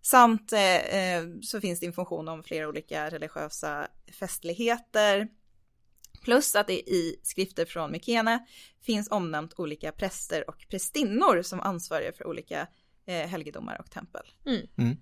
Samt 0.02 0.54
eh, 0.54 0.76
eh, 0.76 1.26
så 1.42 1.62
finns 1.62 1.80
det 1.80 1.86
information 1.86 2.28
om 2.28 2.44
flera 2.44 2.70
olika 2.70 3.10
religiösa 3.10 3.88
festligheter. 4.20 5.28
Plus 6.24 6.56
att 6.56 6.68
det 6.68 6.90
i 6.90 7.20
skrifter 7.24 7.66
från 7.66 7.92
Mykene 7.92 8.46
finns 8.82 9.12
omnämnt 9.12 9.60
olika 9.60 9.92
präster 9.92 10.50
och 10.50 10.66
prästinnor 10.70 11.42
som 11.42 11.60
ansvariga 11.60 12.14
för 12.14 12.28
olika 12.28 12.68
eh, 13.06 13.28
helgedomar 13.28 13.80
och 13.80 13.92
tempel. 13.92 14.32
Mm. 14.46 14.68
Mm. 14.78 14.98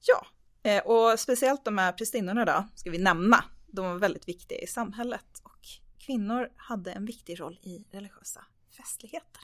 Ja, 0.00 0.26
eh, 0.70 0.82
och 0.86 1.20
speciellt 1.20 1.64
de 1.64 1.78
här 1.78 1.92
prästinnorna 1.92 2.44
då, 2.44 2.68
ska 2.74 2.90
vi 2.90 2.98
nämna. 2.98 3.44
De 3.66 3.84
var 3.84 3.94
väldigt 3.98 4.28
viktiga 4.28 4.58
i 4.58 4.66
samhället 4.66 5.40
och 5.42 5.60
kvinnor 5.98 6.48
hade 6.56 6.92
en 6.92 7.04
viktig 7.06 7.40
roll 7.40 7.58
i 7.62 7.86
religiösa 7.90 8.44
festligheter. 8.76 9.40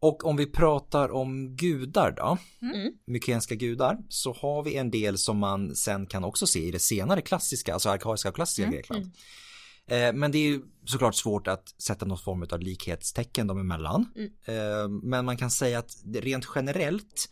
Och 0.00 0.24
om 0.24 0.36
vi 0.36 0.46
pratar 0.46 1.10
om 1.12 1.56
gudar 1.56 2.10
då, 2.12 2.38
Mm. 2.62 2.92
mykenska 3.06 3.54
gudar, 3.54 3.98
så 4.08 4.32
har 4.32 4.62
vi 4.62 4.76
en 4.76 4.90
del 4.90 5.18
som 5.18 5.38
man 5.38 5.76
sen 5.76 6.06
kan 6.06 6.24
också 6.24 6.46
se 6.46 6.60
i 6.60 6.70
det 6.70 6.78
senare 6.78 7.20
klassiska, 7.22 7.72
alltså 7.74 7.88
arkaiska 7.90 8.28
och 8.28 8.34
klassiska 8.34 8.62
Mm, 8.62 8.74
Grekland. 8.74 9.10
Eh, 9.86 10.12
Men 10.12 10.32
det 10.32 10.38
är 10.38 10.46
ju 10.48 10.62
såklart 10.84 11.14
svårt 11.14 11.48
att 11.48 11.68
sätta 11.82 12.04
någon 12.06 12.18
form 12.18 12.46
av 12.52 12.60
likhetstecken 12.60 13.46
dem 13.46 13.60
emellan. 13.60 14.12
Mm. 14.16 14.30
Eh, 14.44 14.88
Men 14.88 15.24
man 15.24 15.36
kan 15.36 15.50
säga 15.50 15.78
att 15.78 15.92
rent 16.14 16.46
generellt 16.54 17.28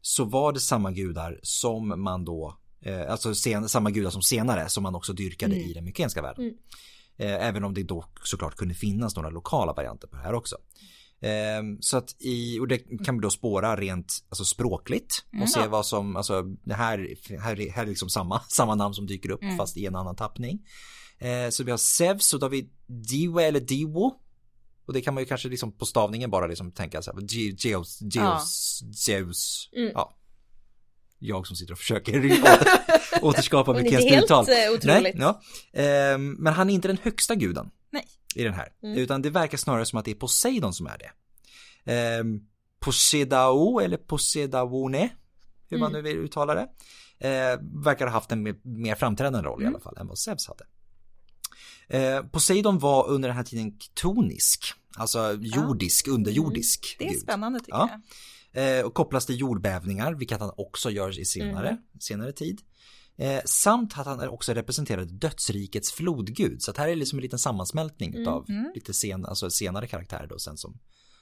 så 0.00 0.24
var 0.24 0.52
det 0.52 0.60
samma 0.60 0.90
gudar 0.92 1.40
som 1.42 2.02
man 2.02 2.24
då, 2.24 2.58
eh, 2.82 3.10
alltså 3.10 3.34
sen, 3.34 3.68
samma 3.68 3.90
gudar 3.90 4.10
som 4.10 4.22
senare 4.22 4.68
som 4.68 4.82
man 4.82 4.94
också 4.94 5.12
dyrkade 5.12 5.54
Mm. 5.56 5.68
i 5.70 5.72
den 5.72 5.84
mykenska 5.84 6.22
världen. 6.22 6.54
Mm. 7.18 7.32
Eh, 7.40 7.46
Även 7.48 7.64
om 7.64 7.74
det 7.74 7.82
då 7.82 8.04
såklart 8.24 8.54
kunde 8.56 8.74
finnas 8.74 9.16
några 9.16 9.30
lokala 9.30 9.72
varianter 9.72 10.08
på 10.08 10.16
det 10.16 10.22
här 10.22 10.34
också. 10.34 10.56
Ehm, 11.20 11.82
Så 11.82 11.96
att 11.96 12.16
i, 12.18 12.58
och 12.58 12.68
det 12.68 12.78
kan 12.78 13.14
vi 13.16 13.20
då 13.22 13.30
spåra 13.30 13.76
rent 13.76 14.24
alltså 14.28 14.44
språkligt 14.44 15.24
och 15.42 15.48
se 15.50 15.66
vad 15.66 15.86
som, 15.86 16.16
alltså 16.16 16.42
det 16.42 16.74
här, 16.74 17.08
här, 17.40 17.60
är- 17.60 17.70
här 17.70 17.82
är 17.82 17.86
liksom 17.86 18.08
samma, 18.10 18.40
samma 18.48 18.74
namn 18.74 18.94
som 18.94 19.06
dyker 19.06 19.30
upp 19.30 19.40
fast 19.58 19.76
i 19.76 19.86
en 19.86 19.96
annan 19.96 20.16
tappning. 20.16 20.58
Eh, 21.18 21.50
Så 21.50 21.64
vi 21.64 21.70
har 21.70 21.78
Zeus 21.78 22.34
och 22.34 22.40
då 22.40 22.44
har 22.46 22.50
vi 22.50 22.70
Diwe 22.86 23.44
eller 23.44 23.60
Diwo. 23.60 24.14
Och 24.86 24.92
det 24.92 25.00
kan 25.00 25.14
man 25.14 25.22
ju 25.22 25.26
kanske 25.26 25.48
liksom 25.48 25.72
på 25.72 25.86
stavningen 25.86 26.30
bara 26.30 26.46
liksom 26.46 26.72
tänka 26.72 27.02
så 27.02 27.12
här, 27.12 27.20
Ge- 27.20 27.54
Geos, 27.68 27.98
Geos, 28.02 28.82
Zeus, 28.96 29.68
Mm. 29.76 29.90
ja. 29.94 30.16
Jag 31.22 31.46
som 31.46 31.56
sitter 31.56 31.72
och 31.72 31.78
försöker 31.78 32.12
återskapa 33.22 33.72
det 33.72 33.80
är 33.80 34.10
helt 34.10 34.30
eh, 34.30 34.38
otroligt. 34.40 34.84
Nej, 34.84 35.16
ja. 35.18 35.40
Ehm, 35.72 36.32
men 36.32 36.52
han 36.52 36.70
är 36.70 36.74
inte 36.74 36.88
den 36.88 36.98
högsta 37.02 37.34
guden. 37.34 37.70
Nej. 37.90 38.04
I 38.34 38.44
den 38.44 38.54
här. 38.54 38.68
Mm. 38.82 38.98
Utan 38.98 39.22
det 39.22 39.30
verkar 39.30 39.58
snarare 39.58 39.86
som 39.86 39.98
att 39.98 40.04
det 40.04 40.10
är 40.10 40.14
Poseidon 40.14 40.74
som 40.74 40.86
är 40.86 40.98
det. 40.98 41.10
Ehm, 41.92 42.40
Poseidao 42.80 43.80
eller 43.80 43.96
Poseidavone. 43.96 45.08
Hur 45.68 45.78
man 45.78 45.92
nu 45.92 45.98
Mm. 45.98 46.10
vill 46.12 46.18
uttala 46.24 46.54
det. 46.54 46.68
Eh, 47.28 47.58
verkar 47.84 48.06
ha 48.06 48.12
haft 48.12 48.32
en 48.32 48.42
mer, 48.42 48.54
mer 48.62 48.94
framträdande 48.94 49.48
roll 49.48 49.62
i 49.62 49.64
Mm. 49.64 49.74
alla 49.74 49.82
fall 49.82 49.96
än 49.98 50.06
vad 50.06 50.18
Zeus 50.18 50.48
hade. 50.48 50.64
Eh, 51.88 52.22
Poseidon 52.22 52.78
var 52.78 53.08
under 53.08 53.28
den 53.28 53.36
här 53.36 53.44
tiden 53.44 53.78
ktonisk. 53.78 54.72
Alltså 54.96 55.38
jordisk, 55.40 56.08
underjordisk 56.08 56.96
Det 56.98 57.04
är 57.04 57.08
gud. 57.12 57.20
spännande 57.22 57.58
tycker 57.58 57.72
Ja. 57.72 57.88
jag. 57.90 58.00
Eh, 58.52 58.84
och 58.86 58.94
kopplas 58.94 59.26
till 59.26 59.40
jordbävningar, 59.40 60.12
vilket 60.14 60.40
han 60.40 60.52
också 60.56 60.90
gör 60.90 61.18
i 61.20 61.24
senare, 61.24 61.78
senare 62.00 62.32
tid. 62.32 62.60
Eh, 63.16 63.40
samt 63.44 63.98
att 63.98 64.06
han 64.06 64.28
också 64.28 64.52
representerar 64.54 65.04
dödsrikets 65.04 65.92
flodgud. 65.92 66.62
Så 66.62 66.70
att 66.70 66.76
här 66.76 66.88
är 66.88 66.96
liksom 66.96 67.18
en 67.18 67.22
liten 67.22 67.38
sammansmältning 67.38 68.14
utav 68.14 68.46
lite 68.74 68.94
sen, 68.94 69.26
alltså 69.26 69.50
senare 69.50 69.86
karaktärer 69.86 70.26
då 70.26 70.38
sen 70.38 70.56
som 70.56 70.78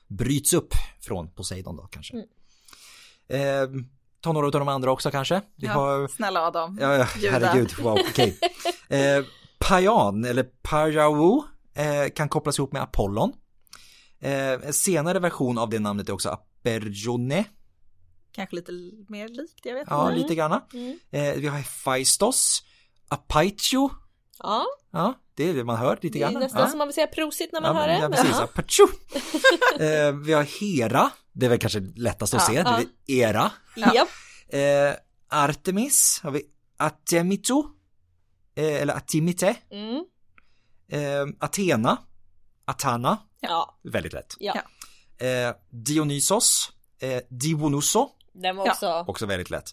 bryts 0.09 0.53
upp 0.53 0.72
från 1.01 1.31
Poseidon 1.35 1.76
då 1.76 1.83
kanske. 1.83 2.16
Eh, 3.29 3.66
ta 4.20 4.33
några 4.33 4.47
av 4.47 4.53
de 4.53 4.68
andra 4.68 4.93
också 4.93 5.11
kanske. 5.11 5.43
Vi 5.57 5.66
Ja, 5.66 5.72
har, 5.72 6.09
Snälla 6.09 6.41
Adam. 6.47 6.79
ja, 6.81 6.95
ja 6.97 7.07
Juda. 7.20 7.39
herregud, 7.39 7.72
wow, 7.83 7.99
okej. 8.11 8.39
Eh, 8.91 9.24
Payan 9.59 10.24
eller 10.24 10.43
Pajau 10.62 11.43
eh, 11.74 12.09
kan 12.14 12.29
kopplas 12.29 12.59
ihop 12.59 12.72
med 12.72 12.83
Apollon. 12.83 13.33
Eh, 14.20 14.53
en 14.53 14.72
senare 14.72 15.18
version 15.18 15.59
av 15.59 15.70
det 15.70 15.79
namnet 15.79 16.09
är 16.09 16.12
också 16.12 16.39
Aperjone. 16.77 17.45
Kanske 18.33 18.57
lite 18.57 18.73
mer 19.09 19.29
likt, 19.29 19.61
jag 19.66 19.75
vet 19.75 19.87
Ja, 19.91 20.09
inte. 20.12 20.23
lite 20.23 20.35
granna. 20.35 20.62
Mm. 20.73 20.99
Eh, 21.11 21.35
vi 21.35 21.47
har 21.47 21.57
Hephaistos, 21.59 22.62
Apaitio. 23.09 23.91
Ja, 24.39 24.64
Ja, 24.91 25.14
det 25.35 25.45
är 25.45 25.55
det 25.55 25.64
man 25.64 25.77
hör 25.77 25.99
lite 26.03 26.19
det 26.19 26.23
är 26.25 26.31
grann. 26.31 26.41
nästan 26.43 26.61
ja. 26.61 26.69
som 26.69 26.79
man 26.79 26.89
vill 26.89 26.95
säga 26.95 27.07
prosit 27.07 27.53
när 27.53 27.61
man 27.61 27.77
ja, 27.77 27.81
hör 27.83 27.89
det. 27.89 27.99
Ja, 27.99 28.09
precis. 28.09 28.31
ja. 28.31 28.43
Apacho. 28.45 28.83
eh, 29.85 30.12
vi 30.27 30.33
har 30.33 30.43
Hera, 30.61 31.11
det 31.33 31.47
är 31.47 31.51
väl 31.51 31.59
kanske 31.59 31.81
lättast 31.81 32.35
att 32.35 32.41
Ja, 32.41 32.47
se, 32.47 32.62
det 32.62 32.87
ja. 33.07 33.23
är 33.25 33.29
Era. 33.29 33.53
Japp. 33.95 34.09
Eh, 34.49 34.95
Artemis 35.45 36.21
har 36.23 36.31
vi 36.31 36.43
Atemito, 36.77 37.66
eh, 38.57 38.83
eller 38.83 38.95
Atimite. 38.95 39.57
Mm. 39.71 40.05
Eh, 40.93 41.35
Athena, 41.41 41.99
Atana, 42.64 43.19
Ja. 43.41 43.79
väldigt 43.83 44.12
lätt. 44.12 44.35
Ja. 44.39 44.55
Eh, 45.21 45.55
Dionysos, 45.71 46.73
eh, 47.01 47.21
Dionyso, 47.31 48.09
Den 48.35 48.57
var 48.57 48.66
Ja. 48.66 48.73
också... 48.73 49.05
också 49.07 49.27
väldigt 49.27 49.51
lätt. 49.51 49.73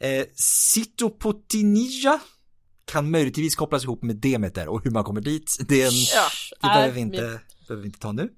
Eh, 0.00 0.24
Cytopotinia 0.34 2.20
kan 2.84 3.10
möjligtvis 3.10 3.56
kopplas 3.56 3.84
ihop 3.84 4.02
med 4.02 4.16
Demeter 4.16 4.68
och 4.68 4.84
hur 4.84 4.90
man 4.90 5.04
kommer 5.04 5.20
dit, 5.20 5.56
det, 5.68 5.82
är 5.82 5.86
en, 5.86 5.92
Ja, 6.14 6.28
det 6.60 6.66
behöver, 6.74 6.92
vi 6.94 7.00
inte, 7.00 7.40
behöver 7.68 7.82
vi 7.82 7.86
inte 7.86 7.98
ta 7.98 8.12
nu. 8.12 8.30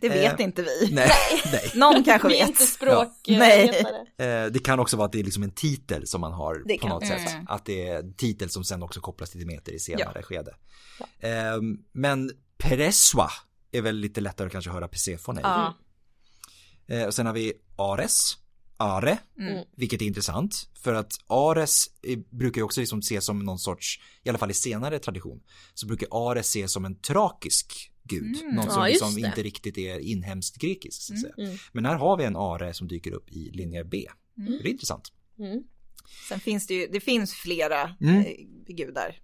det 0.00 0.08
vet 0.08 0.40
Eh, 0.40 0.44
inte 0.46 0.62
vi. 0.62 0.88
Nej, 0.92 1.10
nej. 1.52 1.70
Någon 1.74 2.04
kanske 2.04 2.28
Vi 2.28 2.34
är 2.34 2.40
vet. 2.40 2.48
inte 2.48 2.66
språk... 2.66 3.08
Ja. 3.26 3.34
eh, 3.34 3.38
Nej. 3.38 3.68
Eh, 4.18 4.46
det 4.52 4.64
kan 4.64 4.80
också 4.80 4.96
vara 4.96 5.06
att 5.06 5.12
det 5.12 5.20
är 5.20 5.24
liksom 5.24 5.42
en 5.42 5.50
titel 5.54 6.06
som 6.06 6.20
man 6.20 6.32
har 6.32 6.54
Det 6.66 6.74
på 6.74 6.80
kan. 6.80 6.90
något 6.90 7.06
sätt. 7.06 7.30
Mm. 7.30 7.46
Att 7.48 7.64
det 7.64 7.86
är 7.88 7.98
en 7.98 8.14
titel 8.14 8.50
som 8.50 8.64
sen 8.64 8.82
också 8.82 9.00
kopplas 9.00 9.30
till 9.30 9.40
Demeter 9.40 9.72
i 9.72 9.78
senare 9.78 10.22
skede. 10.22 10.54
Eh, 11.20 11.30
men 11.92 12.30
Pereswa 12.58 13.30
är 13.78 13.82
väl 13.82 13.96
lite 13.96 14.20
lättare 14.20 14.46
att 14.46 14.52
kanske 14.52 14.70
höra 14.70 14.88
Persefone 14.88 15.40
i. 15.40 15.42
Ja. 15.44 15.74
Eh, 16.86 17.04
och 17.04 17.14
sen 17.14 17.26
har 17.26 17.32
vi 17.32 17.52
Ares, 17.76 18.38
Are, 18.76 19.18
Mm. 19.38 19.64
vilket 19.76 20.02
är 20.02 20.06
intressant. 20.06 20.68
För 20.82 20.94
att 20.94 21.12
Ares 21.26 21.86
brukar 22.30 22.58
ju 22.58 22.62
också 22.62 22.80
liksom 22.80 22.98
ses 22.98 23.24
som 23.24 23.38
någon 23.38 23.58
sorts, 23.58 24.00
i 24.22 24.28
alla 24.28 24.38
fall 24.38 24.50
i 24.50 24.54
senare 24.54 24.98
tradition, 24.98 25.42
så 25.74 25.86
brukar 25.86 26.08
Ares 26.30 26.46
ses 26.48 26.72
som 26.72 26.84
en 26.84 26.94
trakisk 27.00 27.90
gud. 28.02 28.36
Mm. 28.42 28.54
Någon 28.54 28.70
som 28.70 28.82
Ja, 28.82 28.86
liksom 28.88 29.18
inte 29.18 29.42
riktigt 29.42 29.78
är 29.78 29.98
inhemskt 29.98 30.56
grekisk. 30.56 31.02
Så 31.02 31.12
att 31.14 31.20
säga. 31.20 31.34
Mm. 31.38 31.56
Men 31.72 31.84
här 31.84 31.94
har 31.96 32.16
vi 32.16 32.24
en 32.24 32.36
Are 32.36 32.74
som 32.74 32.88
dyker 32.88 33.12
upp 33.12 33.28
i 33.32 33.50
linje 33.50 33.84
B. 33.84 34.06
Det 34.34 34.42
är 34.52 34.66
intressant. 34.66 35.12
Mm. 35.38 35.62
Sen 36.28 36.40
finns 36.40 36.66
det 36.66 36.74
ju, 36.74 36.86
det 36.86 37.00
finns 37.00 37.32
flera 37.34 37.96
Mm. 38.00 38.16
eh, 38.20 38.74
gudar. 38.74 39.20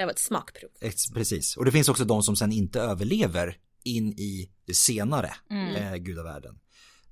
Det 0.00 0.04
var 0.06 0.12
ett 0.12 0.18
smakprov. 0.18 0.70
Precis. 1.14 1.56
Och 1.56 1.64
det 1.64 1.72
finns 1.72 1.88
också 1.88 2.04
de 2.04 2.22
som 2.22 2.36
sen 2.36 2.52
inte 2.52 2.80
överlever 2.80 3.56
in 3.84 4.08
i 4.12 4.50
det 4.66 4.74
senare 4.74 5.34
Mm. 5.50 5.76
eh, 5.76 5.96
gudavärlden. 5.96 6.58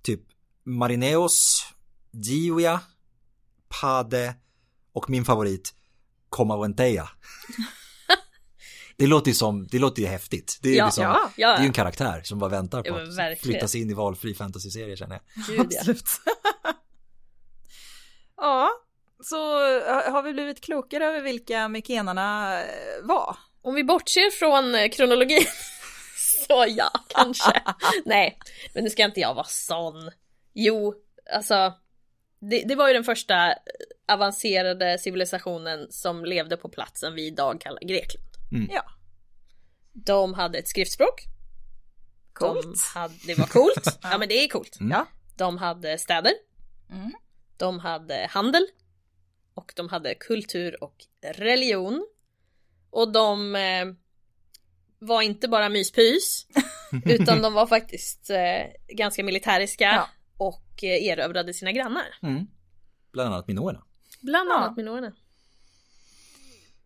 Typ 0.03 0.21
Marineos, 0.65 1.67
Giuia, 2.13 2.81
Pade 3.81 4.35
och 4.93 5.11
min 5.11 5.25
favorit 5.25 5.75
Comaventeia. 6.29 7.09
Det 8.97 9.07
låter 9.07 9.29
ju 9.29 9.35
som, 9.35 9.67
det 9.67 9.79
låter 9.79 10.03
ju 10.03 10.09
häftigt. 10.09 10.59
Det 10.63 10.69
är, 10.69 10.77
Ja, 10.77 10.85
liksom, 10.87 11.05
ja, 11.05 11.31
ja. 11.37 11.49
det 11.49 11.55
är 11.57 11.61
ju 11.61 11.67
en 11.67 11.73
karaktär 11.73 12.23
som 12.25 12.39
bara 12.39 12.51
väntar 12.51 12.83
på 12.83 12.95
att 12.97 13.17
verkligen. 13.17 13.37
flyttas 13.53 13.75
in 13.75 13.91
i 13.91 13.95
valfri 13.95 14.35
fantasyserie 14.35 14.97
känner 14.97 15.21
jag. 15.35 15.45
Gud, 15.47 15.67
ja. 15.71 15.79
Absolut. 15.81 16.05
ja, 18.37 18.71
så 19.25 19.65
eh, 19.79 20.13
har 20.13 20.23
vi 20.23 20.33
blivit 20.33 20.61
klokare 20.61 21.05
över 21.05 21.21
vilka 21.21 21.69
mykenarna 21.69 22.61
eh, 22.63 22.67
var. 23.03 23.37
Om 23.63 23.75
vi 23.75 23.85
bortser 23.85 24.31
från 24.31 24.75
eh, 24.75 24.89
kronologin 24.89 25.47
så 26.49 26.65
ja, 26.69 26.91
kanske. 27.09 27.63
Nej, 28.05 28.39
men 28.75 28.85
nu 28.85 28.91
ska 28.91 29.05
inte 29.05 29.21
jag 29.21 29.35
vara 29.35 29.47
sån. 29.49 30.11
Jo, 30.55 30.95
alltså 31.33 31.73
det, 32.41 32.63
det 32.69 32.75
var 32.75 32.89
ju 32.89 32.95
den 32.95 33.05
första 33.05 33.55
avancerade 34.09 34.99
civilisationen 34.99 35.87
som 35.93 36.25
levde 36.25 36.57
på 36.57 36.69
platsen 36.69 37.15
vi 37.15 37.27
idag 37.27 37.61
kallar 37.61 37.81
Grekland. 37.81 38.25
Ja, 38.71 38.83
De 39.93 40.35
hade 40.35 40.59
ett 40.59 40.69
skriftspråk. 40.69 41.23
coolt. 42.33 42.63
De 42.65 42.75
hade, 42.95 43.15
det 43.27 43.35
var 43.35 43.47
coolt. 43.47 43.99
Ja 44.03 44.19
men 44.19 44.29
det 44.29 44.35
är 44.45 44.49
coolt. 44.49 44.81
Mm. 44.81 44.91
Ja. 44.91 45.07
De 45.37 45.59
hade 45.59 45.99
städer. 45.99 46.33
Mm. 46.91 47.13
De 47.57 47.79
hade 47.79 48.27
handel. 48.31 48.67
Och 49.59 49.73
de 49.77 49.89
hade 49.89 50.15
kultur 50.15 50.85
och 50.85 51.05
religion. 51.23 52.07
Och 52.91 53.13
de 53.13 53.57
eh, 53.57 53.87
var 54.99 55.23
inte 55.23 55.49
bara 55.49 55.69
myspys. 55.69 56.47
utan 57.05 57.43
de 57.43 57.53
var 57.55 57.67
faktiskt 57.67 58.31
eh, 58.31 58.67
ganska 58.89 59.25
militäriska. 59.25 59.85
Ja. 59.85 60.09
Och 60.37 60.85
eh, 60.85 61.05
erövrade 61.07 61.55
sina 61.55 61.73
grannar. 61.73 62.19
Mm. 62.23 62.47
Bland 63.13 63.35
annat 63.35 63.49
minoerna. 63.49 63.85
Bland 64.21 64.51
Ja. 64.51 64.55
annat 64.55 64.77
minoerna. 64.77 65.13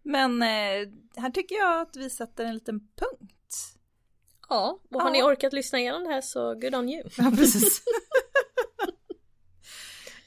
Men 0.03 0.43
eh, 0.43 0.89
här 1.17 1.31
tycker 1.31 1.55
jag 1.55 1.81
att 1.81 1.97
vi 1.97 2.11
sätter 2.11 2.45
en 2.45 2.55
liten 2.55 2.81
punkt. 2.81 3.57
Ja, 4.49 4.81
och 4.91 5.01
har 5.01 5.09
Ja. 5.09 5.13
ni 5.13 5.23
orkat 5.23 5.53
lyssna 5.53 5.79
igenom 5.81 6.05
det 6.05 6.11
här 6.11 6.21
så 6.21 6.55
good 6.55 6.75
on 6.75 6.89
you. 6.89 7.09
Ja, 7.19 7.33
precis. 7.37 7.83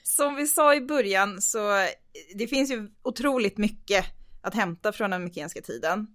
Som 0.04 0.36
vi 0.36 0.48
sa 0.48 0.76
i 0.76 0.82
början 0.82 1.42
så 1.42 1.88
det 2.36 2.48
finns 2.48 2.72
ju 2.72 2.90
otroligt 3.04 3.58
mycket 3.58 4.06
att 4.42 4.54
hämta 4.54 4.92
från 4.92 5.10
den 5.12 5.24
mykenska 5.24 5.62
tiden. 5.62 6.08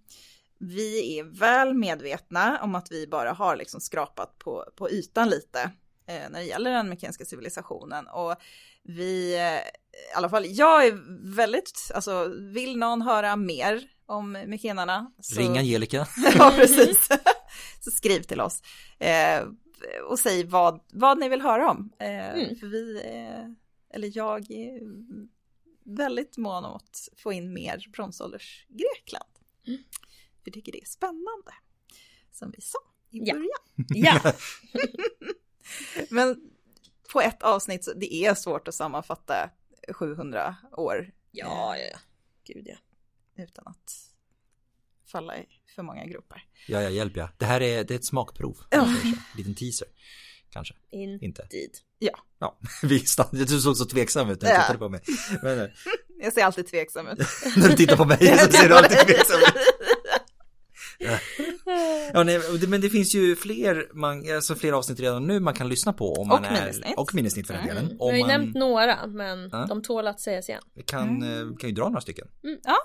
Vi 0.58 1.18
är 1.18 1.24
väl 1.24 1.74
medvetna 1.74 2.62
om 2.62 2.74
att 2.74 2.92
vi 2.92 3.06
bara 3.06 3.32
har 3.32 3.56
liksom 3.56 3.80
skrapat 3.80 4.38
på, 4.38 4.64
på 4.76 4.90
ytan 4.90 5.28
lite 5.30 5.60
eh, 6.06 6.30
när 6.30 6.38
det 6.40 6.44
gäller 6.44 6.70
den 6.70 6.88
mykenska 6.88 7.24
civilisationen 7.24 8.06
och 8.08 8.34
vi, 8.82 9.34
eh, 9.38 9.42
i 10.12 10.14
alla 10.16 10.28
fall 10.28 10.44
jag 10.48 10.86
är 10.86 10.98
väldigt, 11.36 11.90
alltså 11.94 12.28
vill 12.38 12.76
någon 12.78 13.02
höra 13.02 13.36
mer 13.36 13.82
om 14.06 14.32
mykenarna? 14.46 15.12
så- 15.20 15.40
Ring 15.40 15.58
Angelica. 15.58 16.06
ja, 16.38 16.52
precis. 16.56 17.08
Så 17.80 17.90
skriv 17.90 18.20
till 18.22 18.40
oss. 18.40 18.62
Eh, 18.98 19.42
och 20.10 20.18
säg 20.18 20.44
vad, 20.44 20.80
vad 20.92 21.18
ni 21.18 21.28
vill 21.28 21.40
höra 21.40 21.70
om. 21.70 21.92
Eh, 22.00 22.30
Mm. 22.34 22.56
För 22.56 22.66
vi, 22.66 22.96
eh, 23.04 23.44
eller 23.94 24.10
jag, 24.14 24.50
är 24.50 24.80
väldigt 25.84 26.36
mån 26.36 26.64
om 26.64 26.74
att 26.74 27.08
få 27.16 27.32
in 27.32 27.52
mer 27.52 27.86
bronsålders 27.92 28.66
Grekland. 28.68 29.30
Mm. 29.66 29.82
Vi 30.44 30.52
tycker 30.52 30.72
det 30.72 30.82
är 30.82 30.86
spännande. 30.86 31.52
Som 32.32 32.50
vi 32.50 32.60
sa 32.60 32.78
i 33.10 33.18
Ja. 33.24 33.34
början. 33.34 33.86
Ja, 33.88 34.32
Men 36.10 36.50
på 37.12 37.20
ett 37.20 37.42
avsnitt, 37.42 37.84
så 37.84 37.92
det 37.92 38.14
är 38.14 38.34
svårt 38.34 38.68
att 38.68 38.74
sammanfatta 38.74 39.50
700 39.92 40.56
år 40.72 41.12
ja, 41.30 41.76
ja. 41.76 41.98
Gud 42.44 42.66
ja. 42.68 42.76
utan 43.44 43.66
att 43.66 43.92
falla 45.06 45.38
i 45.38 45.46
för 45.74 45.82
många 45.82 46.04
gropar. 46.06 46.48
Ja, 46.68 46.82
jag 46.82 46.92
hjälper 46.92 47.20
jag. 47.20 47.28
Det 47.38 47.44
här 47.46 47.60
är, 47.60 47.84
det 47.84 47.94
är 47.94 47.98
ett 47.98 48.04
smakprov. 48.04 48.56
Ja. 48.70 48.78
kanske. 48.78 49.08
En 49.08 49.14
liten 49.36 49.54
teaser. 49.54 49.88
Kanske. 50.50 50.74
Indeed. 50.90 51.22
Inte. 51.22 51.48
Ja, 52.02 52.18
Ja, 52.38 52.58
vi 52.82 52.98
stannade. 53.00 53.44
Du 53.44 53.60
såg 53.60 53.76
så 53.76 53.84
tveksam 53.84 54.30
ut 54.30 54.42
när 54.42 54.48
du 54.48 54.54
Ja. 54.54 54.60
tittade 54.60 54.78
på 54.78 54.88
mig. 54.88 55.00
Men 55.42 55.58
eh, 55.60 55.66
jag 56.22 56.32
ser 56.32 56.44
alltid 56.44 56.66
tveksam 56.66 57.06
ut. 57.08 57.18
när 57.56 57.68
du 57.68 57.76
tittar 57.76 57.96
på 57.96 58.04
mig 58.04 58.18
så 58.38 58.52
ser 58.52 58.68
du 58.68 58.74
alltid 58.74 58.98
tveksam 58.98 59.36
ut. 59.40 59.54
Ja, 62.12 62.22
nej, 62.22 62.40
men 62.68 62.80
det 62.80 62.90
finns 62.90 63.14
ju 63.14 63.36
fler, 63.36 63.88
man, 63.94 64.34
alltså 64.34 64.54
fler 64.54 64.72
avsnitt 64.72 65.00
redan 65.00 65.26
nu 65.26 65.40
man 65.40 65.54
kan 65.54 65.68
lyssna 65.68 65.92
på 65.92 66.12
om 66.12 66.28
man 66.28 66.38
Och 66.44 66.50
är, 66.50 66.60
minnesnitt. 66.60 66.94
och 66.96 67.14
minnesnitt 67.14 67.46
för 67.46 67.54
den 67.54 67.62
Mm. 67.62 67.74
delen. 67.74 67.88
Vi 67.90 67.96
har 67.98 68.08
Om 68.10 68.14
ju 68.16 68.20
man 68.20 68.28
nämnt 68.28 68.54
några, 68.56 69.06
men 69.06 69.48
Ja. 69.52 69.66
de 69.68 69.82
tål 69.82 70.06
att 70.06 70.20
sägas 70.20 70.48
igen. 70.48 70.62
kan, 70.86 71.22
eh, 71.22 71.56
kan 71.56 71.68
ju 71.70 71.74
dra 71.76 71.84
några 71.88 72.00
stycken. 72.00 72.28
Ja. 72.64 72.76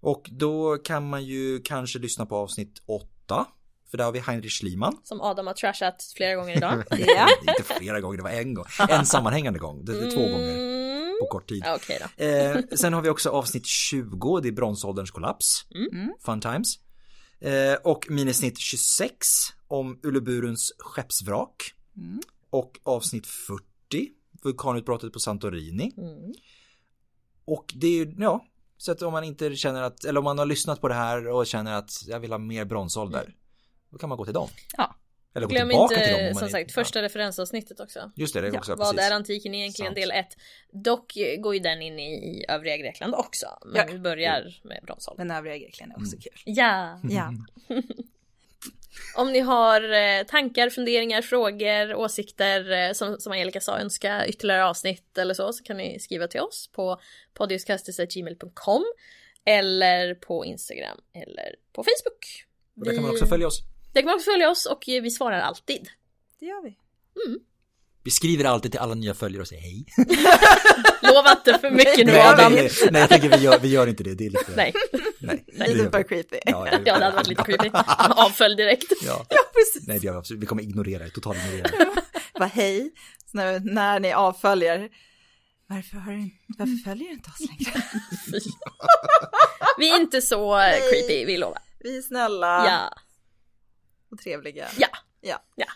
Och 0.00 0.28
då 0.30 0.76
kan 0.76 1.08
man 1.10 1.24
ju 1.24 1.60
kanske 1.64 1.98
lyssna 1.98 2.26
på 2.26 2.36
avsnitt 2.36 2.82
åtta. 2.86 3.46
För 3.90 3.98
där 3.98 4.04
har 4.04 4.12
vi 4.12 4.18
Heinrich 4.18 4.60
Schliemann. 4.60 4.96
Som 5.04 5.20
Adam 5.20 5.46
har 5.46 5.54
trashat 5.54 6.12
flera 6.16 6.34
gånger 6.34 6.56
idag. 6.56 6.84
Ja. 6.90 7.28
Inte 7.40 7.62
flera 7.62 8.00
gånger, 8.00 8.16
det 8.16 8.22
var 8.22 8.30
en 8.30 8.54
gång. 8.54 8.64
En 8.88 9.06
sammanhängande 9.06 9.58
gång. 9.58 9.84
Det 9.84 9.92
är 9.92 10.10
två 10.10 10.20
gånger 10.20 10.78
Mm. 11.08 11.16
på 11.20 11.26
kort 11.26 11.48
tid. 11.48 11.64
Då. 12.18 12.24
Eh, 12.24 12.58
sen 12.76 12.92
har 12.92 13.02
vi 13.02 13.08
också 13.08 13.30
avsnitt 13.30 13.66
20, 13.66 14.40
det 14.40 14.48
är 14.48 14.52
bronsålderns 14.52 15.10
kollaps. 15.10 15.66
Mm. 15.74 16.12
Fun 16.24 16.40
times. 16.40 16.78
Eh, 17.40 17.74
och 17.84 18.06
minisnitt 18.10 18.58
26 18.58 19.26
om 19.68 20.00
Ulleburens 20.02 20.72
skeppsvrak. 20.78 21.72
Mm. 21.96 22.20
Och 22.50 22.78
avsnitt 22.82 23.26
40, 23.26 24.08
vulkanutbrottet 24.42 25.12
på 25.12 25.18
Santorini. 25.20 25.92
Mm. 25.96 26.32
Och 27.44 27.72
det 27.76 27.86
är 27.86 27.92
ju, 28.06 28.14
ja, 28.18 28.44
så 28.76 28.92
att 28.92 29.02
om 29.02 29.12
man 29.12 29.24
inte 29.24 29.56
känner 29.56 29.82
att, 29.82 30.04
eller 30.04 30.18
om 30.18 30.24
man 30.24 30.38
har 30.38 30.46
lyssnat 30.46 30.80
på 30.80 30.88
det 30.88 30.94
här 30.94 31.28
och 31.28 31.46
känner 31.46 31.72
att 31.72 31.90
jag 32.06 32.20
vill 32.20 32.30
ha 32.30 32.38
mer 32.38 32.64
bronsålder. 32.64 33.34
Då 33.90 33.98
kan 33.98 34.08
man 34.08 34.18
gå 34.18 34.24
till 34.24 34.34
dem. 34.34 34.48
Ja. 34.76 34.96
Eller 35.34 35.46
gå 35.46 35.50
Glöm 35.54 35.68
tillbaka 35.68 35.94
till 35.94 36.02
dem. 36.04 36.10
inte, 36.12 36.20
om 36.20 36.26
man 36.26 36.34
som 36.34 36.46
är- 36.46 36.50
sagt, 36.50 36.72
första 36.72 37.02
referensavsnittet 37.02 37.80
också. 37.80 37.98
Ja, 37.98 38.10
just 38.16 38.34
det, 38.34 38.40
det 38.40 38.46
är 38.48 38.56
också, 38.58 38.74
Vad 38.74 38.96
precis. 38.96 39.10
är 39.10 39.14
antiken 39.14 39.54
egentligen 39.54 39.88
Sant. 39.88 39.96
del 39.96 40.10
1? 40.10 40.26
Dock 40.72 41.12
går 41.38 41.54
ju 41.54 41.60
den 41.60 41.82
in 41.82 41.98
i, 41.98 42.12
i 42.14 42.44
övriga 42.48 42.76
Grekland 42.76 43.14
också. 43.14 43.46
Men 43.66 43.76
Ja. 43.76 43.92
vi 43.92 43.98
börjar 43.98 44.60
med 44.64 44.80
bronsåldern. 44.86 45.26
Men 45.26 45.36
övriga 45.36 45.56
Grekland 45.58 45.92
är 45.92 45.96
också 45.96 46.12
Mm. 46.16 46.20
kul. 46.22 46.32
Ja! 46.44 47.00
Ja. 47.10 47.32
Om 49.16 49.32
ni 49.32 49.40
har 49.40 49.92
eh, 49.92 50.22
tankar, 50.26 50.70
funderingar, 50.70 51.22
frågor, 51.22 51.94
åsikter 51.94 52.70
eh, 52.70 52.92
som, 52.92 53.16
som 53.20 53.32
Angelica 53.32 53.60
sa, 53.60 53.78
önska 53.78 54.26
ytterligare 54.26 54.64
avsnitt 54.66 55.18
eller 55.18 55.34
så, 55.34 55.52
så 55.52 55.62
kan 55.64 55.76
ni 55.76 56.00
skriva 56.00 56.28
till 56.28 56.40
oss 56.40 56.70
på 56.72 57.00
podiuskastis.gmail.com 57.34 58.84
eller 59.44 60.14
på 60.14 60.44
Instagram 60.44 60.98
eller 61.14 61.54
på 61.72 61.82
Facebook. 61.84 62.46
Och 62.76 62.84
där 62.84 62.94
kan 62.94 63.02
man 63.02 63.10
också 63.10 63.26
följa 63.26 63.46
oss. 63.46 63.60
Där 63.92 64.00
kan 64.00 64.06
man 64.06 64.14
också 64.14 64.30
följa 64.30 64.50
oss 64.50 64.66
och 64.66 64.82
vi 64.86 65.10
svarar 65.10 65.40
alltid. 65.40 65.88
Det 66.40 66.46
gör 66.46 66.62
vi. 66.62 66.76
Vi 68.04 68.10
skriver 68.10 68.44
alltid 68.44 68.70
till 68.72 68.80
alla 68.80 68.94
nya 68.94 69.14
följare 69.14 69.42
och 69.42 69.48
säger 69.48 69.62
hej. 69.62 69.84
Lova 71.02 71.30
inte 71.32 71.58
för 71.58 71.70
mycket 71.70 72.06
nu 72.06 72.12
Nej, 72.12 72.20
Adam. 72.20 72.52
nej, 72.52 72.70
nej, 72.90 73.00
jag 73.00 73.08
tänker 73.08 73.28
vi 73.38 73.44
gör, 73.44 73.58
vi 73.58 73.68
gör 73.68 73.86
inte 73.86 74.04
det. 74.04 74.14
Det 74.14 74.26
är 74.26 74.30
lite... 74.30 74.52
Nej, 74.56 74.74
nej. 75.20 75.44
Lite 75.68 75.84
det 75.84 75.90
för 75.90 75.98
vi. 75.98 76.04
creepy. 76.04 76.38
Ja, 76.44 76.68
ja 76.70 76.78
det 76.78 76.90
hade 77.04 77.16
varit 77.16 77.26
lite 77.28 77.42
creepy. 77.42 77.70
Avfölj 78.10 78.56
direkt. 78.56 78.92
Ja. 79.02 79.26
Ja, 79.28 79.38
precis. 79.54 79.88
Nej, 79.88 79.98
det 79.98 80.06
gör 80.06 80.12
vi 80.12 80.18
absolut. 80.18 80.42
Vi 80.42 80.46
kommer 80.46 80.62
ignorera 80.62 81.04
det, 81.04 81.10
totalt 81.10 81.38
ignorera 81.38 81.62
det. 81.78 81.86
Vad 82.34 82.48
hej. 82.48 82.90
Så 83.30 83.36
när, 83.36 83.60
när 83.60 84.00
ni 84.00 84.12
avföljer. 84.12 84.88
Varför, 85.66 85.96
har 85.96 86.12
du, 86.12 86.30
varför 86.58 86.84
följer 86.84 87.08
du 87.08 87.14
inte 87.14 87.30
oss 87.30 87.40
längre? 87.40 87.82
Vi 89.78 89.90
är 89.90 89.96
inte 90.00 90.22
så 90.22 90.58
creepy, 90.90 91.24
vi 91.24 91.36
lovar. 91.36 91.62
Vi 91.80 91.98
är 91.98 92.02
snälla 92.02 92.46
Ja. 92.66 92.98
Och 94.10 94.18
trevliga. 94.18 94.68
Ja. 94.78 94.88
Ja. 95.20 95.42
Ja. 95.54 95.66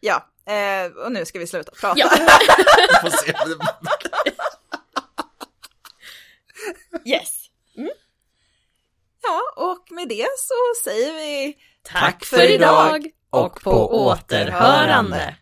Ja, 0.00 0.26
eh, 0.52 0.92
och 0.92 1.12
nu 1.12 1.26
ska 1.26 1.38
vi 1.38 1.46
sluta 1.46 1.72
prata. 1.80 1.98
Ja. 1.98 2.10
Yes. 7.04 7.44
Ja, 9.22 9.40
och 9.56 9.92
med 9.92 10.08
det 10.08 10.26
så 10.38 10.54
säger 10.84 11.14
vi 11.14 11.56
Tack 11.82 12.24
för 12.24 12.42
idag 12.50 13.10
och 13.30 13.60
på 13.62 14.04
återhörande. 14.06 15.36